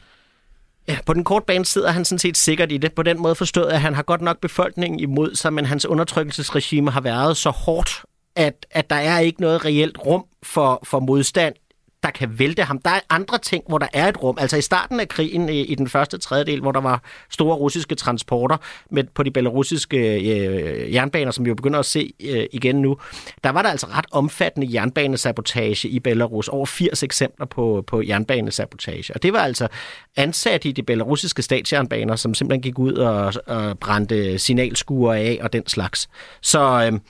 Ja, 0.89 0.99
på 1.07 1.15
den 1.15 1.25
korte 1.25 1.45
bane 1.47 1.65
sidder 1.65 1.91
han 1.91 2.05
sådan 2.05 2.19
set 2.19 2.37
sikkert 2.37 2.73
i 2.73 2.77
det. 2.77 2.93
På 2.93 3.03
den 3.03 3.23
måde 3.23 3.35
forstået, 3.35 3.71
at 3.71 3.81
han 3.81 3.95
har 3.95 4.03
godt 4.03 4.21
nok 4.21 4.41
befolkningen 4.41 5.01
imod 5.01 5.35
sig, 5.35 5.53
men 5.53 5.67
hans 5.67 5.87
undertrykkelsesregime 5.87 6.91
har 6.91 7.01
været 7.01 7.37
så 7.37 7.51
hårdt, 7.51 8.05
at, 8.37 8.67
at 8.71 8.91
der 8.91 8.97
er 8.97 9.19
ikke 9.19 9.41
noget 9.41 9.65
reelt 9.65 9.99
rum 10.07 10.25
for, 10.43 10.81
for 10.85 11.01
modstand 11.01 11.55
der 12.03 12.11
kan 12.11 12.39
vælte 12.39 12.63
ham. 12.63 12.79
Der 12.79 12.91
er 12.91 13.01
andre 13.11 13.39
ting, 13.39 13.65
hvor 13.69 13.79
der 13.79 13.87
er 13.93 14.09
et 14.09 14.23
rum. 14.23 14.37
Altså 14.41 14.57
i 14.57 14.61
starten 14.61 15.01
af 15.01 15.09
krigen, 15.09 15.49
i, 15.49 15.61
i 15.61 15.75
den 15.75 15.89
første 15.89 16.19
tredjedel, 16.19 16.61
hvor 16.61 16.73
der 16.73 16.81
var 16.81 17.03
store 17.31 17.57
russiske 17.57 17.95
transporter 17.95 18.57
med, 18.91 19.05
på 19.05 19.23
de 19.23 19.31
belarusiske 19.31 19.97
øh, 20.15 20.95
jernbaner, 20.95 21.31
som 21.31 21.45
vi 21.45 21.49
jo 21.49 21.55
begynder 21.55 21.79
at 21.79 21.87
se 21.87 22.13
øh, 22.25 22.47
igen 22.53 22.77
nu, 22.77 22.97
der 23.45 23.51
var 23.51 23.63
der 23.63 23.69
altså 23.69 23.87
ret 23.87 24.07
omfattende 24.11 24.69
jernbanesabotage 24.75 25.89
i 25.89 26.01
Belarus. 26.01 26.49
Over 26.49 26.67
80 26.67 27.03
eksempler 27.03 27.47
på, 27.47 27.85
på 27.87 28.03
jernbanesabotage. 28.03 29.15
Og 29.15 29.23
det 29.23 29.33
var 29.33 29.41
altså 29.41 29.69
ansat 30.17 30.65
i 30.65 30.73
de 30.73 30.83
belarusiske 30.83 31.43
statsjernbaner, 31.43 32.17
som 32.17 32.35
simpelthen 32.35 32.63
gik 32.63 32.79
ud 32.79 32.93
og, 32.93 33.33
og 33.47 33.79
brændte 33.79 34.39
signalskuer 34.39 35.15
af 35.15 35.39
og 35.43 35.53
den 35.53 35.67
slags. 35.67 36.09
Så... 36.41 36.91
Øh, 36.93 37.01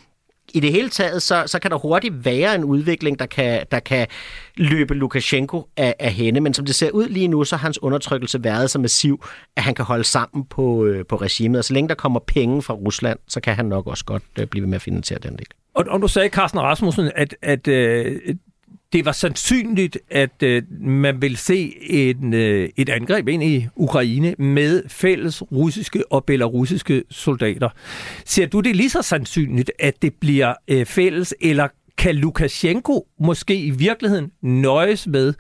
i 0.55 0.61
det 0.61 0.73
hele 0.73 0.89
taget, 0.89 1.23
så, 1.23 1.43
så 1.47 1.59
kan 1.59 1.71
der 1.71 1.79
hurtigt 1.79 2.25
være 2.25 2.55
en 2.55 2.65
udvikling, 2.65 3.19
der 3.19 3.27
kan, 3.27 3.67
der 3.71 3.81
kan 3.81 4.07
løbe 4.57 4.95
Lukashenko 4.95 5.69
af, 5.77 5.95
af 5.99 6.13
hende. 6.13 6.41
Men 6.41 6.55
som 6.55 6.65
det 6.65 6.75
ser 6.75 6.91
ud 6.91 7.09
lige 7.09 7.29
nu, 7.29 7.45
så 7.45 7.57
har 7.57 7.67
hans 7.67 7.83
undertrykkelse 7.83 8.45
været 8.45 8.71
så 8.71 8.79
massiv, 8.79 9.25
at 9.57 9.63
han 9.63 9.75
kan 9.75 9.85
holde 9.85 10.05
sammen 10.05 10.45
på, 10.45 10.85
øh, 10.85 11.07
på 11.07 11.17
regimet. 11.17 11.59
Og 11.59 11.65
så 11.65 11.75
længe 11.75 11.89
der 11.89 11.95
kommer 11.95 12.21
penge 12.21 12.63
fra 12.63 12.75
Rusland, 12.75 13.19
så 13.29 13.41
kan 13.41 13.55
han 13.55 13.67
nok 13.67 13.87
også 13.87 14.05
godt 14.05 14.23
øh, 14.39 14.47
blive 14.47 14.67
med 14.67 14.75
at 14.75 14.83
finansiere 14.83 15.21
den 15.23 15.37
del. 15.37 15.47
Og, 15.75 15.85
og 15.89 16.03
du 16.03 16.09
sagde, 16.09 16.29
Carsten 16.29 16.61
Rasmussen, 16.61 17.11
at, 17.15 17.37
at 17.43 17.69
øh, 17.69 18.21
det 18.93 19.05
var 19.05 19.13
sandsynligt, 19.13 19.99
at 20.11 20.43
øh, 20.43 20.63
man 20.81 21.23
vil 21.23 21.37
se 21.37 21.75
en, 21.81 22.35
øh, 22.35 22.69
et 22.77 22.89
angreb 22.89 23.29
ind 23.29 23.43
i 23.43 23.67
Ukraine 23.77 24.35
med 24.39 24.83
fælles 24.89 25.43
russiske 25.43 26.13
og 26.13 26.25
belarusiske 26.25 27.03
soldater. 27.11 27.69
Ser 28.25 28.47
du 28.47 28.61
det 28.61 28.77
lige 28.77 28.91
så 28.91 29.03
sandsynligt, 29.03 29.73
at 29.79 30.03
det 30.03 30.15
bliver 30.21 30.55
øh, 30.69 30.87
fælles, 30.87 31.35
eller 31.41 31.69
kan 31.99 32.15
Lukashenko 32.15 33.07
måske 33.21 33.57
i 33.57 33.71
virkeligheden 33.71 34.31
nøjes 34.43 35.07
med 35.07 35.35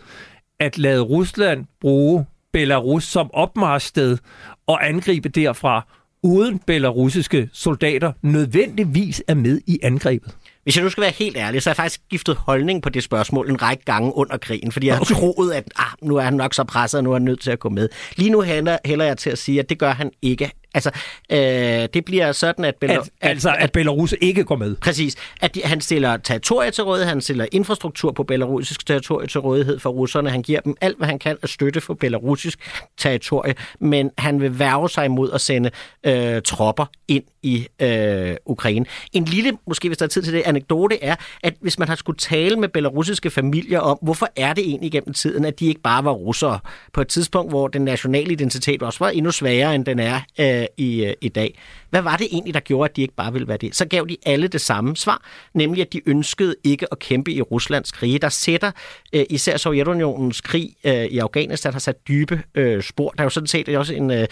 at 0.60 0.78
lade 0.78 1.00
Rusland 1.00 1.64
bruge 1.80 2.26
Belarus 2.52 3.04
som 3.04 3.30
opmarschsted 3.32 4.18
og 4.66 4.88
angribe 4.88 5.28
derfra, 5.28 5.86
uden 6.22 6.58
belarusiske 6.58 7.48
soldater 7.52 8.12
nødvendigvis 8.22 9.22
er 9.28 9.34
med 9.34 9.60
i 9.66 9.78
angrebet? 9.82 10.36
Hvis 10.62 10.76
jeg 10.76 10.84
nu 10.84 10.90
skal 10.90 11.02
være 11.02 11.10
helt 11.10 11.36
ærlig, 11.36 11.62
så 11.62 11.70
har 11.70 11.72
jeg 11.72 11.76
faktisk 11.76 12.00
skiftet 12.08 12.36
holdning 12.36 12.82
på 12.82 12.88
det 12.88 13.02
spørgsmål 13.02 13.50
en 13.50 13.62
række 13.62 13.84
gange 13.84 14.16
under 14.16 14.36
krigen, 14.36 14.72
fordi 14.72 14.86
jeg 14.86 14.96
har 14.96 15.04
troet, 15.04 15.52
at 15.52 15.64
ah, 15.76 15.86
nu 16.02 16.16
er 16.16 16.22
han 16.22 16.34
nok 16.34 16.54
så 16.54 16.64
presset, 16.64 16.98
og 16.98 17.04
nu 17.04 17.10
er 17.10 17.14
han 17.14 17.22
nødt 17.22 17.40
til 17.40 17.50
at 17.50 17.58
gå 17.58 17.68
med. 17.68 17.88
Lige 18.16 18.30
nu 18.30 18.42
hælder, 18.42 18.78
hælder 18.84 19.04
jeg 19.04 19.18
til 19.18 19.30
at 19.30 19.38
sige, 19.38 19.58
at 19.58 19.68
det 19.68 19.78
gør 19.78 19.92
han 19.92 20.10
ikke. 20.22 20.50
Altså, 20.74 20.90
øh, 21.32 21.88
det 21.94 22.04
bliver 22.04 22.32
sådan, 22.32 22.64
at... 22.64 22.74
Belar- 22.84 22.92
at 22.92 23.10
altså, 23.20 23.50
at, 23.50 23.56
at 23.58 23.72
Belarus 23.72 24.14
ikke 24.20 24.44
går 24.44 24.56
med. 24.56 24.76
Præcis. 24.76 25.16
At 25.40 25.54
de, 25.54 25.60
han 25.64 25.80
stiller 25.80 26.16
territorier 26.16 26.70
til 26.70 26.84
rådighed, 26.84 27.08
han 27.08 27.20
stiller 27.20 27.46
infrastruktur 27.52 28.12
på 28.12 28.22
belarusisk 28.22 28.86
territorie 28.86 29.26
til 29.26 29.40
rådighed 29.40 29.78
for 29.78 29.90
russerne. 29.90 30.30
Han 30.30 30.42
giver 30.42 30.60
dem 30.60 30.76
alt, 30.80 30.96
hvad 30.98 31.08
han 31.08 31.18
kan 31.18 31.36
at 31.42 31.48
støtte 31.48 31.80
for 31.80 31.94
belarusisk 31.94 32.58
territorie, 32.98 33.54
men 33.80 34.10
han 34.18 34.40
vil 34.40 34.58
værve 34.58 34.88
sig 34.88 35.04
imod 35.04 35.30
at 35.32 35.40
sende 35.40 35.70
øh, 36.06 36.42
tropper 36.42 36.86
ind 37.08 37.24
i 37.42 37.66
øh, 37.80 38.36
Ukraine. 38.46 38.86
En 39.12 39.24
lille, 39.24 39.52
måske 39.66 39.88
hvis 39.88 39.98
der 39.98 40.04
er 40.04 40.08
tid 40.08 40.22
til 40.22 40.32
det, 40.32 40.42
anekdote 40.46 41.04
er, 41.04 41.16
at 41.42 41.54
hvis 41.60 41.78
man 41.78 41.88
har 41.88 41.94
skulle 41.94 42.18
tale 42.18 42.56
med 42.56 42.68
belarusiske 42.68 43.30
familier 43.30 43.80
om, 43.80 43.98
hvorfor 44.02 44.28
er 44.36 44.52
det 44.52 44.64
egentlig 44.64 44.92
gennem 44.92 45.14
tiden, 45.14 45.44
at 45.44 45.60
de 45.60 45.66
ikke 45.66 45.80
bare 45.80 46.04
var 46.04 46.12
russere, 46.12 46.58
på 46.92 47.00
et 47.00 47.08
tidspunkt, 47.08 47.50
hvor 47.50 47.68
den 47.68 47.82
nationale 47.82 48.32
identitet 48.32 48.82
også 48.82 48.98
var 48.98 49.10
endnu 49.10 49.30
sværere, 49.30 49.74
end 49.74 49.84
den 49.84 49.98
er 49.98 50.20
øh, 50.40 50.61
Øh, 50.62 50.66
i, 50.76 51.04
øh, 51.04 51.14
i 51.20 51.28
dag. 51.28 51.58
Hvad 51.90 52.02
var 52.02 52.16
det 52.16 52.28
egentlig, 52.32 52.54
der 52.54 52.60
gjorde, 52.60 52.90
at 52.90 52.96
de 52.96 53.02
ikke 53.02 53.14
bare 53.14 53.32
ville 53.32 53.48
være 53.48 53.56
det? 53.56 53.76
Så 53.76 53.84
gav 53.84 54.06
de 54.08 54.16
alle 54.26 54.48
det 54.48 54.60
samme 54.60 54.96
svar, 54.96 55.22
nemlig 55.54 55.82
at 55.82 55.92
de 55.92 56.00
ønskede 56.06 56.54
ikke 56.64 56.86
at 56.92 56.98
kæmpe 56.98 57.32
i 57.32 57.42
Ruslands 57.42 57.92
krige. 57.92 58.18
Der 58.18 58.28
sætter 58.28 58.70
øh, 59.12 59.24
især 59.30 59.56
Sovjetunionens 59.56 60.40
krig 60.40 60.74
øh, 60.84 61.04
i 61.04 61.18
Afghanistan 61.18 61.72
har 61.72 61.80
sat 61.80 62.08
dybe 62.08 62.42
øh, 62.54 62.82
spor. 62.82 63.10
Der 63.10 63.20
er 63.20 63.24
jo 63.24 63.30
sådan 63.30 63.46
set 63.46 63.68
også 63.68 63.94
en, 63.94 64.10
øh, 64.10 64.26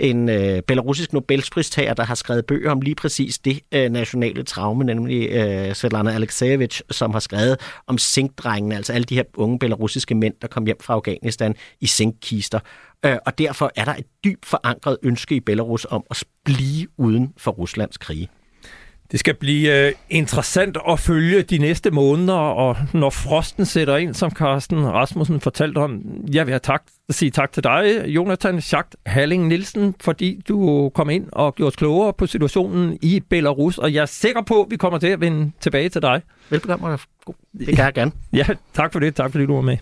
en 0.00 0.28
øh, 0.28 0.62
belarusisk 0.62 1.12
Nobelpristager, 1.12 1.94
der 1.94 2.04
har 2.04 2.14
skrevet 2.14 2.46
bøger 2.46 2.70
om 2.70 2.80
lige 2.80 2.94
præcis 2.94 3.38
det 3.38 3.60
øh, 3.72 3.90
nationale 3.90 4.42
traume, 4.42 4.84
nemlig 4.84 5.30
øh, 5.30 5.74
Svetlana 5.74 6.14
Alexievich, 6.14 6.82
som 6.90 7.12
har 7.12 7.20
skrevet 7.20 7.60
om 7.86 7.98
sinkdrengene, 7.98 8.76
altså 8.76 8.92
alle 8.92 9.04
de 9.04 9.14
her 9.14 9.24
unge 9.34 9.58
belarusiske 9.58 10.14
mænd, 10.14 10.34
der 10.42 10.48
kom 10.48 10.64
hjem 10.66 10.78
fra 10.80 10.94
Afghanistan 10.94 11.54
i 11.80 11.86
sinkkister. 11.86 12.60
Øh, 13.06 13.16
og 13.26 13.38
derfor 13.38 13.72
er 13.76 13.84
der 13.84 13.94
et 13.94 14.06
dybt 14.24 14.46
forankret 14.46 14.98
ønske 15.02 15.34
i 15.34 15.40
Belarus 15.40 15.86
om 15.90 16.04
at 16.10 16.24
blive 16.44 16.88
uden 16.96 17.32
for 17.36 17.50
Ruslands 17.50 17.96
krige. 17.98 18.28
Det 19.10 19.20
skal 19.20 19.34
blive 19.34 19.88
uh, 19.88 19.92
interessant 20.10 20.78
at 20.88 21.00
følge 21.00 21.42
de 21.42 21.58
næste 21.58 21.90
måneder, 21.90 22.34
og 22.34 22.76
når 22.94 23.10
frosten 23.10 23.64
sætter 23.64 23.96
ind, 23.96 24.14
som 24.14 24.30
Carsten 24.30 24.86
Rasmussen 24.92 25.40
fortalte 25.40 25.78
om, 25.78 26.02
jeg 26.32 26.46
vil 26.46 26.52
have 26.52 26.60
tak, 26.60 26.82
sige 27.10 27.30
tak 27.30 27.52
til 27.52 27.64
dig, 27.64 28.04
Jonathan 28.06 28.60
Schacht 28.60 28.96
Halling 29.06 29.46
Nielsen, 29.46 29.94
fordi 30.00 30.40
du 30.48 30.90
kom 30.94 31.10
ind 31.10 31.28
og 31.32 31.54
gjorde 31.54 31.68
os 31.68 31.76
klogere 31.76 32.12
på 32.12 32.26
situationen 32.26 32.98
i 33.02 33.22
Belarus, 33.30 33.78
og 33.78 33.94
jeg 33.94 34.02
er 34.02 34.06
sikker 34.06 34.42
på, 34.42 34.62
at 34.62 34.70
vi 34.70 34.76
kommer 34.76 34.98
til 34.98 35.08
at 35.08 35.20
vende 35.20 35.52
tilbage 35.60 35.88
til 35.88 36.02
dig. 36.02 36.22
Velbekomme, 36.50 36.98
det 37.58 37.66
kan 37.66 37.84
jeg 37.84 37.94
gerne. 37.94 38.12
Ja, 38.32 38.46
tak 38.74 38.92
for 38.92 39.00
det. 39.00 39.14
Tak 39.14 39.30
fordi 39.30 39.46
du 39.46 39.54
var 39.54 39.62
med. 39.62 39.76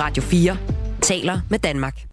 Radio 0.00 0.22
4 0.22 0.77
taler 1.08 1.40
med 1.50 1.58
Danmark. 1.58 2.06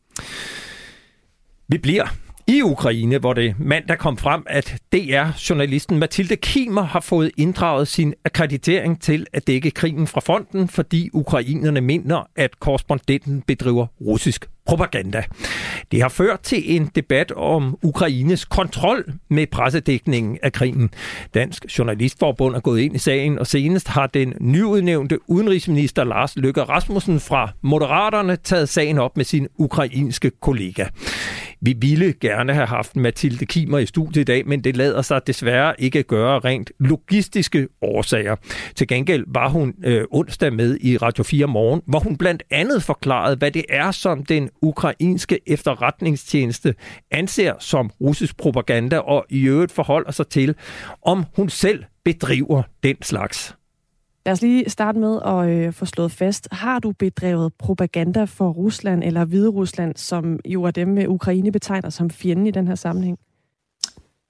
Vi 1.68 1.78
bliver 1.78 2.08
i 2.48 2.62
Ukraine, 2.62 3.18
hvor 3.18 3.34
det 3.34 3.56
mandag 3.60 3.98
kom 3.98 4.18
frem, 4.18 4.44
at 4.50 4.78
DR-journalisten 4.94 6.00
Mathilde 6.00 6.36
Kimer 6.36 6.82
har 6.82 7.00
fået 7.00 7.32
inddraget 7.38 7.88
sin 7.88 8.14
akkreditering 8.26 9.02
til 9.02 9.28
at 9.34 9.48
dække 9.48 9.72
krigen 9.72 10.08
fra 10.08 10.22
fronten, 10.22 10.68
fordi 10.68 11.10
ukrainerne 11.14 11.82
mener, 11.82 12.30
at 12.36 12.60
korrespondenten 12.60 13.42
bedriver 13.42 13.88
russisk 14.02 14.50
propaganda. 14.66 15.24
Det 15.92 16.02
har 16.02 16.10
ført 16.10 16.40
til 16.42 16.76
en 16.76 16.92
debat 16.96 17.32
om 17.32 17.78
Ukraines 17.84 18.46
kontrol 18.46 19.14
med 19.30 19.48
pressedækningen 19.48 20.38
af 20.44 20.54
krigen. 20.54 20.90
Dansk 21.34 21.66
Journalistforbund 21.78 22.56
er 22.56 22.60
gået 22.60 22.80
ind 22.82 22.96
i 22.96 23.00
sagen, 23.00 23.40
og 23.40 23.48
senest 23.48 23.88
har 23.88 24.08
den 24.08 24.34
nyudnævnte 24.40 25.30
udenrigsminister 25.30 26.04
Lars 26.04 26.36
Løkke 26.36 26.64
Rasmussen 26.64 27.20
fra 27.20 27.50
Moderaterne 27.62 28.36
taget 28.36 28.70
sagen 28.70 28.98
op 28.98 29.18
med 29.18 29.26
sin 29.26 29.48
ukrainske 29.58 30.32
kollega. 30.42 30.86
Vi 31.62 31.74
ville 31.80 32.14
gerne 32.14 32.54
have 32.54 32.68
haft 32.68 32.96
Mathilde 32.96 33.46
Kimer 33.46 33.78
i 33.78 33.86
studiet 33.86 34.22
i 34.22 34.24
dag, 34.24 34.48
men 34.48 34.64
det 34.64 34.78
lader 34.78 35.02
sig 35.02 35.28
desværre 35.28 35.82
ikke 35.82 36.04
gøre 36.04 36.40
rent 36.40 36.72
logistiske 36.80 37.68
årsager. 37.82 38.36
Til 38.76 38.88
gengæld 38.88 39.24
var 39.28 39.50
hun 39.50 39.74
øh, 39.84 40.04
onsdag 40.12 40.54
med 40.54 40.78
i 40.82 40.98
Radio 40.98 41.24
4 41.24 41.48
morgen, 41.48 41.82
hvor 41.86 42.00
hun 42.00 42.18
blandt 42.18 42.44
andet 42.52 42.84
forklarede, 42.84 43.36
hvad 43.36 43.52
det 43.52 43.66
er, 43.70 43.92
som 43.92 44.26
den 44.26 44.50
ukrainske 44.62 45.40
efterretningstjeneste 45.48 46.76
anser 47.12 47.54
som 47.60 47.92
russisk 48.02 48.38
propaganda, 48.38 48.98
og 48.98 49.26
i 49.30 49.44
øvrigt 49.44 49.72
forholder 49.72 50.12
sig 50.12 50.28
til, 50.28 50.56
om 51.02 51.26
hun 51.36 51.50
selv 51.50 51.84
bedriver 52.06 52.64
den 52.84 52.96
slags. 53.02 53.56
Lad 54.26 54.34
os 54.34 54.42
lige 54.42 54.70
starte 54.70 55.00
med 55.00 55.20
at 55.26 55.50
øh, 55.50 55.74
få 55.74 55.86
slået 55.86 56.12
fast. 56.12 56.48
Har 56.52 56.80
du 56.80 56.92
bedrevet 56.92 57.54
propaganda 57.54 58.24
for 58.24 58.50
Rusland 58.50 59.04
eller 59.04 59.26
Hvide 59.26 59.50
Rusland, 59.50 59.96
som 59.96 60.40
jo 60.46 60.64
er 60.64 60.72
dem, 60.72 60.88
med 60.88 61.08
Ukraine 61.08 61.52
betegner 61.52 61.90
som 61.90 62.10
fjenden 62.10 62.48
i 62.48 62.52
den 62.52 62.68
her 62.68 62.76
sammenhæng? 62.76 63.20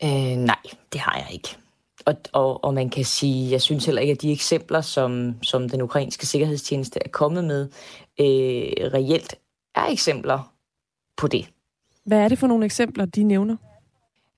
Øh, 0.03 0.37
nej, 0.37 0.59
det 0.93 1.01
har 1.01 1.17
jeg 1.17 1.27
ikke. 1.33 1.57
Og, 2.05 2.15
og, 2.33 2.63
og 2.63 2.73
man 2.73 2.89
kan 2.89 3.05
sige, 3.05 3.51
jeg 3.51 3.61
synes 3.61 3.85
heller 3.85 4.01
ikke, 4.01 4.11
at 4.11 4.21
de 4.21 4.31
eksempler, 4.31 4.81
som, 4.81 5.35
som 5.41 5.69
den 5.69 5.81
ukrainske 5.81 6.25
sikkerhedstjeneste 6.25 6.99
er 7.05 7.09
kommet 7.09 7.43
med, 7.43 7.61
øh, 8.19 8.91
reelt 8.93 9.35
er 9.75 9.85
eksempler 9.85 10.53
på 11.17 11.27
det. 11.27 11.49
Hvad 12.05 12.19
er 12.19 12.27
det 12.27 12.37
for 12.37 12.47
nogle 12.47 12.65
eksempler, 12.65 13.05
de 13.05 13.23
nævner? 13.23 13.55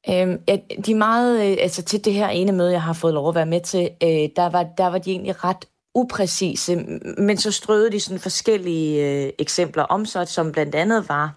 Øhm, 0.10 0.42
ja, 0.48 0.58
de 0.86 0.92
er 0.92 0.96
meget, 0.96 1.52
øh, 1.52 1.58
altså 1.60 1.84
til 1.84 2.06
det 2.06 2.14
her 2.14 2.28
ene 2.28 2.52
møde, 2.52 2.72
jeg 2.72 2.82
har 2.82 2.94
fået 2.94 3.14
lov 3.14 3.30
at 3.30 3.36
være 3.36 3.46
med 3.46 3.62
til, 3.62 3.90
øh, 4.04 4.30
der, 4.36 4.50
var, 4.50 4.64
der 4.78 4.88
var 4.88 4.98
de 4.98 5.12
egentlig 5.12 5.44
ret 5.44 5.66
upræcise, 5.96 6.76
men 7.18 7.38
så 7.38 7.52
strøede 7.52 7.92
de 7.92 8.00
sådan 8.00 8.20
forskellige 8.20 9.06
øh, 9.06 9.32
eksempler 9.40 9.84
om 9.84 10.06
sig, 10.06 10.28
som 10.28 10.52
blandt 10.52 10.76
andet 10.76 11.10
var, 11.10 11.34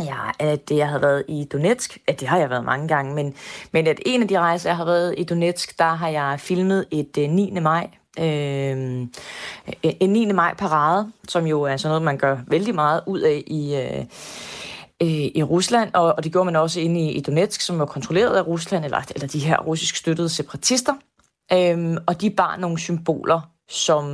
ja, 0.00 0.16
at 0.38 0.70
jeg 0.70 0.88
havde 0.88 1.02
været 1.02 1.24
i 1.28 1.48
Donetsk, 1.52 1.98
at 2.06 2.20
det 2.20 2.28
har 2.28 2.38
jeg 2.38 2.50
været 2.50 2.64
mange 2.64 2.88
gange, 2.88 3.14
men, 3.14 3.34
men 3.72 3.86
at 3.86 4.00
en 4.06 4.22
af 4.22 4.28
de 4.28 4.38
rejser, 4.38 4.70
jeg 4.70 4.76
har 4.76 4.84
været 4.84 5.14
i 5.18 5.24
Donetsk, 5.24 5.78
der 5.78 5.94
har 5.94 6.08
jeg 6.08 6.40
filmet 6.40 6.86
et 6.90 7.18
øh, 7.18 7.30
9. 7.30 7.50
maj 7.60 7.90
øh, 8.18 9.06
en 9.82 10.10
9. 10.10 10.32
maj 10.32 10.54
parade, 10.54 11.12
som 11.28 11.46
jo 11.46 11.62
er 11.62 11.76
sådan 11.76 11.90
noget, 11.90 12.02
man 12.02 12.18
gør 12.18 12.38
vældig 12.46 12.74
meget 12.74 13.00
ud 13.06 13.20
af 13.20 13.42
i, 13.46 13.76
øh, 13.76 14.04
Øh, 15.02 15.08
i 15.08 15.42
Rusland, 15.42 15.90
og, 15.94 16.14
og 16.16 16.24
det 16.24 16.32
gjorde 16.32 16.44
man 16.44 16.56
også 16.56 16.80
inde 16.80 17.00
i, 17.00 17.12
i 17.12 17.20
Donetsk, 17.20 17.60
som 17.60 17.78
var 17.78 17.86
kontrolleret 17.86 18.36
af 18.36 18.46
Rusland, 18.46 18.84
eller, 18.84 19.00
eller 19.14 19.28
de 19.28 19.38
her 19.38 19.58
russisk 19.58 19.96
støttede 19.96 20.28
separatister. 20.28 20.94
Øhm, 21.52 21.96
og 22.06 22.20
de 22.20 22.30
bar 22.30 22.56
nogle 22.56 22.78
symboler, 22.78 23.40
som 23.68 24.06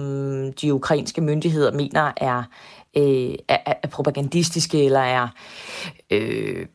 de 0.61 0.75
ukrainske 0.75 1.21
myndigheder 1.21 1.73
mener 1.73 2.13
er, 2.17 2.43
øh, 2.97 3.35
er, 3.49 3.75
er 3.83 3.89
propagandistiske, 3.89 4.85
eller 4.85 5.01
er, 5.01 5.29
øh, 6.11 6.67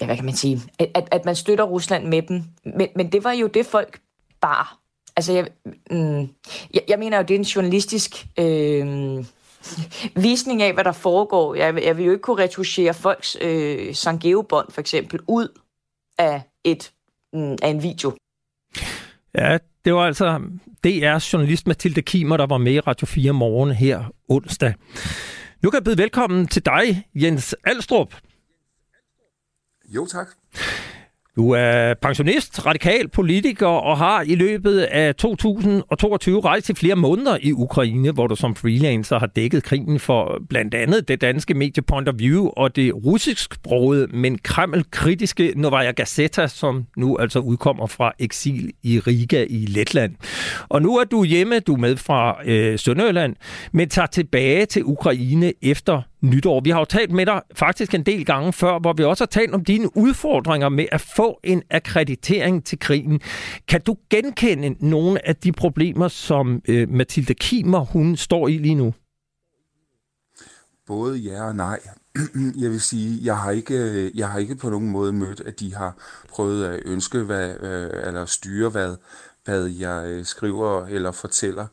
ja, 0.00 0.06
hvad 0.06 0.16
kan 0.16 0.24
man 0.24 0.36
sige, 0.36 0.62
at, 0.78 1.08
at 1.10 1.24
man 1.24 1.36
støtter 1.36 1.64
Rusland 1.64 2.06
med 2.06 2.22
dem. 2.22 2.44
Men, 2.64 2.88
men 2.96 3.12
det 3.12 3.24
var 3.24 3.32
jo 3.32 3.46
det, 3.46 3.66
folk 3.66 4.00
bar 4.40 4.78
altså, 5.18 5.32
jeg, 5.32 5.46
mm, 5.90 6.28
jeg, 6.74 6.82
jeg 6.88 6.98
mener 6.98 7.16
jo, 7.16 7.22
det 7.22 7.34
er 7.34 7.38
en 7.38 7.44
journalistisk 7.44 8.26
øh, 8.38 9.24
visning 10.16 10.62
af, 10.62 10.74
hvad 10.74 10.84
der 10.84 10.92
foregår. 10.92 11.54
Jeg, 11.54 11.84
jeg 11.84 11.96
vil 11.96 12.04
jo 12.04 12.12
ikke 12.12 12.22
kunne 12.22 12.42
retuschere 12.42 12.94
folks 12.94 13.36
øh, 13.40 13.94
Sangeo-bånd, 13.94 14.72
for 14.72 14.80
eksempel, 14.80 15.20
ud 15.28 15.48
af, 16.18 16.42
et, 16.64 16.92
mm, 17.32 17.56
af 17.62 17.68
en 17.68 17.82
video. 17.82 18.16
Ja, 19.34 19.58
det 19.84 19.94
var 19.94 20.06
altså 20.06 20.40
DR's 20.86 21.32
journalist 21.32 21.66
Mathilde 21.66 22.02
Kimer, 22.02 22.36
der 22.36 22.46
var 22.46 22.58
med 22.58 22.72
i 22.72 22.80
Radio 22.80 23.06
4 23.06 23.32
morgen 23.32 23.70
her 23.70 24.04
onsdag. 24.28 24.74
Nu 25.62 25.70
kan 25.70 25.76
jeg 25.76 25.84
byde 25.84 25.98
velkommen 25.98 26.46
til 26.46 26.64
dig, 26.66 27.06
Jens 27.14 27.54
Alstrup. 27.64 28.14
Jo, 29.94 30.06
tak. 30.06 30.28
Du 31.38 31.50
er 31.50 31.94
pensionist, 31.94 32.66
radikal 32.66 33.08
politiker 33.08 33.66
og 33.66 33.98
har 33.98 34.22
i 34.22 34.34
løbet 34.34 34.80
af 34.80 35.14
2022 35.14 36.40
rejst 36.40 36.66
til 36.66 36.74
flere 36.74 36.96
måneder 36.96 37.38
i 37.42 37.52
Ukraine, 37.52 38.12
hvor 38.12 38.26
du 38.26 38.36
som 38.36 38.54
freelancer 38.54 39.18
har 39.18 39.26
dækket 39.26 39.62
krigen 39.62 39.98
for 39.98 40.40
blandt 40.48 40.74
andet 40.74 41.08
det 41.08 41.20
danske 41.20 41.54
medie 41.54 41.82
Point 41.82 42.08
of 42.08 42.14
View 42.18 42.48
og 42.56 42.76
det 42.76 42.94
russisksprogede, 42.94 44.06
men 44.06 44.38
kremlkritiske 44.38 45.52
Novaya 45.56 45.90
Gazeta, 45.90 46.46
som 46.46 46.86
nu 46.96 47.16
altså 47.16 47.38
udkommer 47.38 47.86
fra 47.86 48.12
eksil 48.18 48.72
i 48.82 48.98
Riga 48.98 49.46
i 49.50 49.66
Letland. 49.66 50.14
Og 50.68 50.82
nu 50.82 50.96
er 50.96 51.04
du 51.04 51.24
hjemme, 51.24 51.60
du 51.60 51.74
er 51.74 51.78
med 51.78 51.96
fra 51.96 52.38
øh, 52.44 52.78
Sønderjylland, 52.78 53.36
men 53.72 53.88
tager 53.88 54.06
tilbage 54.06 54.66
til 54.66 54.84
Ukraine 54.84 55.52
efter 55.62 56.02
nytår. 56.20 56.60
Vi 56.60 56.70
har 56.70 56.78
jo 56.78 56.84
talt 56.84 57.10
med 57.10 57.26
dig 57.26 57.42
faktisk 57.54 57.94
en 57.94 58.02
del 58.02 58.24
gange 58.24 58.52
før, 58.52 58.78
hvor 58.78 58.92
vi 58.92 59.04
også 59.04 59.24
har 59.24 59.26
talt 59.26 59.54
om 59.54 59.64
dine 59.64 59.96
udfordringer 59.96 60.68
med 60.68 60.86
at 60.92 61.00
få 61.00 61.40
en 61.44 61.62
akkreditering 61.70 62.64
til 62.64 62.78
krigen. 62.78 63.20
Kan 63.68 63.80
du 63.80 63.96
genkende 64.10 64.88
nogle 64.88 65.28
af 65.28 65.36
de 65.36 65.52
problemer, 65.52 66.08
som 66.08 66.62
øh, 66.68 66.90
Mathilde 66.90 67.34
Kimer 67.34 67.78
hun 67.78 68.16
står 68.16 68.48
i 68.48 68.58
lige 68.58 68.74
nu? 68.74 68.94
Både 70.86 71.18
ja 71.18 71.44
og 71.44 71.56
nej. 71.56 71.80
Jeg 72.62 72.70
vil 72.70 72.80
sige, 72.80 73.18
jeg 73.22 73.38
har 73.38 73.50
ikke, 73.50 73.74
øh, 73.74 74.18
jeg 74.18 74.28
har 74.28 74.38
ikke 74.38 74.56
på 74.56 74.70
nogen 74.70 74.88
måde 74.88 75.12
mødt, 75.12 75.40
at 75.40 75.60
de 75.60 75.74
har 75.74 75.96
prøvet 76.28 76.64
at 76.64 76.80
ønske 76.84 77.18
hvad, 77.18 77.54
øh, 77.60 78.06
eller 78.06 78.24
styre, 78.24 78.70
hvad, 78.70 78.96
hvad 79.44 79.66
jeg 79.66 80.04
øh, 80.06 80.24
skriver 80.24 80.86
eller 80.86 81.12
fortæller. 81.12 81.66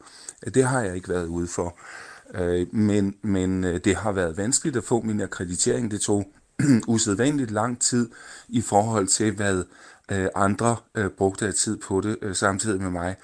Det 0.54 0.64
har 0.64 0.82
jeg 0.82 0.96
ikke 0.96 1.10
været 1.10 1.28
ude 1.28 1.48
for. 1.48 1.80
Øh, 2.36 2.68
men, 2.74 3.16
men 3.22 3.64
øh, 3.64 3.80
det 3.86 3.96
har 3.96 4.12
været 4.12 4.38
vanskeligt 4.38 4.78
at 4.78 4.84
få 4.84 5.02
min 5.02 5.22
akkreditering. 5.22 5.92
Det 5.92 6.02
tog 6.02 6.26
usædvanligt 6.88 7.52
lang 7.52 7.82
tid 7.82 8.10
i 8.50 8.62
forhold 8.62 9.08
til, 9.08 9.32
hvad 9.32 9.64
øh, 10.12 10.28
andre 10.36 10.76
øh, 10.96 11.10
brugte 11.10 11.48
af 11.48 11.54
tid 11.54 11.78
på 11.78 12.02
det 12.02 12.18
øh, 12.22 12.36
samtidig 12.36 12.82
med 12.82 12.92
mig. 12.92 13.16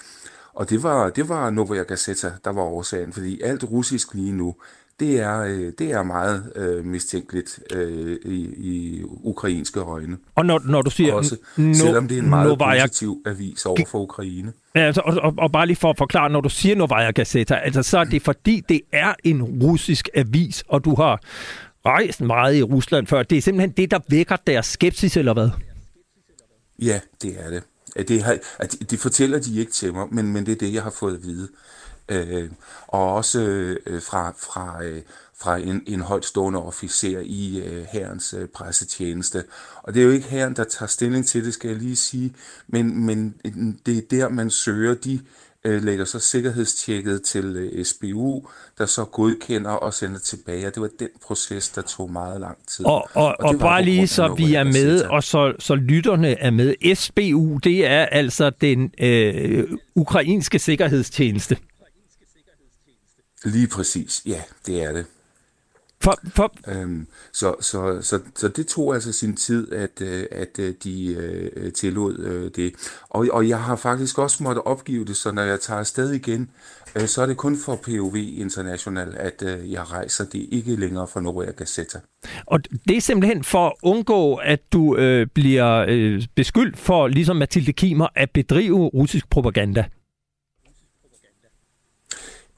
Og 0.54 0.70
det 0.70 0.84
var, 0.84 1.10
det 1.10 1.30
var 1.30 1.50
Novaya 1.50 1.84
Gazeta, 1.84 2.32
der 2.46 2.52
var 2.52 2.62
årsagen, 2.62 3.14
fordi 3.14 3.42
alt 3.42 3.64
russisk 3.64 4.14
lige 4.14 4.32
nu, 4.32 4.56
det 5.02 5.20
er, 5.20 5.44
det 5.80 5.92
er 5.92 6.04
meget 6.04 6.52
øh, 6.56 6.86
mistænkeligt 6.86 7.60
øh, 7.74 8.18
i, 8.26 8.38
i 8.58 9.04
ukrainske 9.04 9.80
øjne. 9.80 10.18
Og 10.36 10.46
når, 10.46 10.62
når 10.66 10.82
du 10.82 10.90
siger... 10.90 11.14
Også, 11.14 11.38
no, 11.58 11.74
selvom 11.74 12.08
det 12.08 12.18
er 12.18 12.22
en 12.22 12.30
meget 12.30 12.48
Novaya... 12.48 12.84
positiv 12.84 13.22
avis 13.26 13.66
over 13.66 13.86
for 13.88 14.00
Ukraine. 14.00 14.54
Ja, 14.76 14.80
altså, 14.80 15.02
og, 15.06 15.18
og, 15.22 15.34
og 15.38 15.52
bare 15.52 15.68
lige 15.68 15.78
for 15.78 15.90
at 15.90 15.98
forklare, 15.98 16.30
når 16.30 16.42
du 16.42 16.50
siger 16.50 16.76
Novaya 16.76 17.12
Gazeta, 17.12 17.56
altså 17.56 17.84
så 17.84 17.98
er 17.98 18.04
det 18.04 18.22
fordi, 18.22 18.62
det 18.70 18.82
er 18.92 19.14
en 19.24 19.44
russisk 19.44 20.10
avis, 20.14 20.64
og 20.68 20.86
du 20.86 20.96
har 20.96 21.22
rejst 21.86 22.22
meget 22.22 22.56
i 22.56 22.64
Rusland 22.64 23.08
før. 23.08 23.24
Det 23.24 23.38
er 23.38 23.42
simpelthen 23.42 23.72
det, 23.72 23.92
der 23.92 24.00
vækker 24.10 24.36
deres 24.48 24.66
skepsis, 24.66 25.18
eller 25.18 25.34
hvad? 25.34 25.50
Ja, 26.82 27.00
det 27.22 27.36
er 27.40 27.50
det. 27.50 27.64
Det, 28.08 28.24
har, 28.24 28.38
det 28.90 29.00
fortæller 29.00 29.40
de 29.40 29.60
ikke 29.60 29.72
til 29.72 29.94
mig, 29.94 30.08
men, 30.12 30.34
men 30.34 30.46
det 30.46 30.52
er 30.52 30.56
det, 30.56 30.74
jeg 30.74 30.84
har 30.84 30.94
fået 31.00 31.16
at 31.16 31.24
vide. 31.24 31.48
Øh, 32.12 32.50
og 32.88 33.14
også 33.14 33.40
øh, 33.86 34.02
fra, 34.02 34.34
fra, 34.38 34.84
øh, 34.84 35.02
fra 35.42 35.58
en, 35.58 35.84
en 35.88 36.02
højtstående 36.02 36.64
officer 36.64 37.20
i 37.24 37.60
øh, 37.60 37.86
herrens 37.92 38.34
øh, 38.34 38.48
pressetjeneste. 38.48 39.44
Og 39.84 39.94
det 39.94 40.00
er 40.00 40.06
jo 40.06 40.12
ikke 40.12 40.28
herren, 40.28 40.56
der 40.56 40.64
tager 40.64 40.88
stilling 40.88 41.28
til 41.28 41.46
det, 41.46 41.54
skal 41.54 41.68
jeg 41.70 41.78
lige 41.78 41.96
sige, 41.96 42.34
men, 42.68 43.06
men 43.06 43.36
det 43.86 43.98
er 43.98 44.02
der, 44.12 44.30
man 44.30 44.50
søger. 44.50 44.94
De 44.94 45.20
øh, 45.66 45.84
lægger 45.84 46.06
så 46.06 46.20
sikkerhedstjekket 46.20 47.24
til 47.24 47.46
øh, 47.46 47.86
SBU, 47.86 48.48
der 48.78 48.86
så 48.86 49.06
godkender 49.06 49.72
og 49.72 49.94
sender 49.94 50.20
tilbage. 50.20 50.68
Og 50.68 50.76
det 50.76 50.82
var 50.82 50.90
den 51.00 51.10
proces, 51.26 51.70
der 51.70 51.82
tog 51.82 52.12
meget 52.12 52.42
lang 52.42 52.58
tid. 52.68 52.86
Og, 52.86 53.10
og, 53.14 53.26
og, 53.26 53.36
og 53.40 53.60
bare 53.60 53.84
lige 53.84 54.08
så 54.08 54.34
vi 54.34 54.54
er 54.54 54.64
med, 54.64 55.02
og 55.04 55.24
så, 55.24 55.54
så 55.60 55.76
lytterne 55.76 56.40
er 56.40 56.52
med. 56.52 56.96
SBU, 56.96 57.58
det 57.58 57.88
er 57.88 58.06
altså 58.06 58.50
den 58.62 58.92
øh, 59.00 59.68
ukrainske 59.96 60.60
sikkerhedstjeneste. 60.60 61.58
Lige 63.44 63.68
præcis, 63.68 64.22
ja, 64.26 64.42
det 64.66 64.84
er 64.84 64.92
det. 64.92 65.06
For, 66.04 66.20
for... 66.36 66.54
Øhm, 66.68 67.08
så, 67.34 67.56
så, 67.60 68.02
så, 68.02 68.20
så 68.36 68.48
det 68.48 68.68
tog 68.68 68.94
altså 68.94 69.12
sin 69.12 69.36
tid, 69.36 69.72
at, 69.74 70.02
øh, 70.02 70.26
at 70.32 70.60
øh, 70.60 70.74
de 70.84 71.14
øh, 71.14 71.74
tillod 71.74 72.20
øh, 72.20 72.52
det. 72.56 72.74
Og, 73.10 73.28
og 73.32 73.50
jeg 73.50 73.64
har 73.64 73.76
faktisk 73.76 74.18
også 74.18 74.44
måttet 74.44 74.64
opgive 74.64 75.06
det, 75.06 75.18
så 75.18 75.32
når 75.32 75.42
jeg 75.42 75.60
tager 75.60 75.80
afsted 75.80 76.12
igen, 76.12 76.50
øh, 76.96 77.08
så 77.08 77.22
er 77.22 77.26
det 77.26 77.38
kun 77.38 77.58
for 77.58 77.76
POV 77.76 78.16
International, 78.16 79.16
at 79.18 79.44
øh, 79.46 79.72
jeg 79.72 79.92
rejser. 79.92 80.26
Det 80.26 80.48
ikke 80.52 80.76
længere 80.76 81.08
for 81.08 81.20
Novaya 81.20 81.52
Gazeta. 81.52 82.00
Og 82.46 82.60
det 82.88 82.98
er 82.98 83.02
simpelthen 83.02 83.44
for 83.44 83.68
at 83.68 83.74
undgå, 83.84 84.36
at 84.36 84.60
du 84.74 84.98
øh, 84.98 85.28
bliver 85.34 85.86
øh, 85.88 86.24
beskyldt 86.36 86.78
for, 86.78 87.08
ligesom 87.08 87.36
Mathilde 87.36 87.74
Kimer, 87.74 88.08
at 88.16 88.30
bedrive 88.32 88.88
russisk 88.88 89.30
propaganda. 89.30 89.86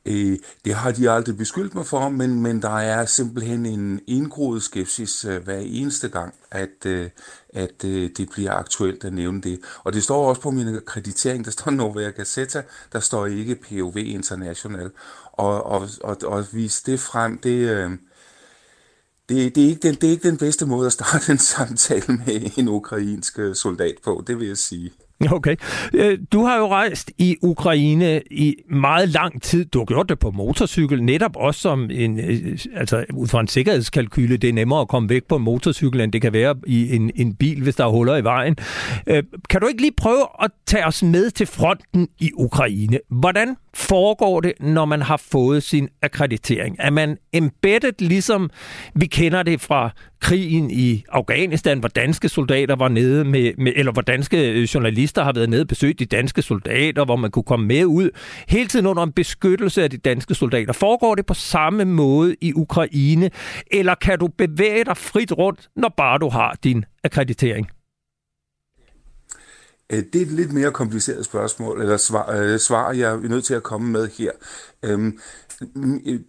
Øh, 0.06 0.38
det 0.66 0.74
har 0.74 0.91
de 0.91 1.10
aldrig 1.10 1.38
beskyldt 1.38 1.76
mig 1.76 1.86
for, 1.86 2.10
men, 2.10 2.41
men 2.41 2.62
der 2.62 2.78
er 2.80 3.06
simpelthen 3.06 3.66
en 3.66 4.01
indgroet 4.08 4.64
skepsis 4.64 5.26
øh, 5.26 5.43
hver 5.43 5.58
eneste 5.58 6.10
gang, 6.10 6.34
at, 6.51 6.86
øh, 6.86 7.10
at 7.54 7.86
øh, 7.86 8.10
det 8.18 8.30
bliver 8.30 8.51
aktuelt 8.51 9.04
at 9.04 9.14
nævne 9.14 9.41
det. 9.41 9.60
Og 9.84 9.93
det 9.93 10.04
står 10.04 10.30
også 10.30 10.41
på 10.41 10.51
min 10.51 10.76
akkreditering, 10.76 11.45
der 11.45 11.51
står 11.51 11.72
Novaya 11.72 12.10
Gazeta, 12.10 12.62
der 12.93 12.99
står 12.99 13.26
ikke 13.26 13.56
POV 13.56 13.97
International. 13.97 14.91
Og, 15.32 15.64
og, 15.64 15.89
og, 16.04 16.18
og 16.24 16.45
vise 16.51 16.91
det 16.91 16.99
frem, 16.99 17.38
det... 17.38 17.70
Øh, 17.70 17.91
det, 19.30 19.56
det, 19.56 19.64
er 19.64 19.68
ikke 19.68 19.88
den, 19.88 19.95
det 19.95 20.04
er 20.04 20.12
ikke 20.12 20.30
den 20.30 20.38
bedste 20.38 20.66
måde 20.66 20.86
at 20.86 20.93
starte 20.93 21.32
en 21.32 21.38
samtale 21.38 22.04
med 22.08 22.58
en 22.58 22.68
ukrainsk 22.68 23.39
øh, 23.39 23.56
soldat 23.56 23.95
på, 24.04 24.24
det 24.28 24.39
vil 24.39 24.47
jeg 24.47 24.58
sige. 24.58 24.91
Okay. 25.43 25.55
Øh, 25.93 26.17
du 26.32 26.43
har 26.43 26.57
jo 26.57 26.67
rejst 26.67 27.11
i 27.17 27.36
Ukraine 27.41 28.21
i 28.32 28.55
meget 28.69 29.09
lang 29.09 29.41
tid. 29.41 29.65
Du 29.65 29.80
har 29.80 29.86
gjort 29.86 30.09
det 30.09 30.19
på 30.19 30.32
motorcykel, 30.32 31.03
netop 31.03 31.36
også 31.36 31.61
som 31.61 31.89
en, 31.91 32.19
øh, 32.19 32.57
altså 32.76 33.05
ud 33.13 33.28
fra 33.28 33.39
en 33.39 33.47
sikkerhedskalkyle. 33.47 34.38
Det 34.38 34.49
er 34.49 34.53
nemmere 34.53 34.82
at 34.82 34.88
komme 34.88 35.09
væk 35.09 35.24
på 35.24 35.36
en 35.36 35.43
motorcykel, 35.43 36.01
end 36.01 36.11
det 36.11 36.21
kan 36.21 36.34
være 36.34 36.55
i 36.67 36.95
en, 36.95 37.11
en 37.15 37.36
bil, 37.36 37.61
hvis 37.61 37.76
der 37.76 37.86
er 37.86 37.89
huller 37.89 38.15
i 38.15 38.24
vejen. 38.24 38.55
Øh, 39.07 39.24
kan 39.49 39.61
du 39.61 39.67
ikke 39.67 39.82
lige 39.82 39.93
prøve 39.97 40.26
at 40.43 40.51
tage 40.65 40.86
os 40.86 41.03
med 41.03 41.32
til 41.32 41.47
fronten 41.47 42.07
i 42.19 42.32
Ukraine? 42.34 42.99
Hvordan 43.09 43.55
foregår 43.74 44.41
det, 44.41 44.53
når 44.59 44.86
man 44.86 45.01
har 45.01 45.17
fået 45.32 45.63
sin 45.63 45.89
akkreditering? 46.01 46.76
Er 46.80 46.89
man 46.89 47.17
embedded, 47.34 47.93
ligesom 47.99 48.49
vi 48.95 49.05
kender 49.05 49.43
det 49.43 49.61
fra 49.61 49.89
krigen 50.24 50.71
i 50.71 51.03
Afghanistan, 51.11 51.80
hvor 51.80 51.89
danske 51.89 52.30
soldater 52.30 52.76
var 52.76 52.88
nede 52.88 53.26
med, 53.26 53.51
med 53.57 53.74
eller 53.76 53.91
hvor 53.91 54.01
danske 54.01 54.67
journalister 54.74 55.12
journalister 55.14 55.24
har 55.24 55.34
været 55.34 55.49
nede 55.49 55.61
og 55.61 55.68
besøgt 55.68 55.99
de 55.99 56.05
danske 56.05 56.41
soldater, 56.41 57.05
hvor 57.05 57.16
man 57.16 57.32
kunne 57.32 57.43
komme 57.43 57.66
med 57.66 57.86
ud, 57.86 58.09
hele 58.47 58.68
tiden 58.68 58.86
under 58.86 59.03
en 59.03 59.11
beskyttelse 59.11 59.84
af 59.84 59.89
de 59.89 59.97
danske 59.97 60.36
soldater. 60.36 60.74
Foregår 60.74 61.16
det 61.16 61.26
på 61.26 61.34
samme 61.34 61.86
måde 61.86 62.36
i 62.41 62.53
Ukraine, 62.53 63.32
eller 63.72 63.95
kan 63.95 64.20
du 64.20 64.28
bevæge 64.28 64.86
dig 64.86 64.97
frit 64.97 65.32
rundt, 65.32 65.70
når 65.76 65.93
bare 65.97 66.18
du 66.18 66.30
har 66.30 66.55
din 66.64 66.86
akkreditering? 67.03 67.68
Øh, 69.91 70.03
det 70.14 70.22
er 70.22 70.26
et 70.26 70.32
lidt 70.32 70.53
mere 70.53 70.72
kompliceret 70.72 71.26
spørgsmål, 71.26 71.82
eller 71.82 71.97
svar, 71.97 72.32
øh, 72.32 72.59
svar 72.59 72.91
jeg 72.91 73.11
er 73.11 73.30
nødt 73.30 73.45
til 73.45 73.53
at 73.53 73.64
komme 73.64 73.91
med 73.91 74.09
her. 74.18 74.32
Øhm, 74.84 75.20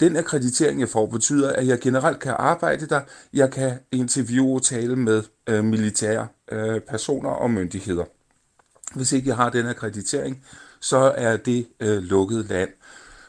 den 0.01 0.17
akkreditering, 0.17 0.81
jeg 0.81 0.89
får, 0.89 1.07
betyder, 1.07 1.53
at 1.53 1.67
jeg 1.67 1.81
generelt 1.81 2.19
kan 2.21 2.35
arbejde 2.39 2.87
der. 2.87 3.01
Jeg 3.33 3.51
kan 3.51 3.79
interviewe 3.93 4.55
og 4.55 4.63
tale 4.63 4.97
med 4.97 5.23
øh, 5.49 5.65
militære 5.65 6.29
øh, 6.53 6.81
personer 6.81 7.31
og 7.31 7.51
myndigheder. 7.51 8.05
Hvis 8.95 9.13
ikke 9.13 9.29
jeg 9.29 9.37
har 9.37 9.51
den 9.51 9.67
akkreditering, 9.67 10.45
så 10.81 11.13
er 11.17 11.37
det 11.37 11.67
øh, 11.81 12.03
lukket 12.03 12.47
land. 12.49 12.71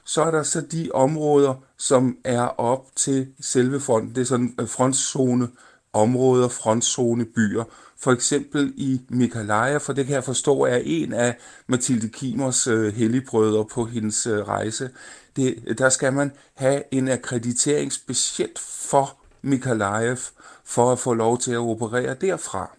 Så 0.03 0.23
er 0.23 0.31
der 0.31 0.43
så 0.43 0.61
de 0.61 0.89
områder, 0.93 1.53
som 1.77 2.17
er 2.23 2.41
op 2.41 2.85
til 2.95 3.27
selve 3.41 3.79
fronten. 3.79 4.15
Det 4.15 4.21
er 4.21 4.25
sådan 4.25 4.55
øh, 4.59 4.67
frontzone 4.67 5.47
områder, 5.93 6.47
frontzone 6.47 7.25
byer. 7.25 7.63
For 7.99 8.11
eksempel 8.11 8.73
i 8.75 9.01
Mikalaja, 9.09 9.77
for 9.77 9.93
det 9.93 10.05
kan 10.05 10.15
jeg 10.15 10.23
forstå 10.23 10.63
er 10.63 10.81
en 10.83 11.13
af 11.13 11.37
Mathilde 11.67 12.09
Kimers 12.09 12.67
øh, 12.67 12.93
helligbrødre 12.93 13.65
på 13.65 13.85
hendes 13.85 14.27
øh, 14.27 14.47
rejse. 14.47 14.89
Det, 15.35 15.77
der 15.77 15.89
skal 15.89 16.13
man 16.13 16.31
have 16.55 16.83
en 16.91 17.07
akkreditering 17.07 17.93
specielt 17.93 18.59
for 18.59 19.17
Mikalajev, 19.41 20.17
for 20.65 20.91
at 20.91 20.99
få 20.99 21.13
lov 21.13 21.37
til 21.37 21.51
at 21.51 21.57
operere 21.57 22.15
derfra. 22.21 22.77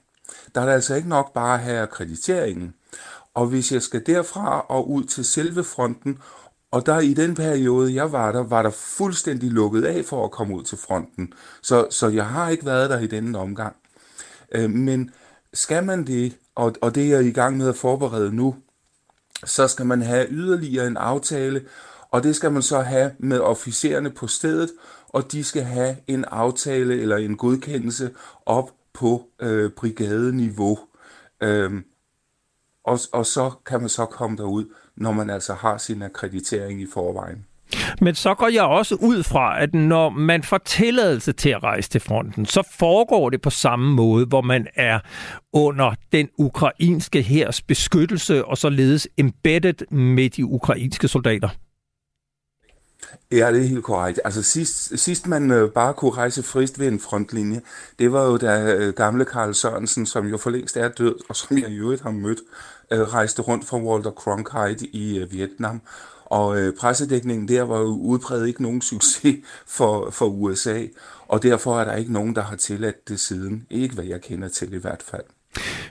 Der 0.56 0.62
er 0.62 0.66
det 0.66 0.72
altså 0.72 0.94
ikke 0.94 1.08
nok 1.08 1.32
bare 1.32 1.54
at 1.54 1.60
have 1.60 1.80
akkrediteringen. 1.80 2.74
Og 3.34 3.46
hvis 3.46 3.72
jeg 3.72 3.82
skal 3.82 4.06
derfra 4.06 4.60
og 4.60 4.90
ud 4.90 5.04
til 5.04 5.24
selve 5.24 5.64
fronten, 5.64 6.18
og 6.70 6.86
der 6.86 7.00
i 7.00 7.14
den 7.14 7.34
periode, 7.34 7.94
jeg 7.94 8.12
var 8.12 8.32
der, 8.32 8.42
var 8.42 8.62
der 8.62 8.70
fuldstændig 8.70 9.50
lukket 9.50 9.84
af 9.84 10.04
for 10.04 10.24
at 10.24 10.30
komme 10.30 10.56
ud 10.56 10.62
til 10.62 10.78
fronten. 10.78 11.32
Så, 11.62 11.86
så 11.90 12.08
jeg 12.08 12.26
har 12.26 12.48
ikke 12.48 12.66
været 12.66 12.90
der 12.90 12.98
i 12.98 13.06
denne 13.06 13.38
omgang. 13.38 13.76
Øh, 14.52 14.70
men 14.70 15.10
skal 15.54 15.84
man 15.84 16.06
det, 16.06 16.36
og, 16.54 16.74
og 16.82 16.94
det 16.94 17.04
er 17.04 17.16
jeg 17.16 17.26
i 17.26 17.32
gang 17.32 17.56
med 17.56 17.68
at 17.68 17.76
forberede 17.76 18.36
nu, 18.36 18.56
så 19.44 19.68
skal 19.68 19.86
man 19.86 20.02
have 20.02 20.26
yderligere 20.30 20.86
en 20.86 20.96
aftale, 20.96 21.64
og 22.10 22.22
det 22.22 22.36
skal 22.36 22.52
man 22.52 22.62
så 22.62 22.80
have 22.80 23.12
med 23.18 23.40
officererne 23.40 24.10
på 24.10 24.26
stedet, 24.26 24.70
og 25.08 25.32
de 25.32 25.44
skal 25.44 25.62
have 25.62 25.96
en 26.06 26.24
aftale 26.24 27.00
eller 27.00 27.16
en 27.16 27.36
godkendelse 27.36 28.10
op 28.46 28.70
på 28.96 29.28
øh, 29.42 29.70
brigadeniveau. 29.70 30.78
Øhm, 31.42 31.84
og, 32.84 32.98
og 33.12 33.26
så 33.26 33.50
kan 33.66 33.80
man 33.80 33.88
så 33.88 34.06
komme 34.06 34.36
derud, 34.36 34.64
når 34.96 35.12
man 35.12 35.30
altså 35.30 35.54
har 35.54 35.78
sin 35.78 36.02
akkreditering 36.02 36.82
i 36.82 36.86
forvejen. 36.92 37.46
Men 38.00 38.14
så 38.14 38.34
går 38.34 38.48
jeg 38.48 38.62
også 38.62 38.94
ud 38.94 39.22
fra, 39.22 39.62
at 39.62 39.74
når 39.74 40.08
man 40.08 40.42
får 40.42 40.58
tilladelse 40.58 41.32
til 41.32 41.50
at 41.50 41.62
rejse 41.62 41.90
til 41.90 42.00
fronten, 42.00 42.46
så 42.46 42.62
foregår 42.78 43.30
det 43.30 43.42
på 43.42 43.50
samme 43.50 43.94
måde, 43.94 44.26
hvor 44.26 44.40
man 44.40 44.66
er 44.74 44.98
under 45.52 45.94
den 46.12 46.28
ukrainske 46.38 47.22
hærs 47.22 47.62
beskyttelse 47.62 48.44
og 48.44 48.58
således 48.58 49.08
embedded 49.18 49.86
med 49.90 50.30
de 50.30 50.44
ukrainske 50.44 51.08
soldater. 51.08 51.48
Ja, 53.32 53.52
det 53.52 53.60
er 53.60 53.66
helt 53.66 53.84
korrekt. 53.84 54.20
Altså 54.24 54.42
sidst, 54.42 54.98
sidst 54.98 55.26
man 55.26 55.50
øh, 55.50 55.70
bare 55.70 55.94
kunne 55.94 56.10
rejse 56.10 56.42
frist 56.42 56.78
ved 56.78 56.88
en 56.88 57.00
frontlinje, 57.00 57.60
det 57.98 58.12
var 58.12 58.24
jo 58.24 58.36
da 58.36 58.74
øh, 58.74 58.94
gamle 58.94 59.24
Karl 59.24 59.54
Sørensen, 59.54 60.06
som 60.06 60.26
jo 60.26 60.36
for 60.36 60.50
længst 60.50 60.76
er 60.76 60.88
død, 60.88 61.14
og 61.28 61.36
som 61.36 61.58
jeg 61.58 61.70
i 61.70 61.76
øvrigt 61.76 62.02
har 62.02 62.10
mødt, 62.10 62.40
øh, 62.90 63.00
rejste 63.00 63.42
rundt 63.42 63.64
fra 63.64 63.78
Walter 63.78 64.10
Cronkite 64.10 64.86
i 64.86 65.18
øh, 65.18 65.32
Vietnam. 65.32 65.80
Og 66.24 66.58
øh, 66.58 66.74
pressedækningen 66.76 67.48
der 67.48 67.62
var 67.62 67.78
jo 67.78 67.86
udpræget 67.86 68.48
ikke 68.48 68.62
nogen 68.62 68.82
succes 68.82 69.36
for, 69.66 70.10
for 70.10 70.26
USA, 70.26 70.82
og 71.28 71.42
derfor 71.42 71.80
er 71.80 71.84
der 71.84 71.94
ikke 71.94 72.12
nogen, 72.12 72.34
der 72.34 72.42
har 72.42 72.56
tilladt 72.56 73.08
det 73.08 73.20
siden. 73.20 73.66
Ikke 73.70 73.94
hvad 73.94 74.04
jeg 74.04 74.20
kender 74.20 74.48
til 74.48 74.72
i 74.72 74.78
hvert 74.78 75.02
fald. 75.02 75.24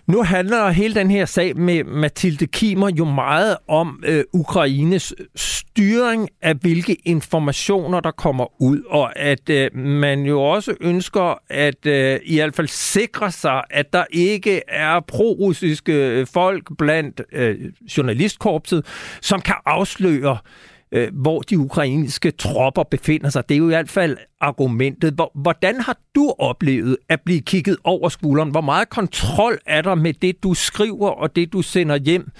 Nu 0.07 0.23
handler 0.23 0.69
hele 0.69 0.95
den 0.95 1.11
her 1.11 1.25
sag 1.25 1.57
med 1.57 1.83
Mathilde 1.83 2.47
Kimer 2.47 2.89
jo 2.89 3.05
meget 3.05 3.57
om 3.67 4.03
øh, 4.05 4.23
Ukraines 4.33 5.13
styring 5.35 6.29
af 6.41 6.55
hvilke 6.55 6.97
informationer, 7.05 7.99
der 7.99 8.11
kommer 8.11 8.61
ud, 8.61 8.81
og 8.89 9.19
at 9.19 9.49
øh, 9.49 9.75
man 9.75 10.23
jo 10.23 10.41
også 10.41 10.75
ønsker 10.81 11.41
at 11.49 11.85
øh, 11.85 12.19
i 12.25 12.35
hvert 12.35 12.55
fald 12.55 12.67
sikre 12.67 13.31
sig, 13.31 13.63
at 13.69 13.93
der 13.93 14.03
ikke 14.11 14.61
er 14.67 14.99
pro-russiske 14.99 16.25
folk 16.33 16.77
blandt 16.77 17.21
øh, 17.31 17.55
journalistkorpset, 17.97 18.85
som 19.21 19.41
kan 19.41 19.55
afsløre 19.65 20.31
øh, 20.31 20.74
Øh, 20.95 21.09
hvor 21.13 21.41
de 21.41 21.59
ukrainske 21.59 22.31
tropper 22.31 22.83
befinder 22.83 23.29
sig. 23.29 23.49
Det 23.49 23.55
er 23.55 23.59
jo 23.59 23.65
i 23.65 23.67
hvert 23.67 23.89
fald 23.89 24.17
argumentet. 24.41 25.19
Hvordan 25.35 25.81
har 25.81 25.97
du 26.15 26.33
oplevet 26.39 26.97
at 27.09 27.21
blive 27.25 27.41
kigget 27.41 27.77
over 27.83 28.09
skulderen? 28.09 28.49
Hvor 28.49 28.61
meget 28.61 28.89
kontrol 28.89 29.57
er 29.65 29.81
der 29.81 29.95
med 29.95 30.13
det, 30.13 30.43
du 30.43 30.53
skriver 30.53 31.09
og 31.09 31.35
det, 31.35 31.53
du 31.53 31.61
sender 31.61 31.95
hjem 31.95 32.31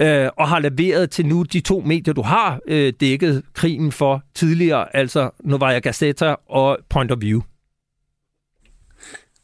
øh, 0.00 0.28
og 0.36 0.48
har 0.48 0.58
leveret 0.58 1.10
til 1.10 1.26
nu 1.26 1.42
de 1.42 1.60
to 1.60 1.82
medier, 1.86 2.14
du 2.14 2.22
har 2.22 2.60
øh, 2.68 2.92
dækket 3.00 3.42
krigen 3.54 3.92
for 3.92 4.22
tidligere, 4.34 4.96
altså 4.96 5.30
Novaya 5.40 5.78
Gazeta 5.78 6.34
og 6.48 6.78
Point 6.90 7.12
of 7.12 7.18
View? 7.20 7.40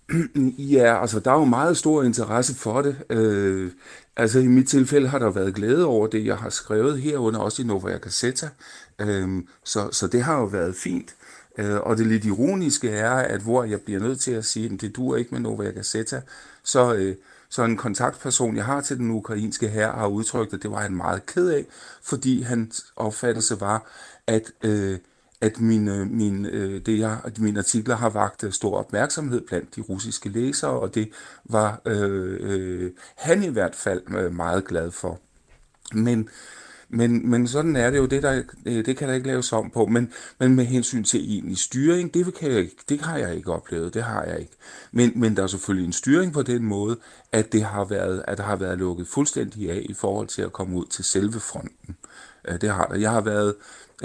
Ja, 0.75 1.01
altså 1.01 1.21
der 1.21 1.31
er 1.31 1.39
jo 1.39 1.45
meget 1.45 1.77
stor 1.77 2.03
interesse 2.03 2.55
for 2.55 2.83
det. 2.83 2.97
Øh, 3.11 3.71
altså 4.19 4.39
i 4.39 4.47
mit 4.47 4.69
tilfælde 4.69 5.09
har 5.09 5.19
der 5.19 5.31
været 5.31 5.55
glæde 5.55 5.85
over 5.85 6.07
det, 6.07 6.27
jeg 6.27 6.37
har 6.37 6.51
skrevet 6.51 7.03
herunder, 7.03 7.41
også 7.41 7.63
i 7.63 7.65
Novaya 7.65 7.97
Gazeta. 7.97 8.49
Øhm, 8.99 9.49
så, 9.65 9.89
så 9.93 10.07
det 10.07 10.23
har 10.23 10.39
jo 10.39 10.45
været 10.45 10.75
fint. 10.75 11.15
Øh, 11.59 11.77
og 11.81 11.97
det 11.97 12.07
lidt 12.07 12.25
ironiske 12.25 12.91
er, 12.91 13.11
at 13.11 13.41
hvor 13.41 13.65
jeg 13.65 13.81
bliver 13.81 14.01
nødt 14.01 14.21
til 14.21 14.33
at 14.33 14.45
sige, 14.45 14.71
at 14.75 14.81
det 14.81 14.97
duer 14.97 15.17
ikke 15.17 15.31
med 15.31 15.41
Novaya 15.41 15.71
Gazeta, 15.71 16.23
så, 16.63 16.95
øh, 16.95 17.17
så 17.49 17.65
en 17.65 17.77
kontaktperson, 17.77 18.57
jeg 18.57 18.65
har 18.65 18.81
til 18.81 18.99
den 18.99 19.11
ukrainske 19.11 19.69
her, 19.69 19.93
har 19.93 20.07
udtrykt, 20.07 20.55
at 20.55 20.63
det 20.63 20.71
var 20.71 20.81
han 20.81 20.95
meget 20.95 21.27
ked 21.27 21.49
af, 21.49 21.67
fordi 22.03 22.43
hans 22.43 22.87
opfattelse 22.97 23.61
var, 23.61 23.87
at 24.27 24.53
øh, 24.63 24.99
at 25.41 25.61
mine, 25.61 25.95
øh, 25.95 26.11
mine, 26.11 26.49
øh, 26.49 26.81
det 26.87 26.99
jeg, 26.99 27.19
at 27.25 27.39
mine 27.39 27.59
artikler 27.59 27.97
har 27.97 28.11
vagt 28.11 28.45
øh, 28.45 28.53
stor 28.53 28.79
opmærksomhed 28.79 29.41
blandt 29.41 29.77
de 29.77 29.81
russiske 29.81 30.29
læsere, 30.29 30.71
og 30.71 30.95
det 30.95 31.11
var 31.45 31.81
øh, 31.87 32.37
øh, 32.41 32.91
han 33.17 33.43
i 33.43 33.49
hvert 33.49 33.75
fald 33.75 34.03
øh, 34.17 34.35
meget 34.35 34.65
glad 34.65 34.91
for. 34.91 35.21
Men, 35.93 36.29
men, 36.89 37.31
men 37.31 37.49
sådan 37.49 37.77
er 37.77 37.91
det 37.91 37.99
jo, 37.99 38.07
det, 38.07 38.23
der, 38.23 38.43
det 38.65 38.97
kan 38.97 39.09
der 39.09 39.15
ikke 39.15 39.27
laves 39.27 39.53
om 39.53 39.71
på. 39.71 39.87
Men, 39.87 40.13
men 40.39 40.55
med 40.55 40.65
hensyn 40.65 41.05
til 41.05 41.33
egentlig 41.33 41.59
styring, 41.59 42.15
det, 42.15 42.35
kan 42.35 42.53
jeg, 42.53 42.69
det 42.89 43.01
har 43.01 43.19
jeg 43.19 43.37
ikke 43.37 43.53
oplevet, 43.53 43.95
det 43.95 44.03
har 44.03 44.25
jeg 44.25 44.41
ikke. 44.41 44.57
Men, 44.93 45.13
men 45.17 45.37
der 45.37 45.43
er 45.43 45.47
selvfølgelig 45.47 45.87
en 45.87 45.93
styring 45.93 46.33
på 46.33 46.43
den 46.43 46.65
måde, 46.65 46.99
at, 47.33 47.53
det 47.53 47.63
har 47.63 47.85
været, 47.85 48.25
at 48.29 48.39
der 48.39 48.45
har 48.45 48.57
været 48.57 48.79
lukket 48.79 49.09
fuldstændig 49.09 49.71
af 49.71 49.87
i 49.89 49.95
forhold 49.95 50.29
til 50.29 50.43
at 50.43 50.53
komme 50.53 50.77
ud 50.77 50.87
til 50.87 51.05
selve 51.05 51.41
fronten. 51.41 51.97
Det 52.61 52.71
har 52.71 52.87
der. 52.87 52.97
Jeg 52.97 53.11
har 53.11 53.21
været 53.21 53.55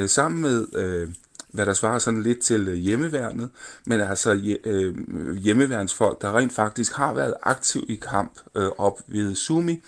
sammen 0.07 0.41
med 0.41 0.67
øh, 0.75 1.09
hvad 1.53 1.65
der 1.65 1.73
svarer 1.73 1.99
sådan 1.99 2.23
lidt 2.23 2.39
til 2.39 2.67
øh, 2.67 2.73
hjemmeværnet, 2.73 3.49
men 3.85 4.01
altså 4.01 4.57
øh, 4.65 4.95
hjemmeværnsfolk, 5.37 6.21
der 6.21 6.37
rent 6.37 6.53
faktisk 6.53 6.93
har 6.93 7.13
været 7.13 7.33
aktiv 7.43 7.85
i 7.89 7.95
kamp 7.95 8.39
øh, 8.55 8.69
op 8.77 9.01
ved 9.07 9.35
Sumi, 9.35 9.83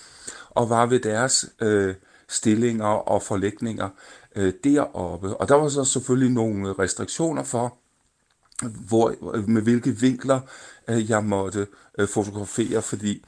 og 0.49 0.69
var 0.69 0.85
ved 0.85 0.99
deres 0.99 1.49
øh, 1.61 1.95
stillinger 2.27 2.85
og 2.85 3.21
forlægninger 3.21 3.89
øh, 4.35 4.53
deroppe. 4.63 5.37
Og 5.37 5.49
der 5.49 5.55
var 5.55 5.69
så 5.69 5.83
selvfølgelig 5.83 6.31
nogle 6.31 6.73
restriktioner 6.73 7.43
for, 7.43 7.77
hvor, 8.87 9.33
øh, 9.35 9.49
med 9.49 9.61
hvilke 9.61 9.91
vinkler 9.91 10.39
øh, 10.87 11.09
jeg 11.09 11.23
måtte 11.23 11.67
øh, 11.99 12.07
fotografere, 12.07 12.81
fordi 12.81 13.25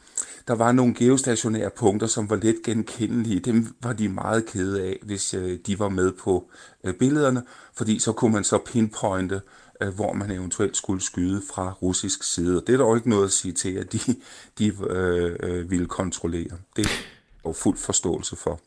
der 0.47 0.53
var 0.53 0.71
nogle 0.71 0.93
geostationære 0.93 1.69
punkter, 1.69 2.07
som 2.07 2.29
var 2.29 2.35
let 2.35 2.55
genkendelige. 2.63 3.39
Dem 3.39 3.67
var 3.83 3.93
de 3.93 4.09
meget 4.09 4.45
kede 4.45 4.83
af, 4.83 4.99
hvis 5.03 5.33
øh, 5.33 5.59
de 5.67 5.79
var 5.79 5.89
med 5.89 6.11
på 6.11 6.49
øh, 6.83 6.93
billederne, 6.93 7.43
fordi 7.77 7.99
så 7.99 8.11
kunne 8.11 8.33
man 8.33 8.43
så 8.43 8.57
pinpointe, 8.57 9.41
øh, 9.81 9.95
hvor 9.95 10.13
man 10.13 10.31
eventuelt 10.31 10.77
skulle 10.77 11.01
skyde 11.01 11.41
fra 11.53 11.73
russisk 11.81 12.23
side. 12.23 12.55
Det 12.67 12.73
er 12.73 12.77
der 12.77 12.85
jo 12.85 12.95
ikke 12.95 13.09
noget 13.09 13.25
at 13.25 13.31
sige 13.31 13.51
til, 13.51 13.73
at 13.73 13.93
de, 13.93 13.99
de 14.59 14.73
øh, 14.89 15.35
øh, 15.39 15.71
ville 15.71 15.85
kontrollere. 15.85 16.57
Det 16.75 16.85
er 16.85 16.89
jo 17.45 17.53
fuld 17.53 17.77
forståelse 17.77 18.35
for. 18.35 18.59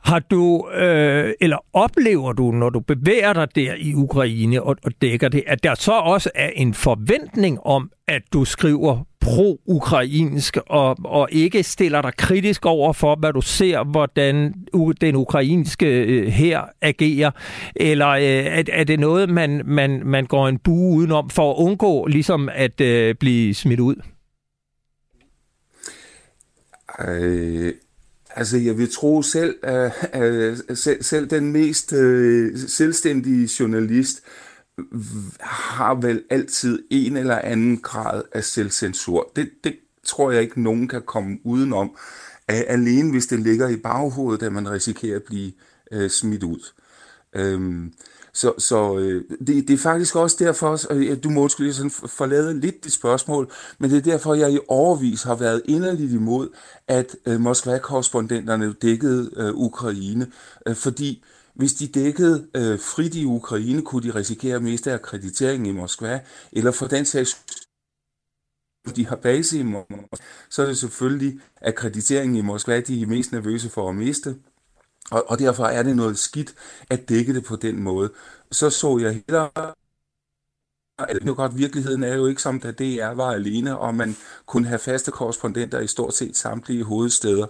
Har 0.00 0.18
du, 0.18 0.70
øh, 0.70 1.34
eller 1.40 1.58
oplever 1.72 2.32
du, 2.32 2.50
når 2.50 2.70
du 2.70 2.80
bevæger 2.80 3.32
dig 3.32 3.48
der 3.54 3.74
i 3.74 3.94
Ukraine 3.94 4.62
og, 4.62 4.76
og 4.84 4.92
dækker 5.02 5.28
det, 5.28 5.44
at 5.46 5.62
der 5.62 5.74
så 5.74 5.92
også 5.92 6.30
er 6.34 6.48
en 6.48 6.74
forventning 6.74 7.60
om, 7.60 7.90
at 8.06 8.22
du 8.32 8.44
skriver 8.44 9.04
pro-ukrainsk 9.28 10.56
og, 10.66 10.96
og 11.04 11.28
ikke 11.32 11.62
stiller 11.62 12.02
dig 12.02 12.12
kritisk 12.16 12.66
over 12.66 12.92
for, 12.92 13.16
hvad 13.16 13.32
du 13.32 13.40
ser, 13.40 13.84
hvordan 13.84 14.54
den 15.00 15.16
ukrainske 15.16 15.86
øh, 15.86 16.26
her 16.26 16.62
agerer? 16.82 17.30
Eller 17.76 18.08
øh, 18.08 18.22
er, 18.22 18.62
er 18.72 18.84
det 18.84 19.00
noget, 19.00 19.28
man, 19.28 19.62
man, 19.64 20.02
man 20.04 20.26
går 20.26 20.48
en 20.48 20.58
bue 20.58 20.96
udenom 20.96 21.30
for 21.30 21.50
at 21.52 21.56
undgå 21.56 22.06
ligesom 22.06 22.48
at 22.52 22.80
øh, 22.80 23.14
blive 23.14 23.54
smidt 23.54 23.80
ud? 23.80 23.96
Øh, 27.08 27.72
Altså, 28.38 28.58
jeg 28.58 28.78
vil 28.78 28.92
tro 28.92 29.22
selv, 29.22 29.54
at, 29.62 29.92
at 30.12 30.78
selv, 30.78 31.02
selv 31.02 31.26
den 31.26 31.52
mest 31.52 31.92
øh, 31.92 32.58
selvstændige 32.68 33.48
journalist 33.60 34.22
har 35.40 35.94
vel 35.94 36.22
altid 36.30 36.82
en 36.90 37.16
eller 37.16 37.38
anden 37.38 37.78
grad 37.78 38.22
af 38.32 38.44
selvcensur. 38.44 39.32
Det, 39.36 39.50
det 39.64 39.76
tror 40.04 40.30
jeg 40.30 40.42
ikke, 40.42 40.62
nogen 40.62 40.88
kan 40.88 41.02
komme 41.02 41.38
udenom, 41.44 41.96
alene 42.48 43.10
hvis 43.10 43.26
det 43.26 43.40
ligger 43.40 43.68
i 43.68 43.76
baghovedet, 43.76 44.46
at 44.46 44.52
man 44.52 44.70
risikerer 44.70 45.16
at 45.16 45.22
blive 45.22 45.52
øh, 45.92 46.10
smidt 46.10 46.42
ud. 46.42 46.72
Øhm, 47.36 47.92
så, 48.32 48.52
så 48.58 48.98
øh, 48.98 49.24
det, 49.46 49.68
det 49.68 49.70
er 49.70 49.78
faktisk 49.78 50.16
også 50.16 50.36
derfor, 50.38 50.92
at 51.12 51.24
du 51.24 51.30
må 51.30 51.48
lige 51.58 51.74
sådan 51.74 51.90
forlade 51.90 52.60
lidt 52.60 52.84
dit 52.84 52.92
spørgsmål, 52.92 53.52
men 53.78 53.90
det 53.90 53.96
er 53.96 54.02
derfor, 54.02 54.34
jeg 54.34 54.52
i 54.52 54.58
overvis 54.68 55.22
har 55.22 55.34
været 55.34 55.62
inderligt 55.64 56.12
imod, 56.12 56.48
at 56.88 57.16
øh, 57.26 57.40
Moskva-korrespondenterne 57.40 58.72
dækkede 58.72 59.30
øh, 59.36 59.54
Ukraine, 59.54 60.26
øh, 60.66 60.74
fordi 60.76 61.24
hvis 61.58 61.74
de 61.74 61.88
dækkede 61.88 62.48
øh, 62.54 62.78
frit 62.80 63.14
i 63.14 63.24
Ukraine, 63.24 63.82
kunne 63.82 64.02
de 64.08 64.14
risikere 64.14 64.56
at 64.56 64.62
miste 64.62 64.92
akkrediteringen 64.92 65.66
i 65.66 65.72
Moskva, 65.72 66.20
eller 66.52 66.70
for 66.70 66.86
den 66.86 67.04
sags 67.04 67.44
de 68.96 69.06
har 69.06 69.16
base 69.16 69.58
i 69.58 69.62
Moskva, 69.62 70.16
så 70.50 70.62
er 70.62 70.66
det 70.66 70.78
selvfølgelig 70.78 71.40
akkrediteringen 71.62 72.36
i 72.36 72.40
Moskva, 72.40 72.80
de 72.80 73.02
er 73.02 73.06
mest 73.06 73.32
nervøse 73.32 73.70
for 73.70 73.88
at 73.88 73.96
miste. 73.96 74.36
Og, 75.10 75.30
og 75.30 75.38
derfor 75.38 75.64
er 75.64 75.82
det 75.82 75.96
noget 75.96 76.18
skidt 76.18 76.54
at 76.90 77.08
dække 77.08 77.34
det 77.34 77.44
på 77.44 77.56
den 77.56 77.82
måde. 77.82 78.12
Så 78.52 78.70
så 78.70 78.98
jeg 78.98 79.12
hellere 79.12 79.74
det 81.06 81.28
er 81.28 81.34
godt, 81.34 81.58
virkeligheden 81.58 82.02
er 82.02 82.14
jo 82.14 82.26
ikke 82.26 82.42
som 82.42 82.60
da 82.60 82.70
DR 82.70 83.14
var 83.14 83.30
alene, 83.30 83.78
og 83.78 83.94
man 83.94 84.16
kunne 84.46 84.68
have 84.68 84.78
faste 84.78 85.10
korrespondenter 85.10 85.80
i 85.80 85.86
stort 85.86 86.14
set 86.14 86.36
samtlige 86.36 86.84
hovedsteder. 86.84 87.46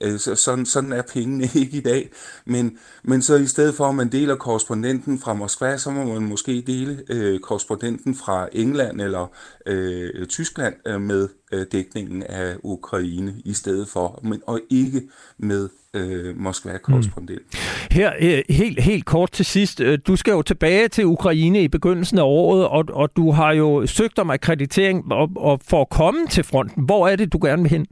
Øh, 0.00 0.18
så 0.18 0.34
sådan, 0.34 0.66
sådan 0.66 0.92
er 0.92 1.02
pengene 1.02 1.44
ikke 1.60 1.76
i 1.76 1.80
dag. 1.80 2.10
Men, 2.44 2.78
men 3.02 3.22
så 3.22 3.34
i 3.34 3.46
stedet 3.46 3.74
for, 3.74 3.88
at 3.88 3.94
man 3.94 4.12
deler 4.12 4.34
korrespondenten 4.34 5.18
fra 5.18 5.34
Moskva, 5.34 5.76
så 5.78 5.90
må 5.90 6.04
man 6.04 6.22
måske 6.22 6.64
dele 6.66 7.02
øh, 7.10 7.40
korrespondenten 7.40 8.14
fra 8.14 8.48
England 8.52 9.00
eller 9.00 9.32
øh, 9.66 10.26
Tyskland 10.26 10.74
øh, 10.86 11.00
med 11.00 11.28
øh, 11.52 11.66
dækningen 11.72 12.22
af 12.22 12.56
Ukraine 12.62 13.34
i 13.44 13.52
stedet 13.52 13.88
for, 13.88 14.20
men, 14.22 14.42
og 14.46 14.60
ikke 14.70 15.02
med 15.38 15.68
øh, 15.94 16.36
Moskva-korrespondent. 16.36 17.42
Mm. 17.52 17.58
Her 17.90 18.12
øh, 18.20 18.42
helt, 18.48 18.82
helt 18.82 19.04
kort 19.04 19.32
til 19.32 19.44
sidst. 19.44 19.80
Øh, 19.80 19.98
du 20.06 20.16
skal 20.16 20.32
jo 20.32 20.42
tilbage 20.42 20.88
til 20.88 21.06
Ukraine 21.06 21.62
i 21.62 21.68
begyndelsen 21.68 22.18
af 22.18 22.22
året, 22.22 22.66
og, 22.66 22.84
og 22.90 23.16
du 23.16 23.30
har 23.30 23.52
jo 23.52 23.86
søgt 23.86 24.18
om 24.18 24.30
akkreditering 24.30 25.12
og, 25.12 25.30
og 25.36 25.60
for 25.68 25.80
at 25.80 25.88
komme 25.90 26.26
til 26.26 26.44
fronten. 26.44 26.84
Hvor 26.84 27.08
er 27.08 27.16
det, 27.16 27.32
du 27.32 27.38
gerne 27.42 27.62
vil 27.62 27.70
hen? 27.70 27.86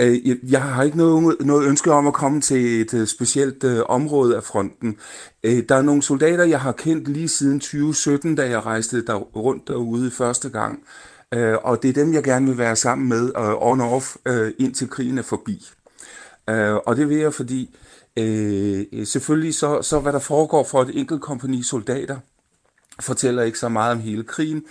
Øh, 0.00 0.36
jeg 0.50 0.62
har 0.62 0.82
ikke 0.82 0.96
noget, 0.96 1.36
noget 1.40 1.68
ønske 1.68 1.92
om 1.92 2.06
at 2.06 2.14
komme 2.14 2.40
til 2.40 2.80
et 2.80 2.94
øh, 2.94 3.06
specielt 3.06 3.64
øh, 3.64 3.82
område 3.88 4.36
af 4.36 4.42
fronten. 4.42 4.96
Uh, 5.46 5.58
der 5.68 5.74
er 5.74 5.82
nogle 5.82 6.02
soldater, 6.02 6.44
jeg 6.44 6.60
har 6.60 6.72
kendt 6.72 7.08
lige 7.08 7.28
siden 7.28 7.60
2017, 7.60 8.34
da 8.34 8.48
jeg 8.50 8.66
rejste 8.66 9.06
der 9.06 9.14
rundt 9.14 9.68
derude 9.68 10.10
første 10.10 10.48
gang. 10.48 10.78
Uh, 11.36 11.54
og 11.62 11.82
det 11.82 11.88
er 11.88 11.92
dem, 11.92 12.14
jeg 12.14 12.22
gerne 12.22 12.46
vil 12.46 12.58
være 12.58 12.76
sammen 12.76 13.08
med 13.08 13.32
uh, 13.38 13.72
on-off, 13.72 14.16
uh, 14.30 14.48
indtil 14.58 14.88
krigen 14.88 15.18
er 15.18 15.22
forbi. 15.22 15.66
Uh, 16.50 16.76
og 16.86 16.96
det 16.96 17.08
vil 17.08 17.16
jeg, 17.16 17.34
fordi 17.34 17.76
uh, 18.20 19.04
selvfølgelig 19.06 19.54
så, 19.54 19.82
så 19.82 20.00
hvad 20.00 20.12
der 20.12 20.18
foregår 20.18 20.64
for 20.64 20.82
et 20.82 20.98
enkelt 20.98 21.20
kompani 21.20 21.62
soldater, 21.62 22.16
fortæller 23.00 23.42
ikke 23.42 23.58
så 23.58 23.68
meget 23.68 23.92
om 23.92 24.00
hele 24.00 24.24
krigen. 24.24 24.64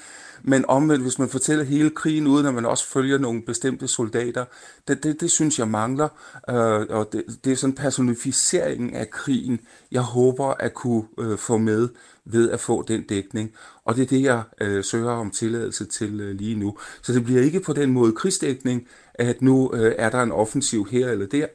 Men 0.43 0.65
omvendt, 0.67 1.03
hvis 1.03 1.19
man 1.19 1.29
fortæller 1.29 1.63
hele 1.63 1.89
krigen, 1.89 2.27
uden 2.27 2.45
at 2.45 2.53
man 2.53 2.65
også 2.65 2.87
følger 2.87 3.17
nogle 3.17 3.41
bestemte 3.41 3.87
soldater, 3.87 4.45
det, 4.87 5.03
det, 5.03 5.21
det 5.21 5.31
synes 5.31 5.59
jeg 5.59 5.67
mangler. 5.67 6.07
Øh, 6.49 6.87
og 6.89 7.09
det, 7.11 7.23
det 7.43 7.51
er 7.51 7.55
sådan 7.55 7.75
personificeringen 7.75 8.95
af 8.95 9.09
krigen, 9.09 9.59
jeg 9.91 10.01
håber 10.01 10.45
at 10.45 10.73
kunne 10.73 11.03
øh, 11.19 11.37
få 11.37 11.57
med 11.57 11.89
ved 12.25 12.51
at 12.51 12.59
få 12.59 12.83
den 12.87 13.03
dækning. 13.03 13.51
Og 13.85 13.95
det 13.95 14.01
er 14.01 14.07
det, 14.07 14.21
jeg 14.21 14.43
øh, 14.61 14.83
søger 14.83 15.11
om 15.11 15.31
tilladelse 15.31 15.85
til 15.85 16.19
øh, 16.19 16.35
lige 16.35 16.55
nu. 16.55 16.77
Så 17.01 17.13
det 17.13 17.23
bliver 17.23 17.41
ikke 17.41 17.59
på 17.59 17.73
den 17.73 17.91
måde 17.91 18.11
krigsdækning, 18.11 18.87
at 19.13 19.41
nu 19.41 19.71
øh, 19.73 19.95
er 19.97 20.09
der 20.09 20.23
en 20.23 20.31
offensiv 20.31 20.87
her 20.91 21.09
eller 21.09 21.25
der. 21.25 21.45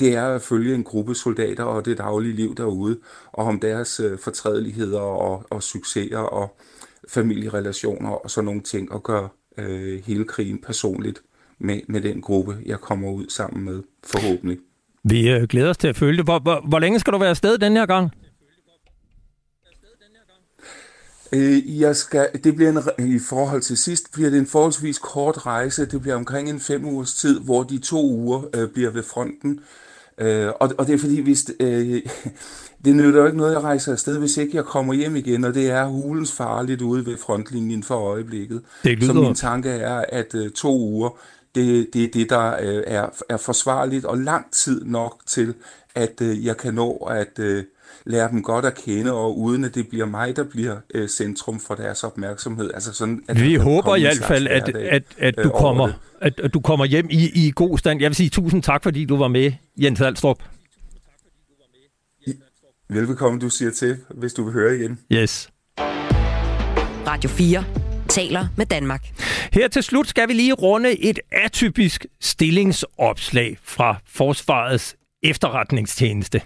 Det 0.00 0.14
er 0.14 0.26
at 0.26 0.42
følge 0.42 0.74
en 0.74 0.84
gruppe 0.84 1.14
soldater 1.14 1.64
og 1.64 1.84
det 1.84 1.98
daglige 1.98 2.36
liv 2.36 2.54
derude, 2.54 2.98
og 3.32 3.46
om 3.46 3.60
deres 3.60 4.00
øh, 4.00 4.18
fortrædeligheder 4.18 5.00
og, 5.00 5.46
og 5.50 5.62
succeser 5.62 6.18
og 6.18 6.56
familierelationer 7.08 8.10
og 8.10 8.30
sådan 8.30 8.44
nogle 8.44 8.60
ting, 8.60 8.92
og 8.92 9.02
gøre 9.02 9.28
øh, 9.58 10.02
hele 10.06 10.24
krigen 10.24 10.58
personligt 10.62 11.22
med, 11.58 11.80
med 11.88 12.00
den 12.00 12.20
gruppe, 12.20 12.56
jeg 12.66 12.78
kommer 12.80 13.10
ud 13.10 13.28
sammen 13.28 13.64
med, 13.64 13.82
forhåbentlig. 14.04 14.58
Vi 15.04 15.30
øh, 15.30 15.42
glæder 15.42 15.70
os 15.70 15.76
til 15.76 15.88
at 15.88 15.96
følge 15.96 16.16
det. 16.16 16.24
Hvor, 16.24 16.38
hvor, 16.38 16.68
hvor 16.68 16.78
længe 16.78 17.00
skal 17.00 17.12
du 17.12 17.18
være 17.18 17.30
afsted 17.30 17.58
den 17.58 17.72
her 17.76 17.86
gang? 17.86 18.10
Øh, 21.32 21.80
jeg 21.80 21.96
skal, 21.96 22.28
det 22.44 22.56
bliver 22.56 22.92
en, 22.98 23.16
I 23.16 23.18
forhold 23.18 23.62
til 23.62 23.76
sidst 23.76 24.12
bliver 24.12 24.30
det 24.30 24.38
en 24.38 24.46
forholdsvis 24.46 24.98
kort 24.98 25.46
rejse. 25.46 25.86
Det 25.86 26.00
bliver 26.00 26.16
omkring 26.16 26.50
en 26.50 26.60
fem 26.60 26.84
ugers 26.84 27.14
tid, 27.14 27.40
hvor 27.40 27.62
de 27.62 27.78
to 27.78 28.10
uger 28.10 28.42
øh, 28.54 28.68
bliver 28.68 28.90
ved 28.90 29.02
fronten. 29.02 29.60
Øh, 30.18 30.48
og, 30.60 30.70
og 30.78 30.86
det 30.86 30.94
er 30.94 30.98
fordi, 30.98 31.20
hvis, 31.20 31.50
øh, 31.60 32.02
det 32.84 32.96
nytter 32.96 33.20
jo 33.20 33.26
ikke 33.26 33.38
noget, 33.38 33.50
at 33.50 33.56
jeg 33.56 33.64
rejser 33.64 33.92
afsted, 33.92 34.18
hvis 34.18 34.36
ikke 34.36 34.56
jeg 34.56 34.64
kommer 34.64 34.94
hjem 34.94 35.16
igen, 35.16 35.44
og 35.44 35.54
det 35.54 35.70
er 35.70 35.86
hulens 35.86 36.32
farligt 36.32 36.82
ude 36.82 37.06
ved 37.06 37.16
frontlinjen 37.18 37.82
for 37.82 37.94
øjeblikket. 37.94 38.62
Det 38.84 38.98
lyder... 38.98 39.12
Så 39.12 39.20
min 39.20 39.34
tanke 39.34 39.70
er, 39.70 40.04
at 40.08 40.34
uh, 40.34 40.48
to 40.48 40.78
uger, 40.78 41.18
det, 41.54 41.88
det 41.94 42.04
er 42.04 42.08
det, 42.08 42.30
der 42.30 42.52
uh, 42.52 42.82
er, 42.86 43.06
er 43.28 43.36
forsvarligt, 43.36 44.04
og 44.04 44.18
lang 44.18 44.52
tid 44.52 44.84
nok 44.84 45.22
til, 45.26 45.54
at 45.94 46.20
uh, 46.20 46.44
jeg 46.44 46.56
kan 46.56 46.74
nå 46.74 46.92
at 46.96 47.38
uh, 47.38 47.62
lære 48.06 48.30
dem 48.30 48.42
godt 48.42 48.64
at 48.64 48.74
kende, 48.74 49.12
og 49.12 49.38
uden 49.38 49.64
at 49.64 49.74
det 49.74 49.88
bliver 49.88 50.06
mig, 50.06 50.36
der 50.36 50.44
bliver 50.44 50.76
uh, 50.94 51.06
centrum 51.06 51.60
for 51.60 51.74
deres 51.74 52.04
opmærksomhed. 52.04 52.70
Altså 52.74 52.92
sådan, 52.92 53.22
at 53.28 53.40
Vi 53.40 53.54
håber 53.54 53.96
i 53.96 54.00
hvert 54.00 54.24
fald, 54.24 54.46
at, 54.46 54.68
at, 54.68 55.02
at, 55.18 55.34
du 55.44 55.50
kommer, 55.50 55.88
at, 56.20 56.40
at 56.40 56.54
du 56.54 56.60
kommer 56.60 56.84
hjem 56.84 57.06
i, 57.10 57.46
i 57.46 57.52
god 57.54 57.78
stand. 57.78 58.00
Jeg 58.00 58.10
vil 58.10 58.16
sige 58.16 58.28
tusind 58.28 58.62
tak, 58.62 58.82
fordi 58.82 59.04
du 59.04 59.16
var 59.16 59.28
med, 59.28 59.52
Jens 59.76 60.00
Alstrup. 60.00 60.42
Velbekomme, 62.88 63.40
du 63.40 63.48
siger 63.48 63.70
til, 63.70 63.96
hvis 64.10 64.34
du 64.34 64.44
vil 64.44 64.52
høre 64.52 64.76
igen. 64.76 64.98
Yes. 65.12 65.50
Radio 67.06 67.30
4 67.30 67.64
taler 68.08 68.46
med 68.56 68.66
Danmark. 68.66 69.08
Her 69.52 69.68
til 69.68 69.82
slut 69.82 70.08
skal 70.08 70.28
vi 70.28 70.32
lige 70.32 70.52
runde 70.52 71.00
et 71.00 71.18
atypisk 71.32 72.06
stillingsopslag 72.20 73.58
fra 73.62 73.96
Forsvarets 74.06 74.96
efterretningstjeneste. 75.22 76.40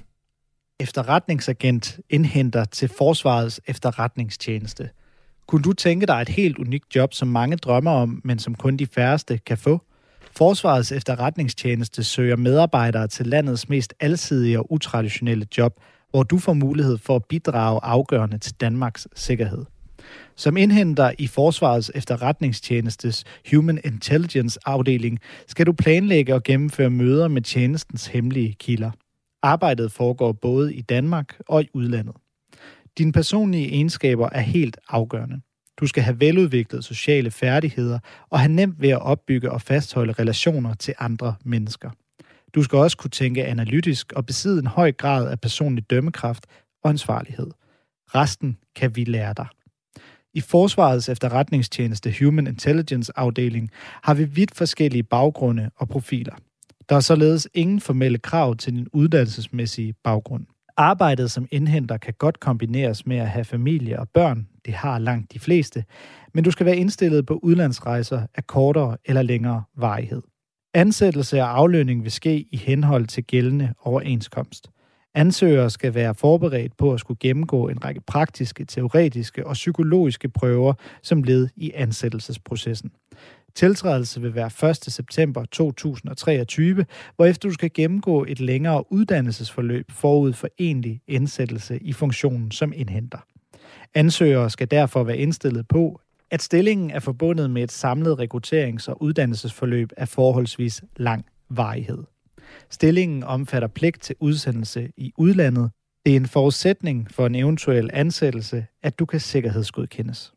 Efterretningsagent 0.81 2.01
indhenter 2.11 2.65
til 2.65 2.89
Forsvarets 2.89 3.61
efterretningstjeneste. 3.67 4.91
Kunne 5.47 5.63
du 5.63 5.73
tænke 5.73 6.07
dig 6.07 6.23
et 6.23 6.29
helt 6.29 6.59
unikt 6.59 6.97
job, 6.97 7.15
som 7.15 7.29
mange 7.29 7.57
drømmer 7.57 7.91
om, 7.91 8.21
men 8.25 8.39
som 8.39 8.55
kun 8.55 8.77
de 8.77 8.87
færreste 8.87 9.39
kan 9.39 9.59
få? 9.59 9.83
Forsvarets 10.37 10.93
efterretningstjeneste 10.93 12.05
søger 12.05 12.37
medarbejdere 12.37 13.09
til 13.09 13.27
landets 13.27 13.69
mest 13.69 13.95
alsidige 14.01 14.59
og 14.59 14.73
utraditionelle 14.73 15.47
job– 15.59 15.75
hvor 16.11 16.23
du 16.23 16.39
får 16.39 16.53
mulighed 16.53 16.99
for 16.99 17.17
at 17.17 17.25
bidrage 17.25 17.81
afgørende 17.83 18.39
til 18.39 18.55
Danmarks 18.55 19.09
sikkerhed. 19.15 19.65
Som 20.37 20.57
indhenter 20.57 21.13
i 21.19 21.27
Forsvarets 21.27 21.91
efterretningstjenestes 21.95 23.25
Human 23.51 23.81
Intelligence 23.85 24.59
afdeling 24.67 25.19
skal 25.47 25.67
du 25.67 25.73
planlægge 25.73 26.35
og 26.35 26.43
gennemføre 26.43 26.91
møder 26.91 27.29
med 27.29 27.43
tjenestens 27.43 28.07
hemmelige 28.07 28.57
kilder. 28.59 28.91
Arbejdet 29.43 29.93
foregår 29.93 30.33
både 30.33 30.75
i 30.75 30.81
Danmark 30.81 31.41
og 31.49 31.63
i 31.63 31.69
udlandet. 31.75 32.15
Dine 32.99 33.13
personlige 33.13 33.69
egenskaber 33.69 34.29
er 34.33 34.41
helt 34.41 34.79
afgørende. 34.89 35.41
Du 35.81 35.87
skal 35.87 36.03
have 36.03 36.21
veludviklede 36.21 36.83
sociale 36.83 37.31
færdigheder 37.31 37.99
og 38.31 38.41
have 38.41 38.53
nemt 38.53 38.81
ved 38.81 38.89
at 38.89 39.03
opbygge 39.03 39.53
og 39.53 39.63
fastholde 39.63 40.13
relationer 40.13 40.75
til 40.75 40.95
andre 40.99 41.35
mennesker. 41.45 41.91
Du 42.55 42.63
skal 42.63 42.79
også 42.79 42.97
kunne 42.97 43.11
tænke 43.11 43.45
analytisk 43.45 44.13
og 44.13 44.27
besidde 44.27 44.59
en 44.59 44.67
høj 44.67 44.93
grad 44.93 45.29
af 45.31 45.41
personlig 45.41 45.91
dømmekraft 45.91 46.47
og 46.85 46.91
ansvarlighed. 46.91 47.51
Resten 48.15 48.59
kan 48.77 48.97
vi 48.97 49.05
lære 49.05 49.35
dig. 49.37 49.47
I 50.35 50.41
Forsvarets 50.41 51.09
efterretningstjeneste 51.09 52.15
Human 52.21 52.47
Intelligence 52.47 53.13
afdeling 53.17 53.71
har 54.03 54.15
vi 54.15 54.25
vidt 54.25 54.55
forskellige 54.55 55.03
baggrunde 55.03 55.71
og 55.77 55.89
profiler. 55.89 56.35
Der 56.91 56.97
er 56.97 57.01
således 57.01 57.49
ingen 57.55 57.81
formelle 57.81 58.19
krav 58.19 58.57
til 58.57 58.73
din 58.73 58.87
uddannelsesmæssige 58.93 59.95
baggrund. 60.05 60.47
Arbejdet 60.77 61.31
som 61.31 61.47
indhenter 61.51 61.97
kan 61.97 62.15
godt 62.19 62.41
kombineres 62.41 63.07
med 63.07 63.17
at 63.17 63.29
have 63.29 63.45
familie 63.45 63.99
og 63.99 64.09
børn. 64.09 64.49
Det 64.65 64.75
har 64.75 64.99
langt 64.99 65.33
de 65.33 65.39
fleste. 65.39 65.85
Men 66.35 66.45
du 66.45 66.51
skal 66.51 66.67
være 66.67 66.77
indstillet 66.77 67.27
på 67.27 67.41
udlandsrejser 67.43 68.27
af 68.35 68.47
kortere 68.47 68.97
eller 69.05 69.23
længere 69.23 69.63
varighed. 69.77 70.23
Ansættelse 70.75 71.43
og 71.43 71.59
aflønning 71.59 72.03
vil 72.03 72.13
ske 72.13 72.47
i 72.53 72.57
henhold 72.57 73.07
til 73.07 73.25
gældende 73.25 73.75
overenskomst. 73.83 74.71
Ansøgere 75.15 75.71
skal 75.71 75.95
være 75.95 76.15
forberedt 76.15 76.77
på 76.77 76.93
at 76.93 77.01
skulle 77.01 77.19
gennemgå 77.19 77.69
en 77.69 77.85
række 77.85 78.01
praktiske, 78.01 78.65
teoretiske 78.65 79.47
og 79.47 79.53
psykologiske 79.53 80.29
prøver 80.29 80.75
som 81.03 81.23
led 81.23 81.49
i 81.57 81.73
ansættelsesprocessen. 81.75 82.91
Tiltrædelse 83.55 84.21
vil 84.21 84.35
være 84.35 84.71
1. 84.71 84.77
september 84.77 85.45
2023, 85.45 86.85
hvorefter 87.17 87.49
du 87.49 87.55
skal 87.55 87.71
gennemgå 87.75 88.25
et 88.29 88.41
længere 88.41 88.93
uddannelsesforløb 88.93 89.91
forud 89.91 90.33
for 90.33 90.49
egentlig 90.59 91.01
indsættelse 91.09 91.79
i 91.79 91.93
funktionen 91.93 92.51
som 92.51 92.73
indhenter. 92.77 93.19
Ansøgere 93.95 94.51
skal 94.51 94.71
derfor 94.71 95.05
være 95.05 95.19
indstillet 95.19 95.69
på, 95.69 96.01
at 96.31 96.43
stillingen 96.43 96.91
er 96.91 97.01
forbundet 97.01 97.51
med 97.51 97.63
et 97.63 97.73
samlet 97.73 98.21
rekrutterings- 98.21 98.89
og 98.89 99.03
uddannelsesforløb 99.03 99.93
af 99.97 100.09
forholdsvis 100.09 100.83
lang 100.97 101.25
varighed. 101.49 102.05
Stillingen 102.71 103.25
omfatter 103.25 103.69
pligt 103.69 104.03
til 104.03 104.17
udsendelse 104.21 104.91
i 104.97 105.13
udlandet. 105.19 105.71
Det 106.07 106.13
er 106.13 106.17
en 106.17 106.27
forudsætning 106.27 107.11
for 107.11 107.27
en 107.27 107.35
eventuel 107.35 107.91
ansættelse, 107.93 108.67
at 108.83 108.99
du 108.99 109.07
kan 109.07 109.21
sikkerhedsgodkendes. 109.21 110.33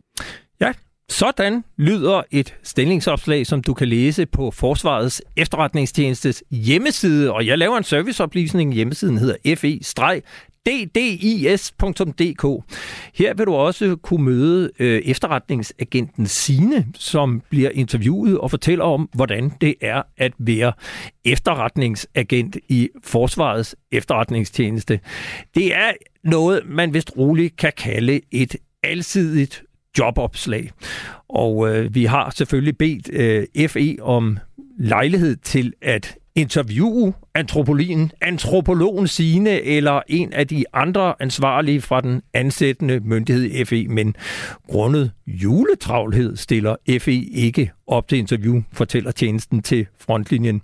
Ja, 0.59 0.74
sådan 1.10 1.64
lyder 1.78 2.22
et 2.32 2.56
stillingsopslag, 2.64 3.47
som 3.47 3.64
du 3.64 3.74
kan 3.74 3.88
læse 3.88 4.26
på 4.26 4.51
Forsvarets 4.51 5.22
efterretningstjenestes 5.36 6.43
hjemmeside. 6.51 7.34
Og 7.34 7.47
jeg 7.47 7.58
laver 7.58 7.78
en 7.78 7.84
serviceoplysning. 7.84 8.74
Hjemmesiden 8.74 9.18
hedder 9.18 9.56
fe 9.56 9.80
ddis.dk. 10.66 12.64
Her 13.14 13.34
vil 13.34 13.45
du 13.45 13.54
også 13.54 13.95
kunne 13.95 14.24
møde 14.24 14.72
øh, 14.80 15.01
efterretningsagenten 15.06 16.28
Sine, 16.28 16.88
som 16.95 17.41
bliver 17.49 17.70
interviewet 17.70 18.38
og 18.38 18.49
fortæller 18.49 18.86
om, 18.86 19.10
hvordan 19.14 19.51
det 19.62 19.76
er 19.82 20.01
at 20.18 20.34
være 20.38 20.74
efterretningsagent 21.26 22.58
i 22.70 22.89
Forsvarets 23.04 23.76
efterretningstjeneste. 23.91 24.99
Det 25.56 25.76
er 25.76 25.91
noget, 26.24 26.62
man 26.66 26.93
vist 26.93 27.12
roligt 27.18 27.58
kan 27.58 27.72
kalde 27.78 28.22
et 28.32 28.56
alsidigt 28.84 29.64
jobopslag. 30.00 30.72
Og 31.30 31.70
øh, 31.70 31.96
vi 31.96 32.06
har 32.06 32.34
selvfølgelig 32.36 32.78
bedt 32.78 33.10
øh, 33.14 33.70
FE 33.70 33.98
om 34.02 34.38
lejlighed 34.80 35.36
til 35.36 35.74
at 35.82 36.16
interviewe 36.36 37.14
antropologen, 37.36 38.12
antropologen 38.22 39.08
Sine 39.08 39.62
eller 39.62 40.02
en 40.08 40.34
af 40.34 40.48
de 40.48 40.64
andre 40.74 41.14
ansvarlige 41.20 41.82
fra 41.82 42.02
den 42.02 42.22
ansættende 42.34 43.00
myndighed 43.00 43.66
FE, 43.66 43.88
men 43.88 44.16
grundet 44.68 45.12
juletravlhed 45.28 46.36
stiller 46.36 46.76
FE 47.00 47.14
ikke 47.14 47.72
op 47.88 48.08
til 48.08 48.18
interview, 48.18 48.62
fortæller 48.74 49.12
tjenesten 49.12 49.62
til 49.62 49.88
frontlinjen. 50.00 50.62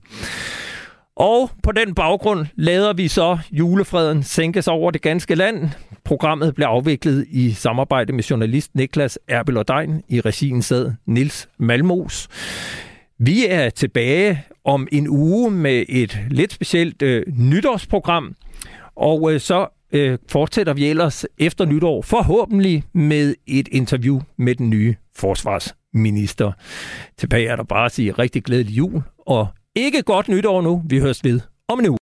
Og 1.19 1.49
på 1.63 1.71
den 1.71 1.95
baggrund 1.95 2.45
lader 2.55 2.93
vi 2.93 3.07
så 3.07 3.37
julefreden 3.51 4.23
sænkes 4.23 4.67
over 4.67 4.91
det 4.91 5.01
ganske 5.01 5.35
land. 5.35 5.69
Programmet 6.03 6.55
blev 6.55 6.65
afviklet 6.65 7.25
i 7.29 7.51
samarbejde 7.51 8.13
med 8.13 8.23
journalist 8.23 8.75
Niklas 8.75 9.19
Erbel 9.27 9.57
og 9.57 9.67
Dein 9.67 10.01
i 10.09 10.21
regien 10.21 10.61
sad 10.61 10.91
Nils 11.05 11.49
Malmos. 11.57 12.27
Vi 13.17 13.47
er 13.47 13.69
tilbage 13.69 14.43
om 14.65 14.87
en 14.91 15.07
uge 15.07 15.51
med 15.51 15.85
et 15.89 16.19
lidt 16.29 16.53
specielt 16.53 17.01
øh, 17.01 17.23
nytårsprogram, 17.27 18.35
og 18.95 19.33
øh, 19.33 19.39
så 19.39 19.67
øh, 19.91 20.17
fortsætter 20.29 20.73
vi 20.73 20.89
ellers 20.89 21.25
efter 21.37 21.65
nytår 21.65 22.01
forhåbentlig 22.01 22.83
med 22.93 23.35
et 23.47 23.67
interview 23.71 24.19
med 24.37 24.55
den 24.55 24.69
nye 24.69 24.95
forsvarsminister. 25.15 26.51
Tilbage 27.17 27.47
er 27.47 27.55
der 27.55 27.63
bare 27.63 27.85
at 27.85 27.91
sige 27.91 28.11
rigtig 28.11 28.43
glædelig 28.43 28.77
jul, 28.77 29.01
og 29.27 29.47
ikke 29.85 30.03
godt 30.03 30.27
nytår 30.27 30.61
nu. 30.61 30.81
Vi 30.85 30.99
høres 30.99 31.23
ved 31.23 31.39
om 31.67 31.79
en 31.79 31.89
uge. 31.89 31.97